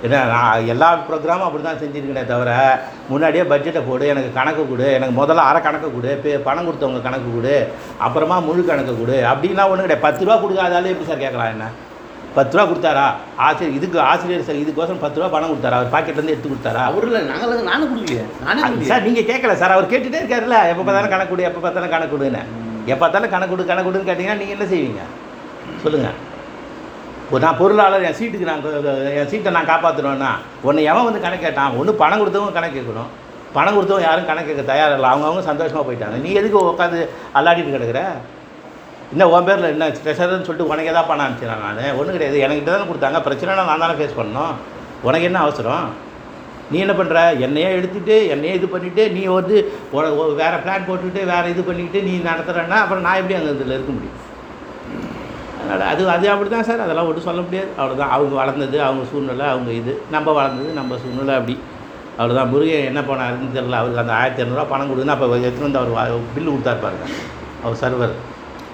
ஏன்னா 0.05 0.19
நான் 0.33 0.67
எல்லா 0.73 0.89
ப்ரோக்ராமும் 1.07 1.47
அப்படி 1.47 1.63
தான் 1.63 1.81
செஞ்சுருக்கேனே 1.83 2.23
தவிர 2.31 2.51
முன்னாடியே 3.11 3.43
பட்ஜெட்டை 3.51 3.81
போடு 3.87 4.11
எனக்கு 4.13 4.29
கணக்கு 4.37 4.63
கொடு 4.71 4.87
எனக்கு 4.97 5.15
முதல்ல 5.21 5.47
அரை 5.49 5.59
கணக்கு 5.67 5.89
கொடு 5.95 6.11
பே 6.23 6.33
பணம் 6.47 6.67
கொடுத்தவங்க 6.67 7.01
கணக்கு 7.07 7.29
கொடு 7.35 7.55
அப்புறமா 8.07 8.37
முழு 8.47 8.63
கணக்கு 8.69 8.93
கொடு 8.99 9.17
அப்படின்னா 9.31 9.65
ஒன்றும் 9.71 9.87
கிடையாது. 9.87 10.05
பத்து 10.07 10.23
ரூபா 10.25 10.37
கொடுக்காதாலே 10.43 10.91
எப்படி 10.93 11.09
சார் 11.11 11.23
கேட்கலாம் 11.25 11.53
என்ன? 11.55 11.67
பத்து 12.35 12.53
ரூபா 12.55 12.65
கொடுத்தாரா? 12.69 13.05
ஆசிரியர் 13.45 13.75
இதுக்கு 13.77 13.97
ஆசிரியர் 14.09 14.45
சார் 14.47 14.61
இதுக்கோசரம் 14.63 15.01
பத்து 15.03 15.19
ரூபா 15.19 15.29
பணம் 15.35 15.51
கொடுத்தாரா? 15.51 15.77
அவர் 15.79 15.93
பாக்கெட்லேருந்து 15.95 16.33
எடுத்து 16.35 16.51
கொடுத்தாரா? 16.51 16.83
அவரில் 16.89 17.27
நாங்கள் 17.31 17.69
நானும் 17.71 17.89
கொடுக்கலையே. 17.91 18.25
நானே 18.45 18.87
சார் 18.91 19.05
நீங்கள் 19.07 19.27
கேட்கல 19.31 19.55
சார். 19.61 19.75
அவர் 19.75 19.91
கேட்டுட்டே 19.93 20.21
இருக்காருல்ல. 20.21 20.59
எப்போ 20.71 20.83
பார்த்தாலும் 20.87 21.13
கணக்கு 21.15 21.33
கொடு 21.33 21.49
எப்போ 21.49 21.61
பார்த்தாலும் 21.65 21.93
கணக்கு 21.95 22.15
கொடுன்னு. 22.15 22.43
எப்போ 22.91 23.01
பார்த்தாலும் 23.03 23.33
கணக்கு 23.35 23.53
கொடு 23.53 23.69
கணக்கு 23.71 23.87
கொடுன்னு 23.89 24.09
கேட்டிங்கன்னா 24.09 24.39
நீங்கள் 24.41 24.57
என்ன 24.57 24.67
செய்வீங்க? 24.73 25.03
சொல்லுங்கள் 25.83 26.17
இப்போ 27.23 27.39
நான் 27.43 27.57
பொருளாளர் 27.61 28.05
என் 28.09 28.17
சீட்டுக்கு 28.17 28.45
நான் 28.49 28.61
என் 29.19 29.29
சீட்டை 29.31 29.51
நான் 29.55 29.71
காப்பாற்றணும்னா 29.71 30.29
ஒன்று 30.67 30.89
எவன் 30.91 31.07
வந்து 31.07 31.23
கணக்கு 31.25 31.45
கேட்டான்? 31.47 31.73
ஒன்று 31.79 32.01
பணம் 32.01 32.21
கொடுத்தவங்க 32.21 32.55
கணக்கு 32.57 32.77
கேட்கணும். 32.77 33.09
பணம் 33.55 33.75
கொடுத்தவங்க 33.77 34.05
யாரும் 34.07 34.29
கணக்கு 34.29 34.49
கேட்க 34.49 34.63
தயாரில்லை 34.69 35.09
அவங்கவுங்க 35.11 35.43
சந்தோஷமாக 35.49 35.83
போயிட்டாங்க. 35.87 36.17
நீ 36.25 36.29
எதுக்கு 36.39 36.57
உட்காந்து 36.71 36.99
அல்லாடிட்டு 37.37 37.75
கிடக்குற? 37.75 38.01
இன்னும் 39.11 39.31
உன் 39.31 39.43
பேரில் 39.43 39.63
என்ன 39.63 39.87
ட்ரெஷர்னு 39.87 40.13
சொல்லிட்டு 40.13 40.67
உனக்கு 40.67 40.85
எதாவது 40.85 41.07
பண்ண 41.07 41.27
அனுப்பிச்சிடறேன் 41.27 41.75
நான்? 41.75 41.97
ஒன்றும் 41.97 42.17
கிடையாது. 42.17 42.39
எனக்கிட்ட 42.39 42.63
தானே 42.63 42.83
கொடுத்தாங்க. 42.83 43.21
பிரச்சனைனா 43.21 43.65
நான் 43.65 43.79
தானே 43.79 43.93
ஃபேஸ் 43.93 44.17
பண்ணணும்? 44.17 44.53
உனக்கு 45.01 45.23
என்ன 45.23 45.39
அவசரம்? 45.39 45.89
நீ 46.71 46.79
என்ன 46.79 46.93
பண்ணுற 46.93 47.39
என்னையே 47.39 47.75
எடுத்துகிட்டு 47.77 48.27
என்னையே 48.27 48.55
இது 48.55 48.67
பண்ணிவிட்டு 48.67 49.11
நீ 49.11 49.23
வந்து 49.25 49.73
வேறு 49.91 50.17
ஒ- 50.17 50.31
பிளான் 50.31 50.85
போட்டுக்கிட்டு 50.87 51.25
வேறு 51.25 51.49
இது 51.49 51.63
பண்ணிக்கிட்டு 51.63 52.07
நீ 52.07 52.17
நடத்துகிறேன்னா 52.17 52.69
அப்புறம் 52.69 53.03
நான் 53.03 53.15
எப்படி 53.15 53.33
அங்கே 53.33 53.49
இதில் 53.49 53.71
இருக்க 53.71 53.91
முடியும்? 53.91 54.25
அதனால் 55.61 55.87
அது 55.87 56.09
அது 56.09 56.29
அப்படி 56.29 56.49
தான் 56.49 56.63
சார். 56.63 56.79
அதெல்லாம் 56.79 57.05
ஒன்றும் 57.05 57.23
சொல்ல 57.23 57.41
முடியாது. 57.41 57.67
அவ்வளோதான் 57.79 58.09
அவங்க 58.09 58.35
வளர்ந்தது 58.35 58.81
அவங்க 58.81 59.05
சூழ்நிலை 59.11 59.45
அவங்க 59.45 59.71
இது. 59.71 60.01
நம்ம 60.11 60.31
வளர்ந்தது 60.31 60.73
நம்ம 60.73 60.97
சூழ்நிலை 60.97 61.35
அப்படி. 61.35 61.59
அவ்வளோதான் 62.19 62.49
முருகன் 62.49 62.85
என்ன 62.85 63.01
பண்ணாருன்னு 63.01 63.57
தெரில 63.57 63.71
அவருக்கு 63.71 63.99
அந்த 63.99 64.13
ஆயிரத்தி 64.13 64.43
இரநூறுவா 64.43 64.65
பணம் 64.69 64.89
கொடுக்குன்னு 64.89 65.11
அப்போ 65.11 65.25
எடுத்துன்னு 65.25 65.71
வந்து 65.71 65.79
அவர் 65.79 66.11
பில்லு 66.11 66.49
கொடுத்தாரு 66.49 66.81
பாருங்க. 66.81 67.05
அவர் 67.63 67.77
சர்வர். 67.81 68.15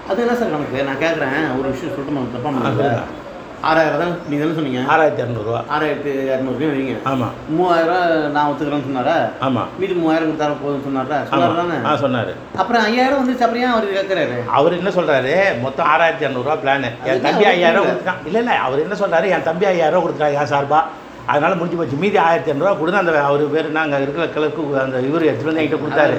அது 0.10 0.22
என்ன 0.24 0.34
சார் 0.36 0.54
கணக்கு 0.54 0.88
நான் 0.88 1.04
கேட்குறேன் 1.04 1.36
ஒரு 1.58 1.68
விஷயம் 1.70 1.94
சொல்லிட்டு 1.94 2.16
நான் 2.16 2.34
தப்பா 2.34 2.50
ஆ, 2.50 2.54
பண்ணல 2.56 2.72
சொல்லுங்க. 2.78 3.04
ஆறாயிரம் 3.64 4.02
தான் 4.02 4.14
நீங்கள் 4.30 4.46
என்ன 4.46 4.56
சொன்னீங்க? 4.58 4.80
ஆறாயிரத்தி 4.94 5.22
இரநூறுவா 5.24 5.60
ஆறாயிரத்தி 5.74 6.10
இரநூறுபா 6.28 6.70
வைங்க 6.72 6.96
ஆமாம் 7.12 7.36
மூவாயிரம் 7.50 8.02
நான் 8.34 8.50
ஒத்துக்கிறேன்னு 8.50 8.88
சொன்னாரா? 8.88 9.16
ஆமாம் 9.40 9.70
மீதி 9.80 9.96
மூவாயிரம் 10.00 10.28
கொடுத்தாலும் 10.28 10.60
போதும்னு 10.64 10.88
சொன்னாரா? 10.88 11.20
சொன்னார் 11.30 11.56
தானே? 11.62 11.78
ஆ 11.86 11.94
சொன்னார். 11.98 12.32
அப்புறம் 12.58 12.84
ஐயாயிரம் 12.84 13.22
வந்துச்சு. 13.22 13.46
அப்புறம் 13.46 13.64
ஏன் 13.64 13.74
அவர் 13.74 13.88
கேட்குறாரு 13.94 14.38
அவர் 14.54 14.78
என்ன 14.80 14.94
சொல்றாரு? 14.98 15.34
மொத்தம் 15.62 15.90
ஆறாயிரத்தி 15.94 16.28
இரநூறுவா 16.28 16.58
பிளான் 16.64 16.88
என் 17.08 17.24
தம்பி 17.28 17.48
ஐயாயிரம். 17.48 17.88
கொடுத்துட்டான். 17.88 18.22
இல்லை 18.26 18.42
இல்லை. 18.42 18.58
அவர் 18.66 18.84
என்ன 18.84 18.98
சொல்றாரு? 19.00 19.30
என் 19.30 19.48
தம்பி 19.50 19.66
ஐயாயிரம் 19.66 20.06
கொடுத்துட்டான். 20.06 20.38
என் 20.38 20.52
சார்பா? 20.54 20.82
அதனால 21.32 21.52
முடிஞ்சு 21.60 21.78
போச்சு. 21.80 21.98
மீதி 22.04 22.18
ஆயிரத்தி 22.26 22.50
இரநூறுவா 22.52 22.74
கொடுத்து 22.80 23.02
அந்த 23.02 23.12
அவர் 23.28 23.44
பேர் 23.54 23.68
நாங்கள் 23.78 24.04
இருக்கிற 24.06 24.26
கிழக்கு 24.36 24.62
அந்த 24.86 24.98
இவர் 25.10 25.26
வந்து 25.50 25.62
என்கிட்ட 25.62 25.80
கொடுத்தாரு. 25.84 26.16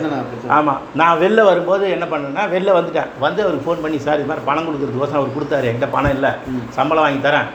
ஆமாம் 0.56 0.80
நான் 1.00 1.20
வெளில 1.22 1.44
வரும்போது 1.50 1.84
என்ன 1.96 2.06
பண்ணேன்னா 2.12 2.44
வெளில 2.54 2.76
வந்துட்டேன். 2.78 3.10
வந்து 3.24 3.42
அவருக்கு 3.44 3.66
ஃபோன் 3.66 3.82
பண்ணி 3.84 3.98
சார் 4.06 4.20
இது 4.20 4.30
மாதிரி 4.30 4.46
பணம் 4.50 4.66
கொடுக்குறதுக்கோசம் 4.68 5.20
அவர் 5.20 5.36
கொடுத்தாரு. 5.36 5.68
என்கிட்ட 5.70 5.90
பணம் 5.96 6.14
இல்லை. 6.18 6.32
சம்பளம் 6.78 7.06
வாங்கி 7.06 7.22
தரேன். 7.28 7.48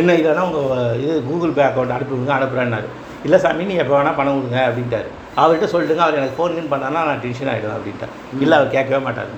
என்ன 0.00 0.14
இல்லைன்னா 0.20 0.46
உங்கள் 0.48 0.98
இது 1.04 1.14
கூகுள் 1.28 1.56
பே 1.58 1.64
அக்கௌண்ட் 1.68 1.94
அனுப்பி 1.96 2.14
விடுங்க 2.14 2.34
அனுப்புகிறேன்னாரு 2.38 2.88
இல்லை 3.26 3.38
சாமி 3.44 3.64
நீ 3.68 3.76
எப்போ 3.82 3.94
வேணால் 3.96 4.18
பணம் 4.18 4.36
கொடுங்க 4.38 4.58
அப்படின்ட்டாரு. 4.68 5.08
அவர்கிட்ட 5.42 5.68
சொல்லிட்டுங்க 5.72 6.04
அவர் 6.06 6.18
எனக்கு 6.20 6.36
ஃபோன் 6.38 6.54
கீன் 6.56 6.72
பண்ணானா 6.72 7.00
நான் 7.08 7.22
டென்ஷன் 7.24 7.50
ஆகிடுவேன் 7.52 7.76
அப்படின்ட்டேன் 7.78 8.12
இல்லை 8.44 8.54
அவர் 8.58 8.74
கேட்கவே 8.74 9.00
மாட்டார். 9.06 9.30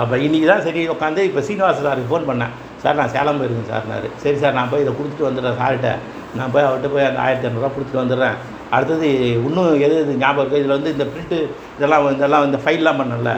அப்போ 0.00 0.14
இன்றைக்கி 0.26 0.46
தான் 0.52 0.64
சரி 0.66 0.80
உட்காந்து 0.94 1.20
இப்போ 1.28 1.40
சீனிவாச 1.48 1.82
சாருக்கு 1.86 2.10
ஃபோன் 2.12 2.28
பண்ணேன். 2.30 2.52
சார் 2.82 2.98
நான் 3.00 3.12
சேலம் 3.16 3.38
போயிருக்கேன் 3.40 3.70
சார்னாரு. 3.72 4.08
சரி 4.22 4.38
சார் 4.42 4.56
நான் 4.58 4.70
போய் 4.72 4.82
இதை 4.84 4.92
கொடுத்துட்டு 4.98 5.26
வந்துடுறேன் 5.28 5.58
சார்கிட்ட. 5.60 5.90
நான் 6.38 6.52
போய் 6.54 6.66
அவர்கிட்ட 6.68 6.88
போய் 6.94 7.08
அந்த 7.10 7.20
ஆயிரத்தி 7.24 7.46
இரநூறுவா 7.46 7.70
கொடுத்துட்டு 7.76 8.02
வந்துடுறேன். 8.02 8.36
அடுத்தது 8.74 9.08
இன்னும் 9.46 9.82
எது 9.86 9.96
இது 10.04 10.14
ஞாபகம் 10.22 10.42
இருக்குது 10.42 10.62
இதில் 10.62 10.76
வந்து 10.76 10.92
இந்த 10.94 11.04
பிரிண்ட்டு 11.12 11.38
இதெல்லாம் 11.76 12.04
இதெல்லாம் 12.16 12.44
இந்த 12.48 12.58
ஃபைல்லாம் 12.64 12.98
பண்ணல. 13.00 13.30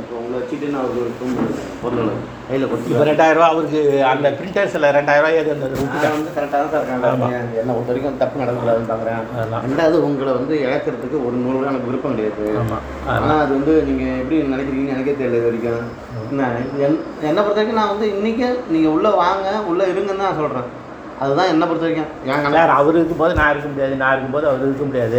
இப்போ 0.00 0.14
உங்களை 0.20 0.36
வச்சுட்டு 0.40 0.66
நான் 0.74 0.88
ஒரு 0.88 1.02
பொருள் 1.82 2.10
கையில் 2.48 2.64
இப்போ 2.66 2.76
கொடுத்து 2.76 3.06
ரெண்டாயிரரூவா 3.10 3.48
அவருக்கு 3.52 3.80
அந்த 4.12 4.28
பிரிண்டர்ஸில் 4.38 4.86
ரெண்டாயிரரூவா 4.98 5.30
ஏது 5.38 5.50
அந்த 5.56 5.68
வந்து 6.14 6.32
கரெக்டாக 6.36 6.62
தான் 6.64 6.72
சார் 6.74 7.56
என்னை 7.60 7.72
பொறுத்த 7.74 7.90
வரைக்கும் 7.92 8.20
தப்பு 8.22 8.42
நடக்கக்கூடாதுன்னு 8.42 8.90
பார்க்குறேன் 8.92 9.62
ரெண்டாவது 9.66 9.98
உங்களை 10.08 10.32
வந்து 10.38 10.54
இழக்கிறதுக்கு 10.66 11.18
ஒரு 11.28 11.36
நூறு 11.44 11.66
எனக்கு 11.70 11.90
விருப்பம் 11.90 12.16
கிடையாது. 12.18 12.46
ஆனால் 13.14 13.40
அது 13.44 13.52
வந்து 13.58 13.74
நீங்கள் 13.88 14.18
எப்படி 14.22 14.36
நினைக்கிறீங்கன்னு 14.52 14.94
எனக்கே 14.96 15.16
தெரியல 15.20 15.38
இது 15.40 15.48
வரைக்கும். 15.50 15.88
என்ன 16.24 16.48
என் 16.86 16.98
என்னை 17.28 17.40
பொறுத்த 17.42 17.58
வரைக்கும் 17.60 17.80
நான் 17.80 17.92
வந்து 17.94 18.08
இன்றைக்கி 18.16 18.46
நீங்கள் 18.74 18.94
உள்ளே 18.96 19.12
வாங்க 19.22 19.46
உள்ளே 19.72 19.86
இருங்கன்னு 19.92 20.24
தான் 20.26 20.40
சொல்கிறேன் 20.40 20.68
அதுதான் 21.22 21.50
என்னை 21.52 21.64
பொறுத்த 21.68 21.86
வரைக்கும். 21.86 22.54
சார் 22.56 22.72
அவர் 22.78 22.98
இருக்கும்போது 22.98 23.32
நான் 23.40 23.50
இருக்க 23.52 23.68
முடியாது. 23.72 23.94
நான் 24.02 24.12
இருக்கும்போது 24.14 24.46
அவர் 24.50 24.64
இருக்க 24.68 24.84
முடியாது. 24.90 25.16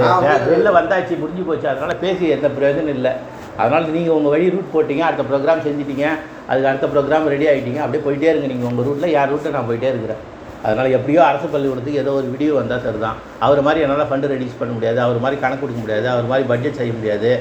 வெளில 0.52 0.72
வந்தாச்சு 0.80 1.20
முடிஞ்சு 1.22 1.44
போச்சு. 1.50 1.68
அதனால 1.72 1.96
பேசி 2.04 2.26
எந்த 2.36 2.50
பிரயோஜனம் 2.58 2.96
இல்லை. 2.98 3.14
அதனால் 3.62 3.88
நீங்கள் 3.96 4.16
உங்கள் 4.18 4.34
வழி 4.34 4.46
ரூட் 4.56 4.74
போட்டீங்க 4.76 5.04
அடுத்த 5.08 5.24
ப்ரோக்ராம் 5.30 5.64
செஞ்சிட்டீங்க. 5.68 6.06
அதுக்கு 6.50 6.70
அடுத்த 6.72 6.88
ப்ரோக்ராம் 6.94 7.32
ரெடி 7.34 7.48
ஆகிட்டீங்க 7.54 7.82
அப்படியே 7.86 8.04
போயிட்டே 8.06 8.30
இருங்க 8.34 8.50
நீங்கள் 8.52 8.70
உங்கள் 8.72 8.88
ரூட்டில் 8.90 9.16
யார் 9.18 9.32
ரூட்டில் 9.34 9.56
நான் 9.58 9.68
போயிட்டே 9.72 9.90
இருக்கிறேன். 9.94 10.22
அதனால் 10.68 10.96
எப்படியோ 10.98 11.20
அரசு 11.30 11.48
பள்ளிக்கூடத்துக்கு 11.52 12.02
ஏதோ 12.04 12.14
ஒரு 12.20 12.28
வீடியோ 12.34 12.54
வந்தால் 12.60 12.82
சரி 12.86 13.00
தான் 13.04 13.20
அவர் 13.46 13.62
மாதிரி 13.68 13.84
என்னால் 13.84 14.10
ஃபண்டு 14.10 14.32
ரெடியூஸ் 14.34 14.58
பண்ண 14.62 14.72
முடியாது. 14.78 15.00
அவர் 15.06 15.20
மாதிரி 15.26 15.38
கணக்கு 15.44 15.64
கொடுக்க 15.64 15.82
முடியாது. 15.84 16.08
அவர் 16.14 16.30
மாதிரி 16.32 16.48
பட்ஜெட் 16.52 16.80
செய்ய 16.80 16.94
முடியாது. 17.00 17.32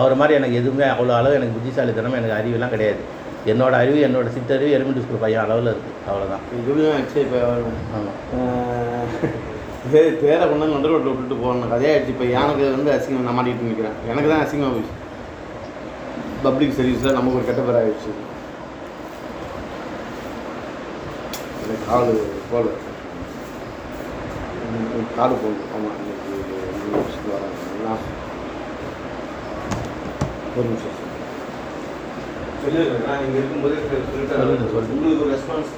அவர் 0.00 0.14
மாதிரி 0.20 0.36
எனக்கு 0.38 0.56
எதுவுமே 0.60 0.86
அவ்வளோ 0.94 1.12
அளவு 1.18 1.36
எனக்கு 1.38 1.56
புத்திசாலித்தனம் 1.56 2.16
எனக்கு 2.20 2.38
அறிவுலாம் 2.38 2.72
கிடையாது. 2.74 3.02
என்னோட 3.52 3.74
அறிவு 3.80 3.98
என்னோட 4.06 4.28
சிற்றறிவு 4.34 4.74
எலிமெண்ட்ரி 4.76 5.02
ஸ்கூல் 5.04 5.22
பையன் 5.22 5.44
அளவில் 5.44 5.70
இருக்குது 5.70 5.98
அவ்வளோதான் 6.08 6.44
இதுவும் 6.58 6.92
ஆச்சு 6.92 7.18
இப்போ 7.24 7.38
ஆமாம் 7.94 8.18
பேர் 9.92 10.42
கொண்டு 10.42 10.66
நடு 10.68 10.90
ரோட்டில் 10.90 11.10
விட்டுட்டு 11.10 11.36
போகணும். 11.42 11.72
கதையாகிடுச்சு 11.72 12.12
இப்போ 12.14 12.26
எனக்கு 12.34 12.64
வந்து 12.70 12.92
அசிங்கம் 12.94 13.26
நான் 13.26 13.36
மாட்டிட்டு 13.38 13.68
நிற்கிறேன் 13.68 13.98
எனக்கு 14.10 14.30
தான் 14.30 14.44
அசிங்கமாக 14.44 14.72
போயிடுச்சு 14.74 15.02
பப்ளிக் 16.44 16.76
சர்வீஸில் 16.78 17.16
நமக்கு 17.16 17.38
ஒரு 17.38 17.48
கெட்ட 17.48 17.62
பேர் 17.62 17.80
ஆகிடுச்சு 17.80 18.12
கால் 21.86 22.10
போல 22.50 22.64
காடு 25.16 25.34
போகுது 25.36 25.64
ஆமாம் 25.74 25.96
இன்னைக்கு 26.00 26.22
ஒரு 30.56 30.66
நிமிஷம். 30.68 30.98
சொல்லிடுறேன் 32.64 33.06
நான் 33.06 33.24
இங்கே 33.24 33.40
இருக்கும்போதே 33.40 33.80
சொல்லிட்டு 33.82 35.16
ஒரு 35.16 35.32
ரெஸ்பான்ஸ் 35.32 35.72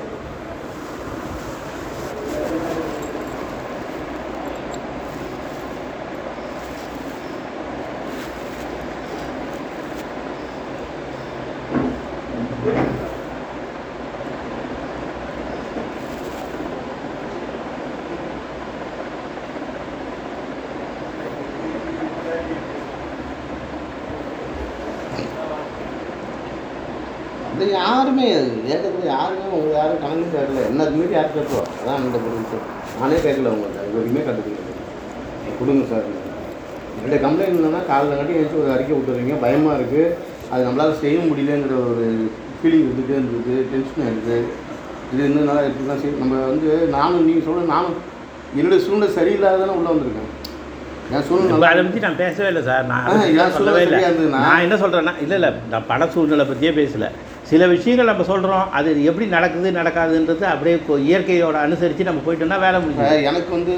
இது 27.56 27.66
யாருமே 28.16 28.28
ஏற்கனவே 28.74 29.06
யாருமே 29.14 29.46
உங்க 29.56 29.72
யாரும் 29.78 30.02
கணக்கு 30.02 30.28
கேட்கல 30.34 30.60
என்ன 30.70 30.84
மீறி 30.94 31.14
யார் 31.16 31.34
கேட்போம் 31.34 31.66
அதான் 31.80 32.04
இந்த 32.04 32.18
விஷயம் 32.26 32.64
நானே 33.00 33.16
கேட்கல 33.24 33.50
உங்கள்கிட்ட 33.54 33.82
இது 33.88 33.96
வரைக்குமே 33.98 34.22
கண்டுக்கல. 34.28 34.62
கொடுங்க 35.58 35.82
சார். 35.90 36.06
ரெண்டு 37.02 37.18
கம்ப்ளைண்ட் 37.24 37.58
இல்லைன்னா 37.58 37.80
காலைல 37.90 38.16
கட்டி 38.20 38.38
எழுச்சி 38.38 38.56
ஒரு 38.62 38.70
அறிக்கை 38.76 38.94
விட்டுறீங்க. 38.96 39.34
பயமாக 39.44 39.76
இருக்குது 39.78 40.04
அது 40.52 40.66
நம்மளால் 40.66 41.00
செய்ய 41.02 41.18
முடியலங்கிற 41.30 41.76
ஒரு 41.90 42.06
ஃபீலிங் 42.58 42.86
இருந்துகிட்டே 42.86 43.18
இருந்தது. 43.18 43.54
டென்ஷன் 43.72 44.10
இருக்குது 44.12 44.38
இது 45.12 45.20
இருந்ததுனால 45.26 45.66
எப்படி 45.68 45.86
தான் 45.90 46.02
செய்ய 46.02 46.22
நம்ம 46.24 46.40
வந்து 46.50 46.70
நானும் 46.96 47.28
நீங்கள் 47.28 47.46
சொல்ல 47.48 47.68
நானும் 47.74 47.96
என்னுடைய 48.58 48.80
சூழ்நிலை 48.86 49.10
சரியில்லாதானே 49.18 49.76
உள்ளே 49.78 49.92
வந்திருக்கேன். 49.92 50.32
அதை 51.08 51.82
பற்றி 51.86 52.00
நான் 52.06 52.20
பேசவே 52.24 52.48
இல்லை 52.52 52.62
சார். 52.68 52.86
நான் 52.92 53.04
அதை 53.10 53.44
சொல்லவே 53.58 53.82
இல்லை. 53.86 53.98
நான் 54.46 54.64
என்ன 54.66 54.76
சொல்கிறேன்னா 54.82 55.14
இல்லை 55.24 55.36
இல்லை 55.40 55.50
நான் 55.72 55.88
பட 55.92 56.06
சூழ்நிலை 56.14 56.46
பற்றியே 56.50 56.72
பேசல. 56.80 57.08
சில 57.50 57.66
விஷயங்கள் 57.72 58.10
நம்ம 58.10 58.24
சொல்கிறோம் 58.30 58.70
அது 58.78 58.88
எப்படி 59.10 59.26
நடக்குது 59.34 59.68
நடக்காதுன்றது 59.78 60.44
அப்படியே 60.52 60.76
இயற்கையோட 61.08 61.56
அனுசரித்து 61.66 62.08
நம்ம 62.08 62.22
போயிட்டோம்னா 62.26 62.58
வேலை 62.64 62.78
முடியும் 62.84 63.28
எனக்கு 63.30 63.50
வந்து 63.56 63.74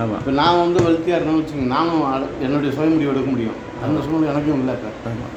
ஆமாம் 0.00 0.18
இப்போ 0.20 0.32
நான் 0.40 0.62
வந்து 0.62 0.80
வெல்த்தியாக 0.86 1.18
இருந்தேன்னு 1.18 1.42
வச்சுக்கோங்க 1.42 1.74
நானும் 1.76 2.02
என்னுடைய 2.46 2.70
சுய 2.76 2.88
முடிவு 2.94 3.12
எடுக்க 3.12 3.30
முடியும். 3.34 3.58
அந்த 3.84 3.98
சூழ்நிலை 4.06 4.30
எனக்கும் 4.32 4.60
இல்லை 4.62 4.74
ஆமாம் 5.10 5.32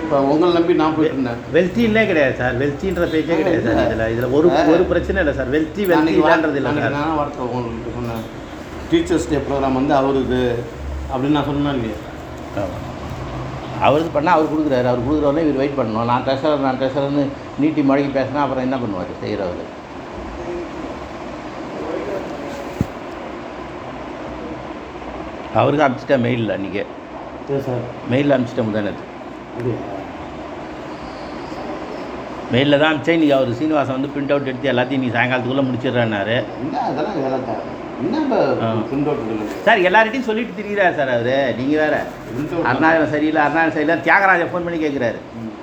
இப்போ 0.00 0.16
உங்களை 0.32 0.50
நம்பி 0.56 0.74
நான் 0.80 0.96
போயிட்டு 0.96 1.16
இருந்தேன். 1.16 1.38
வெல்த்தின்னே 1.54 2.02
கிடையாது 2.10 2.34
சார். 2.40 2.56
வெல்த்தின்ற 2.62 3.04
பேச்சே 3.12 3.36
கிடையாது 3.38 3.62
சார் 3.66 3.86
இதில். 3.86 4.10
இதில் 4.14 4.34
ஒரு 4.38 4.48
ஒரு 4.72 4.82
பிரச்சனை 4.90 5.20
இல்லை 5.22 5.34
சார். 5.38 5.52
வெல்த்தி 5.54 5.84
வெல்த்தி 5.90 6.14
இல்லைன்றது 6.18 6.58
இல்லை 6.60 6.72
சார். 6.80 6.96
நான் 6.98 7.16
வார்த்தை 7.20 7.42
உங்களுக்கு 7.46 7.94
சொன்னேன். 7.98 8.24
டீச்சர்ஸ் 8.90 9.30
டே 9.30 9.40
ப்ரோக்ராம் 9.46 9.78
வந்து 9.80 9.94
அவருது. 10.00 10.42
அப்படின்னு 11.12 11.36
நான் 11.38 11.48
சொன்னேன் 11.50 11.78
இல்லையா? 11.78 11.98
ஆமாம் 12.64 12.90
அவருக்கு 13.86 14.12
பண்ணால் 14.16 14.36
அவர் 14.36 14.52
கொடுக்குறாரு. 14.52 14.86
அவர் 14.90 15.06
கொடுக்குறவரையும் 15.06 15.48
இவர் 15.48 15.62
வெயிட் 15.62 15.78
பண்ணணும். 15.78 16.08
நான் 16.10 16.24
ட்ரெஷரர் 16.26 16.66
நான் 16.66 16.80
ட்ரெஷரர்னு 16.80 17.24
நீட்டி 17.62 17.82
முழங்கி 17.88 18.12
பேசினா 18.18 18.44
அப்புறம் 18.44 18.66
என்ன 18.66 18.76
பண்ணுவார்? 18.82 19.12
செய்கிறவர் 19.22 19.72
அவருக்கு 25.60 25.84
அனுப்பிச்சிட்டேன் 25.86 26.24
மெயிலில் 26.26 26.54
அன்றைக்கி 26.54 26.82
மெயிலில் 28.12 28.34
அனுப்பிச்சிட்டேன் 28.36 28.68
முந்தானது 28.68 29.02
அப்படியா 29.56 29.76
மெயிலில் 32.52 32.80
தான் 32.80 32.90
அனுப்பிச்சேன். 32.90 33.16
இன்றைக்கி 33.18 33.36
அவர் 33.36 33.58
சீனிவாசன் 33.60 33.96
வந்து 33.96 34.12
பிரிண்ட் 34.14 34.32
அவுட் 34.34 34.50
எடுத்து 34.50 34.72
எல்லாத்தையும் 34.72 35.04
நீ 35.04 35.10
சாயங்காலத்துக்குள்ளே 35.14 35.66
முடிச்சிடுறேன்னாரு. 35.68 36.36
சார் 39.64 39.78
எல்லார்கிட்டையும் 39.78 40.28
சொல்லிட்டு 40.28 40.56
திரிகிறார் 40.58 40.94
சார் 40.94 41.08
அவர். 41.08 41.54
நீங்கள் 41.56 41.78
வேறு. 41.78 42.00
அருணாச்சலம் 42.70 43.10
சரியில்லை 43.10 43.42
அருணாச்சலம் 43.42 43.76
சரியில்லை. 43.76 43.96
தியாகராஜன் 43.96 44.50
ஃபோன் 44.52 44.66
பண்ணி 44.66 44.86
கேட்குறாரு. 44.86 45.18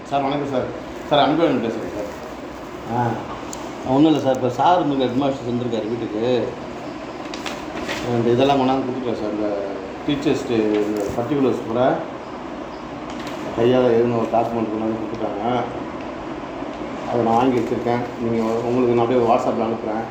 சார் 0.09 0.23
வணக்கம் 0.23 0.51
சார். 0.51 0.67
சார் 1.09 1.19
அன்பழகன் 1.19 1.63
பேசுகிறேன் 1.65 1.95
சார். 1.97 2.09
ஆ. 2.95 3.01
ஒன்றும் 3.93 4.11
இல்லை 4.11 4.21
சார். 4.25 4.35
இப்போ 4.35 4.49
சார் 4.49 4.81
உங்களுக்கு 4.81 5.05
ஹெட் 5.05 5.21
மாஸ்டர் 5.21 5.49
வந்திருக்காரு 5.51 5.89
வீட்டுக்கு. 5.89 6.23
இந்த 8.11 8.29
இதெல்லாம் 8.29 8.59
கொண்டாந்து 8.59 8.85
கொடுத்துருக்கேன் 8.85 9.21
சார். 9.21 9.35
இந்த 9.35 9.49
டீச்சர்ஸ் 10.07 10.47
டே 10.47 10.57
இந்த 10.81 11.01
பர்டிகுலர்ஸ் 11.17 11.67
கூட 11.67 11.81
கையால் 13.55 13.93
எழுதின 13.95 14.17
ஒரு 14.17 14.29
டாக்குமெண்ட் 14.33 14.71
கொண்டாந்து 14.73 14.99
கொடுத்துருக்காங்க 14.99 15.45
அதை 17.09 17.23
நான் 17.23 17.37
வாங்கி 17.39 17.59
வச்சுருக்கேன். 17.59 18.03
நீங்கள் 18.21 18.61
உங்களுக்கு 18.67 18.95
நான் 18.95 19.05
அப்படியே 19.05 19.25
வாட்ஸ்அப்பில் 19.25 19.67
அனுப்புகிறேன் 19.67 20.07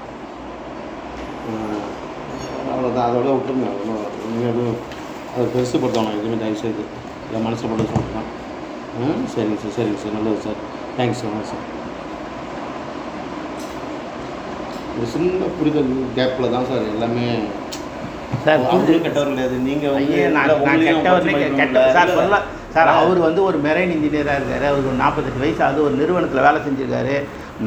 அவ்வளோதான் 2.72 3.06
அதோட 3.08 3.28
விட்டுருங்க. 3.36 3.68
நீங்கள் 4.30 4.50
எதுவும் 4.52 4.78
அதை 5.34 5.44
பெருசுப்படுத்தணும் 5.54 6.16
எதுவுமே 6.18 6.38
தயவு 6.42 6.62
செய்து 6.64 6.82
இல்லை 7.26 7.40
மனசில் 7.46 7.70
போட்டு 7.70 7.90
சொல்கிறேன் 7.94 8.28
ம் 9.02 9.20
சரிங்க 9.32 9.58
சார் 9.64 9.74
சரிங்க 9.78 9.98
சார் 10.04 10.16
நல்லது 10.18 10.40
சார். 10.46 10.60
தேங்க்ஸ் 10.96 11.20
சார் 11.22 11.50
சார் 11.52 11.66
ஒரு 14.96 15.06
சின்ன 15.14 15.50
புரிதல் 15.58 15.90
கேப்பில் 16.16 16.54
தான் 16.54 16.66
சார் 16.70 16.86
எல்லாமே 16.94 17.26
சார் 18.44 18.64
அவங்களும் 18.70 19.04
கெட்டவர் 19.04 19.30
கிடையாது 19.32 19.56
நீங்கள் 19.68 19.92
வந்து 19.94 20.14
ஐயே 20.14 20.24
நான் 20.36 20.44
இல்லை, 20.46 20.56
நான் 20.56 20.64
உங்களையும் 20.64 20.98
கெட்டவர்னே 20.98 21.32
குறைச்சு 21.34 21.60
கெட்ட 21.60 21.78
மதிப்பிடணும் 21.84 22.34
சார் 22.34 22.48
சார் 22.74 22.90
அவர் 22.96 23.20
வந்து 23.26 23.40
ஒரு 23.48 23.58
மெரைன் 23.66 23.92
இன்ஜினியராக 23.94 24.38
இருக்கார். 24.40 24.66
அவருக்கு 24.70 24.90
ஒரு 24.92 25.00
நாற்பத்தெட்டு 25.04 25.42
வயசு 25.44 25.62
அது 25.68 25.78
ஒரு 25.86 25.94
நிறுவனத்தில் 26.00 26.46
வேலை 26.46 26.58
செஞ்சுருக்காரு. 26.66 27.14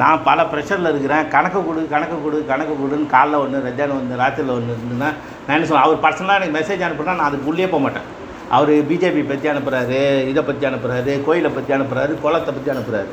நான் 0.00 0.22
பல 0.28 0.38
ப்ரெஷரில் 0.52 0.90
இருக்கிறேன். 0.92 1.24
கணக்கு 1.34 1.58
கொடு 1.66 1.80
கணக்கு 1.94 2.16
கொடு 2.24 2.38
கணக்கு 2.52 2.74
கொடுன்னு 2.80 3.12
காலைல 3.14 3.40
ஒன்று 3.44 3.58
ரெஜான 3.68 3.94
ஒன்று 3.98 4.20
ராத்திரியில் 4.22 4.54
ஒன்று 4.56 4.74
இருந்துன்னா 4.76 5.10
நான் 5.44 5.54
என்ன 5.56 5.66
சொல்லுவேன் 5.68 5.86
அவர் 5.86 6.02
பர்சனலாக 6.06 6.38
எனக்கு 6.40 6.56
மெசேஜ் 6.58 6.86
அனுப்புனா 6.86 7.18
நான் 7.18 7.28
அதுக்கு 7.30 7.50
உள்ளே 7.50 7.68
போக 7.74 7.82
மாட்டேன் 7.84 8.08
அவர் 8.56 8.72
பிஜேபி 8.88 9.22
பற்றி 9.28 9.46
அனுப்புகிறாரு 9.52 10.00
இதை 10.30 10.42
பற்றி 10.48 10.64
அனுப்புகிறாரு 10.70 11.12
கோயிலை 11.26 11.50
பற்றி 11.58 11.72
அனுப்புகிறாரு 11.76 12.12
குளத்தை 12.24 12.52
பற்றி 12.56 12.72
அனுப்புகிறாரு 12.74 13.10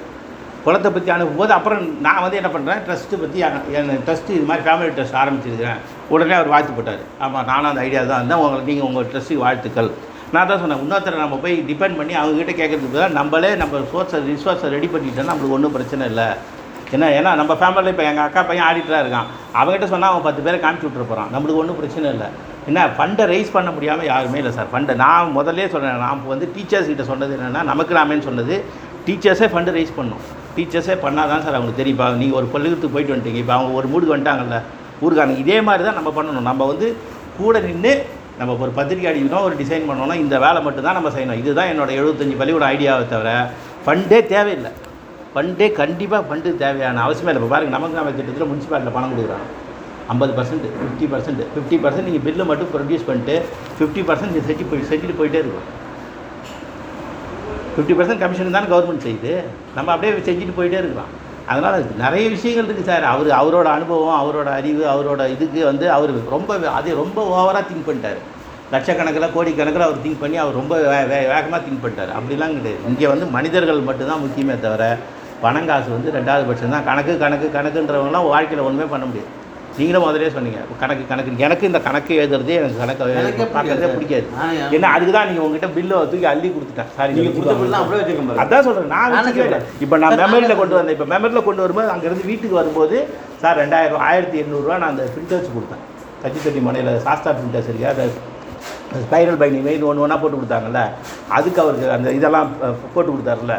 குளத்தை 0.66 0.90
பற்றி 0.96 1.10
அனுப்பும்போது 1.14 1.54
அப்புறம் 1.58 1.84
நான் 2.06 2.24
வந்து 2.24 2.40
என்ன 2.40 2.50
பண்ணுறேன் 2.56 2.82
ட்ரஸ்ட்டு 2.88 3.20
பற்றி 3.22 3.40
என் 3.78 3.88
ட்ரஸ்ட்டு 4.08 4.36
இது 4.38 4.46
மாதிரி 4.50 4.64
ஃபேமிலி 4.68 4.90
ட்ரஸ்ட் 4.98 5.18
ஆரம்பிச்சிருக்கிறேன். 5.22 5.80
உடனே 6.14 6.36
அவர் 6.40 6.52
வாழ்த்து 6.54 6.76
போட்டார். 6.78 7.02
ஆமாம் 7.26 7.48
நானும் 7.52 7.70
அந்த 7.70 7.82
ஐடியா 7.88 8.02
தான் 8.12 8.20
இருந்தேன். 8.22 8.42
உங்களுக்கு 8.42 8.70
நீங்கள் 8.72 8.88
உங்கள் 8.90 9.08
ட்ரஸ்ட்டுக்கு 9.12 9.46
வாழ்த்துக்கள். 9.46 9.90
நான் 10.34 10.50
தான் 10.50 10.62
சொன்னேன் 10.64 10.82
இன்னொருத்தரை 10.84 11.18
நம்ம 11.24 11.38
போய் 11.46 11.56
டிபெண்ட் 11.70 11.98
பண்ணி 12.00 12.14
அவங்ககிட்ட 12.20 12.54
கேட்கறதுக்கு 12.60 13.00
தான் 13.04 13.18
நம்மளே 13.20 13.52
நம்ம 13.62 13.82
சோர்ஸை 13.94 14.20
ரிசோர்ஸை 14.32 14.70
ரெடி 14.76 14.90
பண்ணிட்டோம்னா 14.94 15.32
நம்மளுக்கு 15.32 15.58
ஒன்றும் 15.58 15.76
பிரச்சனை 15.78 16.06
இல்லை. 16.12 16.28
ஏன்னா 16.96 17.08
ஏன்னா 17.18 17.32
நம்ம 17.40 17.54
ஃபேமிலியில் 17.60 17.94
இப்போ 17.94 18.06
எங்கள் 18.10 18.26
அக்கா 18.28 18.42
பையன் 18.50 18.66
ஆடிட்டராக 18.70 19.04
இருக்கான். 19.04 19.28
அவங்ககிட்ட 19.60 19.88
சொன்னால் 19.94 20.12
அவன் 20.14 20.26
பத்து 20.28 20.42
பேரை 20.46 20.58
காமிச்சு 20.66 20.88
விட்ற 20.88 21.04
போகிறான் 21.12 21.30
நம்மளுக்கு 21.34 21.62
ஒன்றும் 21.62 21.80
பிரச்சனை 21.82 22.08
இல்லை. 22.16 22.28
என்ன 22.70 22.80
ஃபண்டை 22.98 23.26
ரைஸ் 23.34 23.52
பண்ண 23.56 23.70
முடியாமல் 23.76 24.08
யாருமே 24.12 24.40
இல்லை 24.42 24.54
சார் 24.58 24.70
ஃபண்டை 24.74 24.94
நான் 25.04 25.32
முதல்லே 25.38 25.68
சொல்கிறேன் 25.74 26.04
நான் 26.06 26.22
வந்து 26.34 26.48
டீச்சர்ஸ் 26.56 26.92
கிட்ட 26.92 27.04
சொன்னது 27.12 27.34
என்னென்னா 27.38 27.64
நமக்கு 27.72 27.96
நாமேன்னு 28.00 28.28
சொன்னது? 28.30 28.58
டீச்சர்ஸே 29.08 29.48
ஃபண்டு 29.54 29.76
ரைஸ் 29.78 29.98
பண்ணும் 30.00 30.24
டீச்சர்ஸே 30.56 30.96
பண்ணால் 31.06 31.32
தான் 31.32 31.44
சார் 31.46 31.58
அவங்களுக்கு 31.58 31.82
தெரியும். 31.82 32.20
நீங்கள் 32.22 32.40
ஒரு 32.42 32.48
பள்ளிக்கூடத்துக்கு 32.54 32.96
போயிட்டு 32.96 33.14
வந்துட்டீங்க. 33.14 33.42
இப்போ 33.44 33.56
அவங்க 33.58 33.80
ஒரு 33.82 33.88
மூடு 33.94 34.14
வந்துட்டாங்கல்ல 34.14 34.60
ஊருக்காரங்க. 35.06 35.38
இதே 35.46 35.58
மாதிரி 35.68 35.84
தான் 35.88 35.98
நம்ம 36.00 36.10
பண்ணணும். 36.18 36.48
நம்ம 36.52 36.66
வந்து 36.72 36.90
கூட 37.40 37.60
நின்று 37.70 37.94
நம்ம 38.40 38.54
ஒரு 38.66 38.72
பத்திரிக்கை 38.78 39.10
அடிக்கணும் 39.12 39.46
ஒரு 39.48 39.56
டிசைன் 39.62 39.88
பண்ணோன்னா 39.90 40.16
இந்த 40.26 40.36
வேலை 40.46 40.60
மட்டும்தான் 40.68 40.98
நம்ம 40.98 41.10
செய்யணும். 41.16 41.42
இதுதான் 41.42 41.70
என்னோடய 41.74 42.00
எழுபத்தஞ்சி 42.02 42.38
பள்ளிக்கூட 42.40 42.68
ஐடியாவை 42.76 43.06
தவிர 43.14 43.32
ஃபண்டே 43.86 44.20
தேவையில்லை. 44.34 44.72
ஃபண்டே 45.34 45.68
கண்டிப்பாக 45.82 46.22
ஃபண்டு 46.30 46.50
தேவையான 46.62 47.02
அவசியமே 47.08 47.30
இல்லை. 47.32 47.42
இப்போ 47.42 47.52
பாருங்கள் 47.54 47.76
நமக்கு 47.78 47.98
நம்ம 48.00 48.12
திட்டத்தில் 48.18 48.50
முனிசிபாலிட்டியில் 48.52 48.96
பணம் 48.98 49.14
கொடுக்குறாங்க. 49.14 49.48
ஐம்பது 50.14 50.34
percent 50.38 50.66
fifty 50.80 51.06
percent 51.14 51.42
fifty 51.54 51.78
percent 51.84 52.08
நீங்கள் 52.10 52.26
பில்லு 52.26 52.46
மட்டும் 52.50 52.72
ப்ரொடியூஸ் 52.74 53.06
பண்ணிட்டு 53.10 53.36
ஃபிஃப்டி 53.78 54.02
பர்சன்ட் 54.10 54.32
நீங்கள் 54.32 54.50
செஞ்சு 54.50 54.66
போய் 54.72 54.90
செஞ்சுட்டு 54.92 55.16
போயிட்டே 55.20 55.42
இருக்கும் 55.44 55.68
ஃபிஃப்டி 57.76 57.96
பர்சன்ட் 58.00 58.22
கமிஷன் 58.24 58.58
தானே 58.58 58.70
கவர்மெண்ட் 58.74 59.06
செய்யுது. 59.08 59.34
நம்ம 59.78 59.92
அப்படியே 59.94 60.12
செஞ்சுட்டு 60.30 60.58
போயிட்டே 60.58 60.80
இருக்கலாம் 60.84 61.12
அதனால் 61.52 61.86
நிறைய 62.04 62.26
விஷயங்கள் 62.34 62.66
இருக்குது 62.68 62.90
சார். 62.90 63.06
அவர் 63.14 63.30
அவரோட 63.40 63.68
அனுபவம் 63.78 64.20
அவரோட 64.22 64.50
அறிவு 64.60 64.84
அவரோட 64.96 65.22
இதுக்கு 65.36 65.62
வந்து 65.70 65.86
அவர் 65.96 66.12
ரொம்ப 66.36 66.60
அதே 66.80 66.92
ரொம்ப 67.02 67.22
ஓவராக 67.38 67.64
திங்க் 67.70 67.88
பண்ணிட்டார். 67.88 68.20
லட்சக்கணக்கில் 68.74 69.34
கோடிக்கணக்கில் 69.38 69.88
அவர் 69.88 70.04
திங்க் 70.04 70.22
பண்ணி 70.26 70.38
அவர் 70.44 70.60
ரொம்ப 70.60 70.74
வே 70.92 71.00
வேகமாக 71.32 71.62
திங்க் 71.64 71.82
பண்ணிட்டார். 71.86 72.12
அப்படிலாம் 72.18 72.54
கிடையாது. 72.60 72.84
இங்கே 72.92 73.08
வந்து 73.14 73.26
மனிதர்கள் 73.38 73.88
மட்டும்தான் 73.90 74.24
முக்கியமே 74.26 74.56
தவிர 74.66 74.84
பணம் 75.44 75.70
காசு 75.70 75.90
வந்து 75.98 76.10
ரெண்டாவது 76.18 76.44
பட்சம் 76.50 76.74
தான். 76.76 76.88
கணக்கு 76.90 77.14
கணக்கு 77.24 77.48
கணக்குன்றவங்களாம் 77.58 78.28
வாழ்க்கையில் 78.34 78.66
ஒன்றுமே 78.70 78.88
பண்ண 78.96 79.06
முடியாது. 79.10 79.30
நீங்களும் 79.78 80.04
முதலே 80.06 80.30
சொன்னீங்க 80.36 80.62
கணக்கு 80.80 81.04
கணக்கு 81.10 81.44
எனக்கு 81.46 81.68
இந்த 81.70 81.80
கணக்கு 81.86 82.14
எழுதுறதே 82.22 82.56
எனக்கு 82.62 82.80
கணக்கு 82.82 83.46
பார்க்கறதே 83.54 83.90
பிடிக்காது. 83.94 84.28
ஏன்னா 84.76 84.90
அதுக்கு 84.96 85.14
தான் 85.16 85.28
நீங்கள் 85.30 85.46
உங்ககிட்ட 85.46 85.68
பில்லை 85.78 85.98
தூக்கி 86.12 86.28
அள்ளி 86.32 86.50
கொடுத்துட்டேன். 86.56 86.90
சாரி 86.98 87.14
நீங்கள் 87.18 87.36
கொடுத்த 87.38 87.56
பில்லாம் 87.62 87.82
அப்படியே 87.84 88.02
வச்சுக்க 88.02 88.26
பாருங்க. 88.26 88.44
அதான் 88.44 88.66
சொல்கிறேன் 88.68 88.92
நான் 88.96 89.38
கேட்டேன். 89.40 89.64
இப்போ 89.86 89.98
நான் 90.04 90.18
மெமரியில் 90.24 90.60
கொண்டு 90.62 90.78
வந்தேன். 90.80 90.96
இப்போ 90.98 91.08
மெமரியில் 91.14 91.48
கொண்டு 91.48 91.64
வரும்போது 91.66 91.94
அங்கேருந்து 91.96 92.30
வீட்டுக்கு 92.32 92.60
வரும்போது 92.62 92.98
சார் 93.44 93.60
ரெண்டாயிரம் 93.64 94.04
ஆயிரத்தி 94.10 94.40
எண்ணூறுரூவா 94.44 94.78
நான் 94.84 94.94
அந்த 94.94 95.06
பிரிண்டர்ஸ் 95.16 95.54
கொடுத்தேன். 95.56 95.84
கச்சி 96.24 96.40
தட்டி 96.46 96.64
மனையில் 96.70 96.92
சாஸ்தா 97.08 97.32
பிரிண்டர்ஸ் 97.40 97.70
இருக்கு 97.72 97.92
அதை 97.94 98.08
ஸ்பைரல் 99.06 99.40
பைனிங் 99.42 99.66
மெயின் 99.68 99.86
ஒன்று 99.92 100.04
ஒன்றா 100.06 100.18
போட்டு 100.24 100.40
கொடுத்தாங்கல்ல. 100.40 100.82
அதுக்கு 101.38 101.62
அவருக்கு 101.64 101.88
அந்த 101.98 102.12
இதெல்லாம் 102.20 102.50
போட்டு 102.96 103.10
கொடுத்தாருல்ல. 103.14 103.56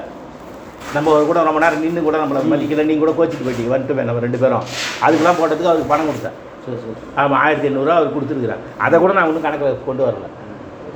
நம்ம 0.95 1.11
ஒரு 1.17 1.27
கூட 1.27 1.43
ரொம்ப 1.43 1.61
நேரம் 1.65 1.83
நின்று 1.85 2.03
கூட 2.03 2.17
நம்மளை 2.23 2.41
மதிக்கல. 2.53 2.85
நீங்கள் 2.91 3.05
கூட 3.05 3.13
கோச்சிட்டு 3.19 3.47
போயிட்டீங்க. 3.47 3.73
வந்துட்டு 3.75 4.09
நம்ம 4.09 4.21
ரெண்டு 4.27 4.39
பேரும். 4.39 4.65
அதுக்கெல்லாம் 5.05 5.39
போட்டதுக்கு 5.41 5.71
அவருக்கு 5.71 5.93
பணம் 5.93 6.09
கொடுத்தேன். 6.11 6.37
சரி 6.65 6.77
சரி. 6.83 6.97
ஆமாம் 7.21 7.41
ஆயிரத்தி 7.43 7.69
எண்ணூறுரூவா 7.69 7.97
அவர் 8.01 8.15
கொடுத்துருக்குறேன் 8.17 8.63
அதை 8.79 9.01
கூட 9.01 9.13
நான் 9.13 9.29
ஒன்றும் 9.31 9.47
கணக்கில் 9.47 9.85
கொண்டு 9.87 10.03
வரல. 10.07 10.27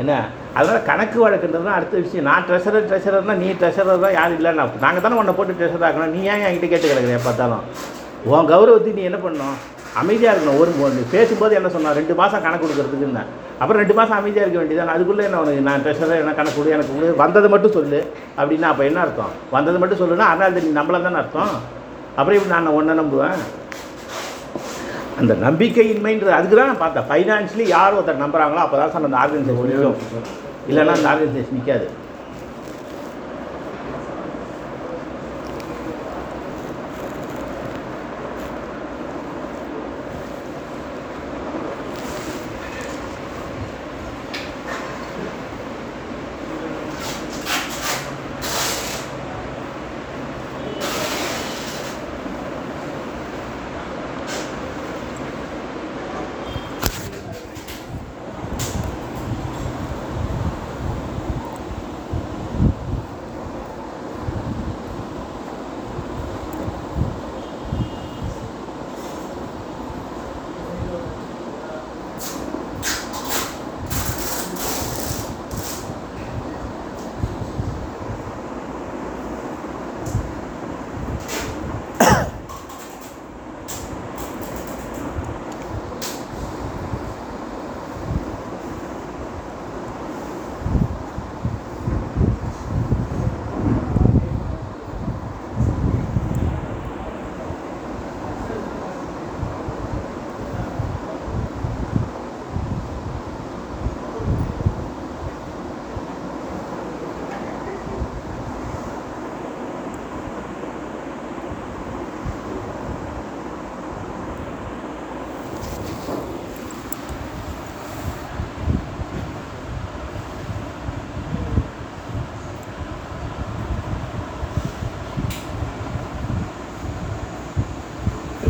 என்ன? 0.00 0.28
அதனால் 0.54 0.82
கணக்கு 0.82 1.18
வழக்குன்றது 1.28 1.66
தான் 1.68 1.78
அடுத்த 1.78 1.96
விஷயம். 1.98 2.24
நான் 2.24 2.44
ட்ரெஷரர் 2.48 2.86
ட்ரெஷரர்னா 2.90 3.34
நீ 3.42 3.48
ட்ரெஷரர் 3.60 4.04
தான் 4.04 4.12
யாரும் 4.12 4.36
இல்லை 4.36 4.52
நான் 4.52 4.72
நாங்கள் 4.80 5.04
தானே 5.06 5.16
உன்னை 5.22 5.34
போட்டு 5.34 5.58
ட்ரெஷர் 5.60 5.86
ஆக்கணும். 5.88 6.14
நீ 6.16 6.22
ஏன் 6.22 6.44
என்கிட்ட 6.48 6.68
கேட்டு 6.68 6.90
கிடக்குற 6.90 7.18
பார்த்தாலும்? 7.24 7.64
உன் 8.24 8.50
கௌரவத்துக்கு 8.52 8.98
நீ 9.00 9.02
என்ன 9.02 9.18
பண்ணணும்? 9.24 9.56
அமைதியாக 9.94 10.36
இருக்கணும். 10.36 10.60
ஒரு 10.60 11.06
பேசும்போது 11.10 11.54
என்ன 11.54 11.68
சொன்னான்? 11.68 11.94
ரெண்டு 11.94 12.14
மாதம் 12.14 12.42
கணக்கு 12.42 12.66
கொடுக்கறதுக்குன்னு. 12.66 13.24
அப்புறம் 13.60 13.80
ரெண்டு 13.82 13.94
மாதம் 13.98 14.18
அமைதியாக 14.20 14.44
இருக்க 14.46 14.58
வேண்டியதான் 14.60 14.92
அதுக்குள்ளே 14.94 15.24
என்ன 15.28 15.38
உனக்கு 15.42 15.66
நான் 15.68 15.82
ட்ரெஷரர் 15.84 16.22
என்ன 16.22 16.32
கணக்கு 16.38 16.58
கொடு 16.58 16.74
எனக்கு 16.76 16.94
கொடு. 16.96 17.08
வந்ததை 17.22 17.48
மட்டும் 17.54 17.74
சொல்லு. 17.76 18.00
அப்படின்னா 18.40 18.70
அப்போ 18.72 18.84
என்ன 18.88 18.98
அர்த்தம்? 19.04 19.32
வந்ததை 19.56 19.78
மட்டும் 19.82 20.00
சொல்லுன்னா 20.02 20.26
அதனால் 20.32 20.64
நீ 20.66 20.72
நம்பலாம் 20.80 21.06
தானே 21.06 21.20
அர்த்தம்? 21.22 21.54
அப்புறம் 22.18 22.36
இப்படி 22.38 22.52
நான் 22.54 22.76
ஒன்றை 22.78 22.96
நம்புவேன்? 23.00 23.38
அந்த 25.20 25.34
நம்பிக்கையின்மைன்றது 25.46 26.38
அதுக்கு 26.38 26.56
தான் 26.58 26.70
நான் 26.72 26.82
பார்த்தேன். 26.84 27.06
ஃபைனான்ஷியலி 27.10 27.66
யார் 27.76 27.96
ஒருத்தர் 27.98 28.24
நம்புறாங்களோ 28.24 28.64
அப்போ 28.64 28.78
தான் 28.80 28.92
சார் 28.94 29.08
அந்த 29.08 29.20
ஆர்கனைசேஷன் 29.22 29.70
நிற்கும் 29.70 30.26
இல்லைன்னா 30.70 30.96
அந்த 30.98 31.08
ஆர்கனைசேஷன் 31.12 31.58
நிற்காது 31.58 31.86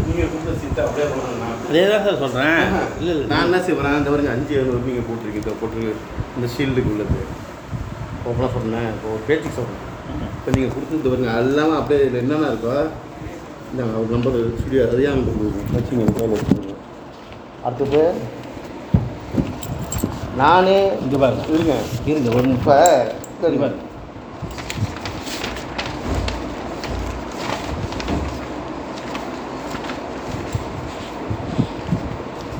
நீங்கள் 0.08 0.30
கொடுத்த 0.32 0.54
சீட்டை 0.60 0.85
அப்படியே 1.04 1.32
நான் 1.40 1.56
அதே 1.70 1.82
தான் 1.92 2.04
சார் 2.06 2.20
சொல்கிறேன் 2.22 2.60
இல்லை 3.00 3.12
இல்லை. 3.14 3.24
நான் 3.32 3.44
என்ன 3.46 3.58
செய்வேன் 3.66 3.96
இந்த 4.00 4.10
வரைக்கும் 4.12 4.34
அஞ்சு 4.34 4.54
எழுநூறு 4.58 4.86
நீங்கள் 4.88 5.06
போட்டிருக்கீங்க 5.08 5.44
இதை 5.46 5.56
போட்டிருக்கு 5.62 6.04
இந்த 6.36 6.46
ஷீல்டுக்கு 6.54 6.92
உள்ளது. 6.94 7.18
ஓப்பனாக 8.28 8.50
சொன்னேன். 8.56 8.88
இப்போ 8.94 9.08
ஒரு 9.14 9.22
பேச்சுக்கு 9.28 9.58
சொல்கிறேன் 9.58 9.82
இப்போ 10.36 10.50
நீங்கள் 10.56 10.72
கொடுத்தது 10.74 11.10
பாருங்க 11.12 11.30
அது 11.38 11.48
இல்லாமல் 11.52 11.78
அப்படியே 11.80 12.00
இதில் 12.04 12.22
என்னென்ன 12.22 12.50
இருக்கோ 12.52 12.76
இந்த 13.70 13.82
ஒரு 14.00 14.08
நம்பர் 14.14 14.38
ஸ்டுடியோ 14.60 14.82
அதையும் 14.88 15.14
அங்கே 15.14 15.34
கொடுங்க. 15.38 15.62
வச்சுங்க 15.76 16.06
கையில் 16.18 16.36
வச்சுக்கோங்க 16.36 16.74
அடுத்தது 17.66 18.02
நானே 20.42 20.78
இங்கே 21.02 21.18
பாருங்க. 21.24 21.44
இருங்க. 21.54 21.74
இருங்க 22.10 22.30
ஒரு 22.38 22.48
இப்போ 22.58 22.78
சரிங்க 23.42 23.62
பாருங்க. 23.64 23.82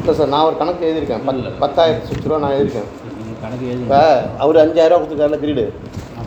இல்லை 0.06 0.16
சார். 0.18 0.32
நான் 0.32 0.44
ஒரு 0.48 0.56
கணக்கு 0.58 0.84
எழுதியிருக்கேன். 0.88 1.22
பத். 1.28 1.38
பத்தாயிரத்து 1.62 2.08
சுற்று 2.10 2.28
ரூபா 2.28 2.36
நான் 2.42 2.54
எழுதியிருக்கேன். 2.56 2.90
கணக்கு 3.44 3.64
இப்போ 3.70 3.72
எழுதுங்க 3.72 3.96
அவர் 4.42 4.60
அஞ்சாயிரம் 4.62 5.00
கொடுத்துருக்காருல 5.00 5.38
கிரீடு 5.44 5.64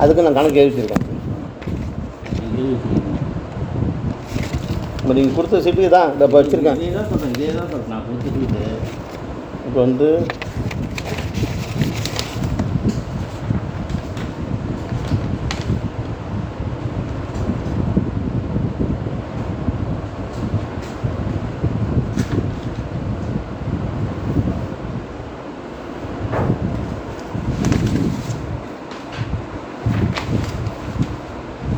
அதுக்கு 0.03 0.25
நான் 0.25 0.37
கணக்கு 0.39 0.61
எழுதி 0.63 0.81
வச்சிருக்கேன். 0.81 1.05
இப்போ 5.01 5.13
நீங்கள் 5.17 5.37
கொடுத்த 5.37 5.61
சீட்டுக்கு 5.65 5.95
தான் 5.97 6.11
இந்த 6.13 6.27
இப்போ 6.27 6.39
வச்சுருக்கேன். 6.41 6.81
இதே 6.81 6.91
தான் 6.97 7.09
சொல்கிறேன் 7.13 7.33
இதே 7.37 7.51
தான் 7.59 7.71
சொல்கிறேன் 7.71 7.93
நான் 7.95 8.05
கொடுத்துட்டு 8.09 8.65
இப்போ 9.67 9.79
வந்து 9.85 10.09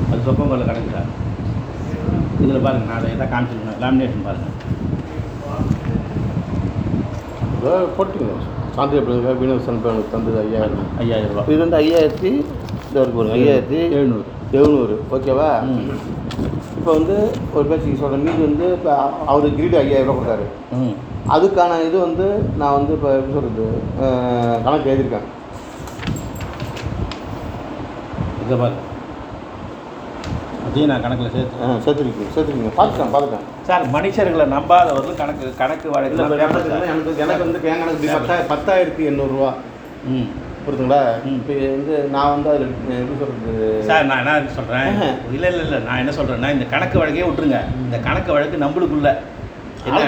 அது 0.09 0.25
சொப்பங்கல்ல 0.25 0.65
கிடக்குதா 0.69 1.03
இதில் 2.43 2.63
பாருங்கள் 2.65 2.87
நான் 2.89 2.97
அதை 2.99 3.09
எதாவது 3.15 3.31
காமிச்சிருக்கேன் 3.33 3.70
லேமினேஷன் 3.81 4.25
பாருங்கள் 4.27 4.57
போட்டுங்க 7.97 8.33
சாந்தி 8.75 8.95
அப்படிங்க 8.99 9.31
வினோசன் 9.39 9.81
தந்தது 10.13 10.37
ஐயாயிரம். 10.43 10.85
ஐயாயிரம் 11.03 11.31
ரூபா 11.31 11.43
இது 11.53 11.61
வந்து 11.63 11.79
ஐயாயிரத்தி 11.81 12.31
இருக்கு 13.01 13.21
ஒரு 13.23 13.29
ஐயாயிரத்தி 13.37 13.79
எழுநூறு. 13.97 14.25
எழுநூறு. 14.59 14.95
ஓகேவா. 15.15 15.49
இப்போ 16.77 16.91
வந்து 16.97 17.15
ஒரு 17.55 17.65
பேச்சுக்கு 17.69 18.01
சொல்கிறேன் 18.01 18.25
மீதி 18.27 18.41
வந்து 18.47 18.67
இப்போ 18.77 18.91
அவர் 19.31 19.55
கிரீடு 19.57 19.75
ஐயாயிரம் 19.81 20.09
ரூபா 20.09 20.17
கொடுத்தாரு. 20.19 20.45
அதுக்கான 21.35 21.79
இது 21.87 21.97
வந்து 22.05 22.27
நான் 22.61 22.77
வந்து 22.77 22.95
இப்போ 22.97 23.09
எப்படி 23.17 23.35
சொல்கிறது 23.37 23.65
கணக்கு 24.65 24.91
எழுதியிருக்கேன். 24.91 25.27
இதை 28.45 28.55
பாருங்க. 28.63 28.81
அதையும் 30.71 30.91
நான் 30.91 31.03
கணக்கில் 31.03 31.33
சேர்த்து 31.33 31.63
ஆ 31.63 31.69
சேர்த்துருக்கீங்க 31.85 32.27
சேர்த்துருக்கீங்க. 32.27 32.71
பார்த்துட்டேன் 32.75 33.11
பார்த்துட்டேன் 33.13 33.45
சார் 33.67 33.83
மனுஷர்களை 33.95 34.45
நம்பாதவர்கள் 34.53 35.17
கணக்கு 35.21 35.47
கணக்கு 35.57 35.87
இல்லை 35.87 36.05
இப்போ 36.17 36.27
வழக்கு 36.35 36.71
எனக்கு 36.85 37.21
எனக்கு 37.23 37.43
வந்து 37.43 37.59
என் 37.63 37.81
கணக்கு 37.81 37.97
இப்படி 37.97 38.13
பத்தா 38.17 38.37
பத்தாயிரத்தி 38.51 39.03
எண்ணூறுரூவா 39.09 39.51
ம். 40.11 40.29
புரியுதுங்களா. 40.63 41.01
இப்போ 41.31 41.53
வந்து 41.67 41.93
நான் 42.13 42.31
வந்து 42.33 42.49
அதில் 42.51 42.65
எப்படி 42.95 43.15
சொல்கிறது 43.21 43.67
சார் 43.87 44.07
நான் 44.09 44.19
என்ன 44.23 44.55
சொல்கிறேன். 44.57 44.89
இல்லை 45.35 45.47
இல்லை 45.51 45.63
இல்லை 45.65 45.79
நான் 45.87 46.01
என்ன 46.01 46.11
சொல்கிறேன்னா 46.17 46.51
இந்த 46.55 46.65
கணக்கு 46.73 47.01
வழக்கே 47.01 47.23
விட்டுருங்க. 47.27 47.59
இந்த 47.85 47.99
கணக்கு 48.07 48.31
வழக்கு 48.35 48.63
நம்மளுக்குள்ள. 48.65 49.11
என்ன. 49.87 50.01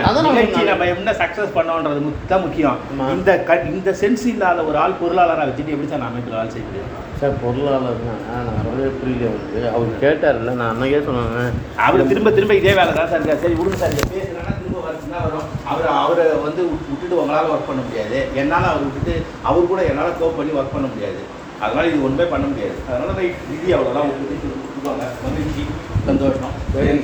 நம்ம 0.72 1.14
சக்ஸஸ் 1.22 1.56
பண்ணோன்றது 1.56 2.02
தான் 2.28 2.44
முக்கியம். 2.44 2.78
இந்த 3.16 3.32
க 3.48 3.56
இந்த 3.72 3.92
சென்ஸ் 4.02 4.26
இல்லாத 4.32 4.66
ஒரு 4.70 4.78
ஆள் 4.78 5.00
பொருளாளராக 5.00 5.48
வச்சுட்டு 5.50 5.76
எப்படி 5.76 5.90
சார் 5.92 6.04
நான் 6.04 6.12
அமைப்பில் 6.12 6.38
வேலை 6.38 6.52
செய்ய 6.56 6.66
முடியும்? 6.68 6.92
சார் 7.24 7.42
பொருளாளர்னா 7.44 8.14
நான் 8.30 8.64
ரொம்ப 8.68 8.82
புரியல 9.00 9.26
அவருக்கு. 9.28 9.60
அவர் 9.76 10.02
கேட்டார்ல 10.04 10.52
நான் 10.52 10.72
அன்னைக்கே 10.74 11.00
சொன்னேன். 11.04 11.54
அவர் 11.78 12.08
திரும்ப 12.08 12.32
திரும்ப 12.32 12.54
இதே 12.54 12.74
வேலை 12.74 12.94
தான் 12.94 13.10
சார். 13.10 13.42
சரி 13.44 13.54
விடுங்க 13.54 13.76
சார் 13.76 13.90
இங்கே 13.90 14.08
பேசுனா 14.16 14.52
திரும்ப 14.60 14.78
வரச்சுன்னா 14.88 15.20
வரும். 15.24 15.48
அவர் 15.64 15.88
அவரை 15.88 16.26
வந்து 16.46 16.62
விட்டு- 16.64 16.90
விட்டுட்டு 16.90 17.22
உங்களால் 17.22 17.46
ஒர்க் 17.46 17.68
பண்ண 17.68 17.82
முடியாது. 17.82 18.28
என்னால் 18.36 18.64
அவர் 18.64 18.84
விட்டுட்டு 18.84 19.22
அவர் 19.42 19.68
கூட 19.68 19.84
என்னால் 19.84 20.20
கோப் 20.20 20.38
பண்ணி 20.38 20.52
ஒர்க் 20.52 20.74
பண்ண 20.74 20.88
முடியாது. 20.88 21.22
அதனால் 21.60 21.88
இது 21.88 22.04
ஒன்றுமே 22.04 22.30
பண்ண 22.30 22.46
முடியாது. 22.48 22.76
அதனால் 22.90 23.16
ரைட் 23.16 23.42
விதி 23.50 23.74
அவ்வளோதான் 23.74 24.08
விட்டுட்டு 24.10 24.48
விட்டுவாங்க 24.64 25.04
வந்துச்சு 25.26 25.64
சந்தோஷம். 26.06 26.54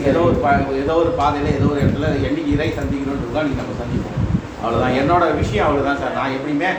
ஏதோ 0.05 0.20
ஒரு 0.20 0.36
பா 0.36 0.51
ஏதோ 0.84 0.93
ஒரு 0.93 1.09
பாதையில் 1.09 1.55
ஏதோ 1.55 1.65
ஒரு 1.65 1.82
இடத்துல 1.82 2.05
என்னைக்கு 2.28 2.53
இறை 2.53 2.67
சந்திக்கணுன்றது 2.70 3.34
தான் 3.34 3.45
நீங்கள் 3.47 3.63
நம்ம 3.63 3.74
சந்திப்போம். 3.82 4.17
அவ்வளோதான் 4.63 4.95
என்னோட 4.99 5.36
விஷயம் 5.36 5.67
அவ்வளோதான் 5.67 5.99
சார். 6.01 6.13
நான் 6.13 6.32
எப்படியுமே 6.32 6.70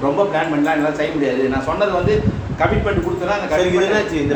ரொம்ப 0.00 0.24
பிளான் 0.24 0.50
பண்ணலாம் 0.50 0.74
என்னால் 0.74 0.94
செய்ய 0.94 1.12
முடியாது. 1.12 1.48
நான் 1.48 1.62
சொன்னது 1.62 1.92
வந்து 1.92 2.22
கமிட்மெண்ட் 2.58 3.02
கொடுத்தனா 3.06 3.34
அந்த 3.38 3.46
சரி 3.48 3.68
இது 3.68 3.80
commitment- 3.80 3.82
என்னாச்சு 3.82 4.12
இந்த 4.12 4.34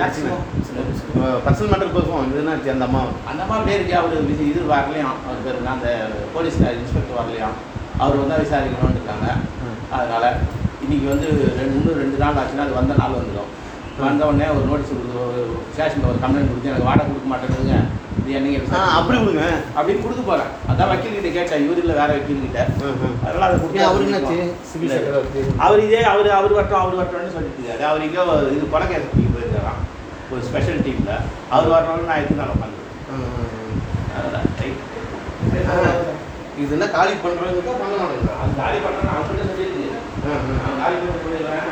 பர்சனல் 1.46 1.72
மேட்டர் 1.72 1.96
பேசுவோம். 1.96 2.26
இது 2.30 2.40
என்னாச்சு 2.42 2.72
அந்த 2.72 2.84
அம்மா? 2.84 3.02
அந்த 3.30 3.44
மாதிரி 3.44 3.70
பேருக்கு 3.70 3.96
அவர் 3.96 4.22
விசி 4.22 4.44
இது 4.44 4.60
வரலையாம். 4.60 5.16
அவர் 5.26 5.42
பேர் 5.44 5.66
அந்த 5.70 6.06
போலீஸ் 6.34 6.56
இன்ஸ்பெக்டர் 6.56 7.20
வரலையாம். 7.20 7.56
அவர் 7.98 8.16
வந்து 8.16 8.34
விசாரிக்கணும்னு 8.34 8.96
இருக்காங்க. 8.96 9.28
அதனால் 9.90 10.34
இன்னைக்கு 10.82 11.08
வந்து 11.08 11.28
ரெண்டு 11.56 11.76
இன்னும் 11.76 11.98
ரெண்டு 11.98 12.18
நாள் 12.18 12.32
ஆச்சுன்னா 12.32 12.62
அது 12.62 12.74
வந்த 12.74 12.94
நாள் 12.98 13.10
வந்துடும். 13.10 13.50
வந்த 13.98 14.26
உடனே 14.26 14.50
ஒரு 14.50 14.64
நோட்டீஸ் 14.66 14.92
கொடுத்து 14.92 15.26
ஒரு 15.26 15.58
ஸ்டேஷனில் 15.72 16.06
ஒரு 16.06 16.18
கம்ப்ளைண்ட் 16.18 16.50
கொடுத்து 16.50 16.68
எனக்கு 16.68 16.84
வாடகை 16.84 17.12
கொடுக்க 17.12 17.28
மாட்டேங்குதுங்க. 17.32 17.74
இது 18.20 18.34
என்னங்க. 18.38 18.60
அப்படி 18.98 19.16
விடுங்க 19.20 19.44
அப்படின்னு 19.76 20.02
கொடுத்து 20.04 20.24
போகிறேன் 20.28 20.50
அதான் 20.70 20.90
வக்கீல் 20.92 21.16
கிட்ட 21.16 21.30
கேட்டேன். 21.36 21.64
இவர் 21.66 21.80
இல்லை 21.82 21.94
வேற 22.00 22.10
வக்கீல் 22.16 22.44
கிட்ட 22.46 22.60
அதனால் 23.26 23.46
அதை 23.48 23.56
கொடுத்து 23.62 23.88
அவருக்கு 23.88 24.10
என்னாச்சு? 24.10 24.38
அவர் 25.66 25.84
இதே 25.86 26.02
அவர் 26.12 26.30
அவர் 26.40 26.56
வரட்டும் 26.58 26.82
அவர் 26.82 26.98
வரட்டும்னு 27.00 27.34
சொல்லிட்டு 27.36 27.60
இருக்காரு. 27.62 27.84
அவர் 27.90 28.06
இங்கே 28.08 28.22
இது 28.56 28.64
கொலை 28.74 28.86
கேஸ் 28.92 29.10
போயிருக்காராம். 29.34 29.82
ஒரு 30.32 30.42
ஸ்பெஷல் 30.48 30.84
டீமில் 30.86 31.14
அவர் 31.54 31.72
வரணும்னு 31.74 32.08
நான் 32.10 32.20
எதுக்கு 32.22 32.40
நான் 32.42 32.54
உட்காந்து 32.54 32.80
அதெல்லாம் 34.16 34.46
ரைட் 34.60 34.80
இது 36.62 36.74
என்ன 36.76 36.86
காலி 36.96 37.12
பண்ணுறதுக்கா 37.22 37.74
பண்ண 37.82 37.94
மாட்டேங்குதா 38.00 38.34
அது 38.42 38.52
காலி 38.62 38.78
பண்ணுறேன் 38.84 39.28
சொல்லியிருக்கு 39.28 39.84
நான் 40.62 40.80
காலி 40.82 40.96
பண்ண 41.00 41.14
சொல்லிடுறேன். 41.24 41.70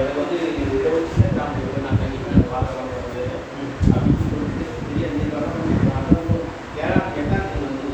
எனக்கு 0.00 0.20
வந்து 0.20 0.36
இது 0.60 0.76
இதை 0.78 0.90
வச்சு 0.94 1.24
நான் 1.38 1.50
உங்களுக்கு 1.50 1.84
நான் 1.86 2.00
கண்டிப்பாக 2.02 2.44
பார்க்கலாம் 2.54 2.90
வந்து 2.94 3.24
அப்படின்னு 3.94 4.28
சொல்லிட்டு 4.30 4.66
பெரிய 4.86 5.10
நீ 5.16 5.24
வரணும் 5.34 5.68
நான் 5.90 6.06
வரணும். 6.08 6.46
ஏழாம் 6.84 7.12
எட்டாம் 7.22 7.48
தேதி 7.50 7.66
வந்து 7.66 7.88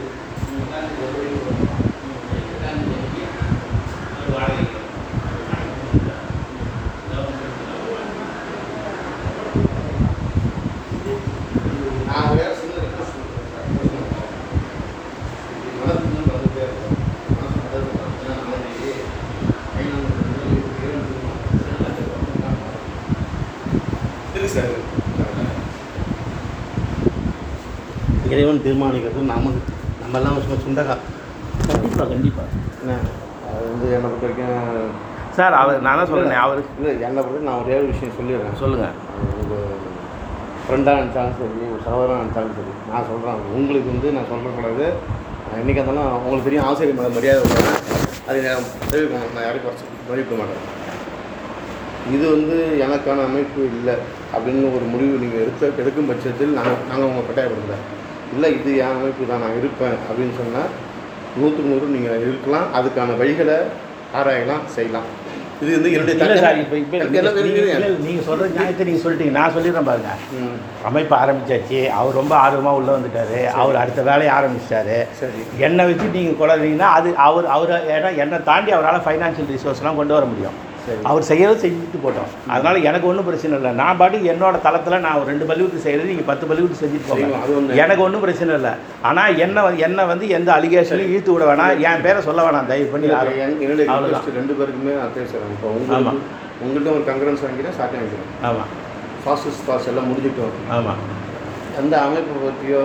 எட்டாம் 0.61 0.86
தேதி 0.88 1.03
ஒரு 1.07 1.14
வழி 1.18 1.32
வரணும். 1.49 1.82
எட்டாம் 2.47 2.80
தேதிக்கு 2.88 3.24
ஒரு 4.20 4.30
வாடகை 4.36 4.66
நான் 12.09 12.28
ஒரே 12.30 12.45
ஒரு 12.47 12.57
சின்ன 12.61 12.80
request 12.84 13.12
பண்றேன். 13.16 13.68
இது 15.66 15.76
மனசுக்கு 15.80 16.32
வந்துட்டே 16.34 16.62
இருக்கும். 16.64 16.97
மனசு 17.36 17.59
மனசு 17.66 17.91
மனசு 17.99 18.18
ஏன்னா 18.22 18.34
நாளைக்கு 18.47 18.88
final 19.74 20.01
வந்து 20.07 20.57
இறைவன் 20.80 21.07
திருமணம். 21.09 21.38
இருக்கு 24.34 24.55
சார் 24.57 24.72
இறைவன் 28.41 28.64
தீர்மானிக்கிறது 28.66 29.22
நமக்கு 29.32 29.61
நம்ம 30.03 30.18
எல்லாம் 30.18 30.43
சும்மா 30.45 30.59
சுண்டகா 30.64 30.95
கண்டிப்பாக 31.70 32.07
கண்டிப்பாக 32.12 32.49
என்ன? 32.82 32.93
அது 33.49 33.64
வந்து 33.70 33.86
என்னை 33.97 34.09
பொறுத்த 34.11 34.26
வரைக்கும் 34.26 34.93
சார் 35.36 35.55
அவர் 35.61 35.82
நான் 35.86 35.99
தான் 36.01 36.11
சொல்கிறேன் 36.12 36.43
அவர் 36.45 36.61
இல்லை 36.78 36.93
என்னை 37.09 37.20
பொறுத்த 37.24 37.49
நான் 37.49 37.61
ஒரே 37.64 37.74
ஒரு 37.80 37.88
விஷயம் 37.93 38.16
சொல்லிடுறேன். 38.18 38.57
சொல்லுங்கள் 38.62 38.97
ஒரு 39.43 39.59
ஃப்ரெண்டாக 40.64 40.97
நினச்சாலும் 41.01 41.36
சரி 41.38 41.68
ஒரு 41.74 41.82
சகோதரனாக 41.86 42.22
நினச்சாலும் 42.22 42.57
சரி 42.59 42.72
நான் 42.91 43.09
சொல்கிறேன் 43.11 43.41
உங்களுக்கு 43.59 43.93
வந்து 43.93 44.14
நான் 44.16 44.30
சொல்லக்கூடாது 44.32 44.86
என்றைக்கு 45.61 45.80
இருந்தாலும் 45.80 46.18
உங்களுக்கு 46.24 46.49
தெரியும் 46.49 46.66
ஆசிரியர் 46.68 46.99
மேலே 46.99 47.12
மரியாதை 47.16 47.45
அதை 48.28 48.38
நான் 48.47 48.66
தெரிவிப்பேன் 48.91 49.32
நான் 49.36 49.47
யாரையும் 49.47 49.66
குறைச்சி 49.66 49.86
மதிப்பிட 50.11 50.36
மாட்டேன். 50.41 50.66
இது 52.14 52.24
வந்து 52.34 52.57
எனக்கான 52.84 53.24
அமைப்பு 53.28 53.61
இல்லை 53.72 53.95
அப்படின்னு 54.34 54.68
ஒரு 54.76 54.86
முடிவு 54.93 55.22
நீங்கள் 55.22 55.43
எடுத்த 55.45 55.72
எடுக்கும் 55.82 56.11
பட்சத்தில் 56.11 56.57
நாங்கள் 56.59 56.86
நாங்கள் 56.91 57.09
உங்களை 57.09 57.24
கட்டாயப்படுத்தல. 57.24 57.78
இல்லை 58.34 58.48
இது 58.58 58.70
என் 58.84 58.96
அமைப்பு 58.98 59.30
தான் 59.30 59.42
நான் 59.44 59.58
இருப்பேன் 59.60 59.98
அப்படின்னு 60.08 60.34
சொன்னால் 60.40 60.70
நூற்றுக்கு 61.38 61.70
நூறு 61.72 61.94
நீங்கள் 61.96 62.22
இருக்கலாம். 62.26 62.68
அதுக்கான 62.78 63.16
வழிகளை 63.22 63.58
ஆராயலாம் 64.18 64.64
செய்யலாம். 64.76 65.08
இது 65.62 65.70
வந்து 65.76 65.90
என்னுடைய 65.94 66.36
சார் 66.42 66.58
இப்போ? 66.60 66.76
நீங்கள் 68.06 68.26
சொல்கிற 68.28 68.46
நியாயத்தை 68.54 68.84
நீங்கள் 68.88 69.02
சொல்லிட்டீங்க. 69.04 69.34
நான் 69.38 69.54
சொல்லிடுறேன் 69.56 69.88
பாருங்க. 69.90 70.12
அமைப்பு 70.90 71.14
ஆரம்பிச்சாச்சு. 71.22 71.80
அவர் 71.98 72.18
ரொம்ப 72.20 72.34
ஆர்வமாக 72.44 72.78
உள்ளே 72.80 72.92
வந்துட்டாரு. 72.96 73.40
அவர் 73.62 73.80
அடுத்த 73.82 74.02
வேலையை 74.10 74.32
ஆரம்பிச்சிட்டாரு. 74.38 74.96
சரி. 75.20 75.42
என்னை 75.66 75.84
வச்சு 75.90 76.08
நீங்கள் 76.16 76.40
குழந்தைங்கன்னா 76.42 76.88
அது 76.98 77.10
அவர் 77.28 77.48
அவர் 77.56 77.74
ஏன்னா 77.96 78.12
என்னை 78.24 78.40
தாண்டி 78.50 78.72
அவரால் 78.78 79.06
ஃபைனான்ஷியல் 79.08 79.52
ரிசோர்ஸ்லாம் 79.56 80.00
கொண்டு 80.00 80.16
வர 80.18 80.26
முடியும். 80.32 80.58
அவர் 81.11 81.28
செய்யறது 81.30 81.62
செஞ்சுட்டு 81.64 82.01
போட்டோம். 82.05 82.30
அதனால் 82.55 82.86
எனக்கு 82.91 83.09
ஒன்றும் 83.11 83.28
பிரச்சனை 83.28 83.55
இல்லை. 83.59 83.72
நான் 83.82 83.99
பாட்டுக்கு 84.01 84.30
என்னோட 84.34 84.57
தளத்தில் 84.66 85.03
நான் 85.07 85.18
ஒரு 85.20 85.28
ரெண்டு 85.32 85.49
பள்ளிக்கூட்டு 85.51 85.84
செய்கிறது 85.86 86.11
நீங்கள் 86.12 86.28
பத்து 86.30 86.47
பள்ளிக்கூட்டு 86.51 86.80
செஞ்சுட்டு 86.82 87.12
ஒண்ணு. 87.59 87.78
எனக்கு 87.84 88.05
ஒன்றும் 88.07 88.24
பிரச்சனை 88.26 88.55
இல்லை. 88.59 88.72
ஆனால் 89.11 89.38
என்ன 89.47 89.66
என்னை 89.86 90.05
வந்து 90.12 90.28
எந்த 90.38 90.51
அலிகேஷனையும் 90.59 91.12
ஈர்த்து 91.14 91.34
விட 91.36 91.47
வேணாம். 91.51 91.74
என் 91.88 92.05
பேரை 92.09 92.22
சொல்ல 92.28 92.41
வேணாம். 92.49 92.68
தயவு 92.72 92.93
பண்ணி 92.95 93.07
ரெண்டு 94.41 94.55
பேருக்குமே 94.61 94.95
பேசுகிறேன் 95.18 95.55
இப்போ 95.57 95.68
ஆமா. 95.99 96.14
உங்களுக்கு 96.64 96.64
உங்கள்கிட்ட 96.64 96.91
ஒரு 96.97 97.05
கங்கரன்ஸ் 97.11 97.45
வாங்கிக்கிறேன் 97.45 97.76
சாட்டை 97.78 97.97
வாங்கிக்கிறேன். 97.99 98.30
ஆமாம் 98.49 98.70
ஃபாஸ்டஸ்ட் 99.24 99.64
பாஸ் 99.68 99.88
எல்லாம் 99.93 100.11
முடிஞ்சிட்டோம் 100.11 100.59
ஆமாம் 100.76 101.01
அந்த 101.80 101.95
அமைப்பை 102.07 102.34
பற்றியோ 102.45 102.82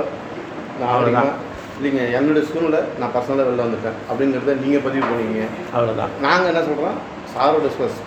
நான். 0.80 0.92
அவ்வளோதான் 0.94 1.34
இல்லைங்க 1.78 2.04
என்னுடைய 2.18 2.44
சூழ்நிலை 2.50 2.80
நான் 3.00 3.14
பர்சனலாக 3.16 3.46
வெளில 3.48 3.64
வந்துட்டேன். 3.66 3.98
அப்படிங்கிறத 4.10 4.54
நீங்கள் 4.64 4.84
பதிவு 4.86 5.04
பண்ணீங்க 5.10 5.42
அவ்வளோதான் 5.76 6.12
நாங்கள் 6.26 6.50
என்ன 6.52 6.62
சொல்கிறோம் 6.70 6.98
சாரோட 7.36 7.70
ஸ்பெஸ் 7.76 8.00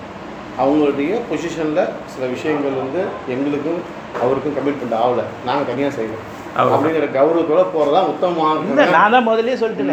அவங்களுடைய 0.62 1.18
பொசிஷனில் 1.31 1.83
சில 2.12 2.24
விஷயங்கள் 2.35 2.79
வந்து 2.83 3.01
எங்களுக்கும் 3.35 3.81
அவருக்கும் 4.22 4.57
கமிட்மெண்ட் 4.59 4.97
ஆகலை. 5.05 5.24
நாங்கள் 5.47 5.68
தனியாக 5.70 5.93
செய்வோம். 5.99 6.24
அப்படிங்கிற 6.61 7.07
கௌரவத்தோட 7.16 7.62
போகிறதா 7.74 7.99
இல்லை 8.01 8.12
உத்தமமாக 8.12 8.87
நான் 8.97 9.14
தான் 9.14 9.26
முதல்லயே 9.29 9.57
சொல்லிட்டேன். 9.62 9.93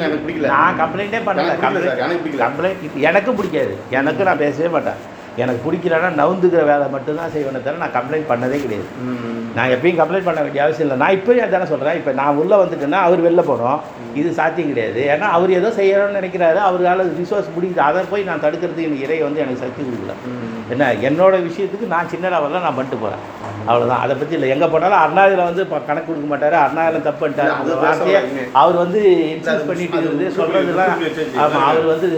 எனக்கு 0.00 0.24
பிடிக்கல. 0.24 0.48
நான் 0.54 0.80
கம்ப்ளைண்ட்டே 0.80 1.20
பண்ணல. 1.28 1.52
சார், 1.60 2.02
எனக்கு 2.06 2.22
பிடிக்கல. 2.24 2.42
கம்ப்ளைண்ட் 2.46 3.04
எனக்கும் 3.10 3.38
பிடிக்காது. 3.40 3.74
எனக்கு 3.98 4.28
நான் 4.28 4.42
பேசவே 4.44 4.70
மாட்டேன். 4.76 4.98
எனக்கு 5.42 5.60
பிடிக்கலன்னா 5.66 6.10
நவுந்துக்கிற 6.20 6.62
வேலை 6.70 6.86
மட்டும்தான் 6.94 7.32
செய்வேனே 7.34 7.60
தவிர 7.66 7.80
நான் 7.84 7.96
கம்ப்ளைண்ட் 7.98 8.30
பண்ணதே 8.32 8.58
கிடையாது. 8.64 8.88
நான் 9.56 9.72
எப்பயும் 9.74 10.00
கம்ப்ளைண்ட் 10.00 10.28
பண்ண 10.28 10.40
வேண்டிய 10.44 10.64
அவசியம் 10.64 10.86
இல்லை. 10.86 10.98
நான் 11.02 11.16
இப்போயும் 11.18 11.44
அதானே 11.46 11.68
சொல்கிறேன் 11.72 11.98
இப்போ 12.00 12.12
நான் 12.20 12.38
உள்ளே 12.42 12.56
வந்துட்டேன்னா 12.62 13.00
அவர் 13.06 13.24
வெளில 13.26 13.44
போகிறோம் 13.50 13.80
இது 14.20 14.28
சாத்தியம் 14.40 14.70
கிடையாது. 14.72 15.00
ஏன்னா 15.12 15.26
அவர் 15.36 15.56
ஏதோ 15.60 15.70
செய்யணும்னு 15.78 16.18
நினைக்கிறாரு. 16.20 16.60
அவரால் 16.68 17.02
ரிசோர்ஸ் 17.22 17.54
முடியுது 17.56 17.82
அதை 17.88 18.04
போய் 18.12 18.28
நான் 18.30 18.44
தடுக்கிறதுக்கு 18.44 18.88
எனக்கு 18.88 19.06
இறை 19.06 19.18
வந்து 19.26 19.42
எனக்கு 19.44 19.64
சக்தி 19.64 19.82
கொடுக்கல. 19.88 20.14
என்ன 20.74 20.86
என்னோட 21.08 21.34
விஷயத்துக்கு 21.48 21.86
நான் 21.92 22.10
சின்ன 22.12 22.30
லெவலில் 22.32 22.64
நான் 22.64 22.76
பண்ணிட்டு 22.78 22.98
போகிறேன் 23.02 23.22
அவ்வளோதான் 23.68 24.02
அதை 24.04 24.12
பற்றி 24.18 24.34
இல்லை. 24.36 24.48
எங்கே 24.54 24.66
போனாலும் 24.72 25.02
அண்ணாதில் 25.04 25.42
வந்து 25.48 25.62
இப்போ 25.64 25.78
கணக்கு 25.88 26.08
கொடுக்க 26.08 26.26
மாட்டார். 26.32 26.56
அண்ணாதில் 26.66 27.06
தப்பு 27.06 27.20
பண்ணிட்டார். 27.22 27.52
அவர் 28.60 28.76
வந்து 28.82 29.00
இன்சல்ட் 29.34 29.66
பண்ணிட்டு 29.70 29.98
இருந்து 30.02 30.26
சொல்கிறதுலாம் 30.38 30.92
ஆமாம் 31.44 31.66
அவர் 31.70 31.88
வந்து 31.92 32.08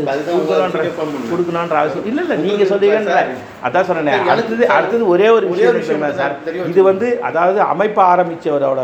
கொடுக்கணுன்ற 1.32 1.78
அவசியம் 1.82 2.08
இல்லை 2.10 2.24
இல்லை 2.24 2.38
நீங்கள் 2.46 2.70
சொல்லுவீங்கன்ற 2.72 3.09
சார். 3.10 3.30
அதான் 3.66 3.86
சொன்னேன். 3.90 4.26
அடுத்தது 4.32 4.64
அடுத்தது 4.76 5.04
ஒரே 5.14 5.28
ஒரு 5.36 5.44
ஒரே 5.52 5.54
விஷயம் 5.54 5.72
ஒரு 5.72 5.80
விஷயம் 5.82 6.04
தெரியுமா? 6.04 6.18
சார் 6.20 6.68
இது 6.72 6.80
வந்து 6.90 7.08
அதாவது 7.28 7.60
அமைப்பு 7.72 8.02
ஆரம்பித்தவரோட 8.12 8.80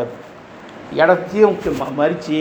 இடத்தையும் 1.03 1.57
மறித்து 2.01 2.41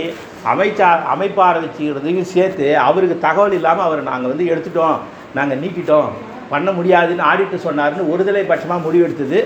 அமைச்சா 0.52 0.88
அமைப்பு 1.14 1.42
ஆரம்பிச்சுக்கிறதையும் 1.50 2.32
சேர்த்து 2.34 2.68
அவருக்கு 2.88 3.16
தகவல் 3.28 3.56
இல்லாமல் 3.60 3.86
அவரை 3.88 4.04
நாங்கள் 4.12 4.32
வந்து 4.34 4.50
எடுத்துட்டோம். 4.54 4.98
நாங்கள் 5.38 5.62
நீக்கிட்டோம் 5.64 6.10
பண்ண 6.52 6.70
முடியாதுன்னு 6.78 7.28
ஆடிட்டு 7.30 7.58
சொன்னாருன்னு 7.68 8.12
ஒருதலை 8.14 8.44
பட்சமாக 8.52 8.86
முடிவெடுத்தது. 8.86 9.40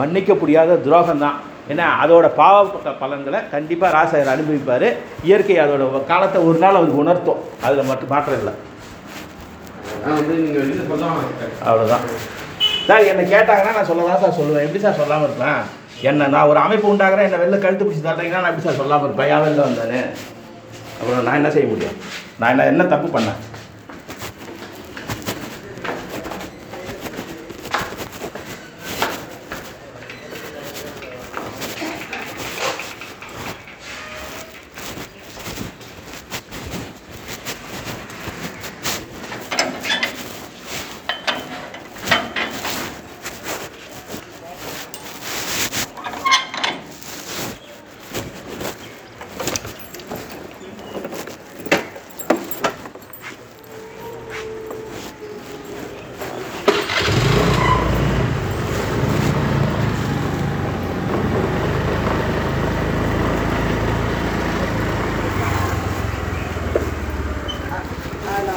மன்னிக்க 0.00 0.32
முடியாத 0.42 0.76
துரோகம் 0.84 1.24
தான் 1.24 1.38
ஏன்னா 1.72 1.86
அதோட 2.02 2.26
பாவப்பட்ட 2.38 2.90
பலன்களை 3.02 3.38
கண்டிப்பாக 3.54 3.90
ராசாயர் 3.96 4.32
அனுபவிப்பார். 4.34 4.86
இயற்கை 5.26 5.56
அதோட 5.64 5.82
காலத்தை 6.12 6.38
ஒரு 6.48 6.58
நாள் 6.64 6.78
அவருக்கு 6.78 7.02
உணர்த்தும். 7.04 7.42
அதில் 7.66 7.88
மட்டும் 7.90 8.12
மாற்றம் 8.14 8.38
இல்லை 8.40 8.52
நான் 8.52 8.60
வந்து 8.60 8.62
நீங்கள் 9.42 9.82
வெளியில் 9.82 9.82
சொல்லலாம் 9.82 9.93
அவ்வளோதான் 11.66 12.04
சார் 12.88 13.08
என்னை 13.10 13.24
கேட்டாங்கன்னா 13.26 13.76
நான் 13.76 13.88
சொல்ல 13.90 14.06
தான் 14.08 14.22
சார் 14.22 14.36
சொல்லுவேன். 14.38 14.64
எப்படி 14.66 14.82
சார் 14.82 15.00
சொல்லாமல் 15.00 15.28
இருப்பேன்? 15.28 15.60
என்ன 16.10 16.26
நான் 16.26 16.48
ஒரு 16.50 16.58
அமைப்பு 16.58 16.86
உண்டாகிறேன் 16.92 17.26
என்னை 17.28 17.40
வெளில 17.42 17.58
கழுத்து 17.58 17.86
பிடிச்சி 17.86 18.04
தரீங்கன்னா 18.06 18.42
நான் 18.42 18.52
எப்படி 18.52 18.66
சார் 18.66 18.80
சொல்லாமல் 18.82 19.08
இருப்பேன்? 19.08 19.30
யா 19.32 19.38
வெளில 19.44 19.66
வந்தானே 19.68 20.00
அப்புறம் 20.98 21.24
நான் 21.26 21.38
என்ன 21.40 21.50
செய்ய 21.56 21.68
முடியும்? 21.72 21.96
நான் 22.40 22.52
என்ன 22.54 22.66
என்ன 22.72 22.84
தப்பு 22.94 23.08
பண்ணேன் 23.16 23.40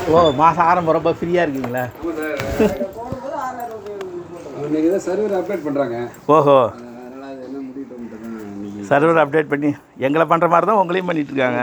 ஓ 0.10 0.17
மாதம் 0.36 0.68
ஆரம்பம் 0.68 0.98
ரொம்ப 0.98 1.12
ஃப்ரீயாக 1.18 1.46
இருக்கீங்களா? 1.46 1.84
இன்னைக்கு 4.66 4.90
தான் 4.92 5.06
சர்வர் 5.06 5.38
அப்டேட் 5.38 5.66
பண்ணுறாங்க 5.66 5.98
ஓஹோ 6.36 6.58
சர்வர் 8.90 9.22
அப்டேட் 9.22 9.50
பண்ணி 9.52 9.70
எங்களை 10.00 10.26
பண்ணுற 10.26 10.48
மாதிரி 10.50 10.68
தான் 10.70 10.80
உங்களையும் 10.82 11.10
பண்ணிட்டு 11.10 11.32
இருக்காங்க. 11.34 11.62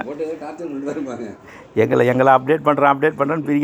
எங்களை 1.83 2.03
எங்களை 2.13 2.31
அப்டேட் 2.35 2.67
பண்ணுறோம் 2.67 2.91
அப்டேட் 2.93 3.19
பண்ணுறோன்னு 3.19 3.47
பெரிய 3.47 3.63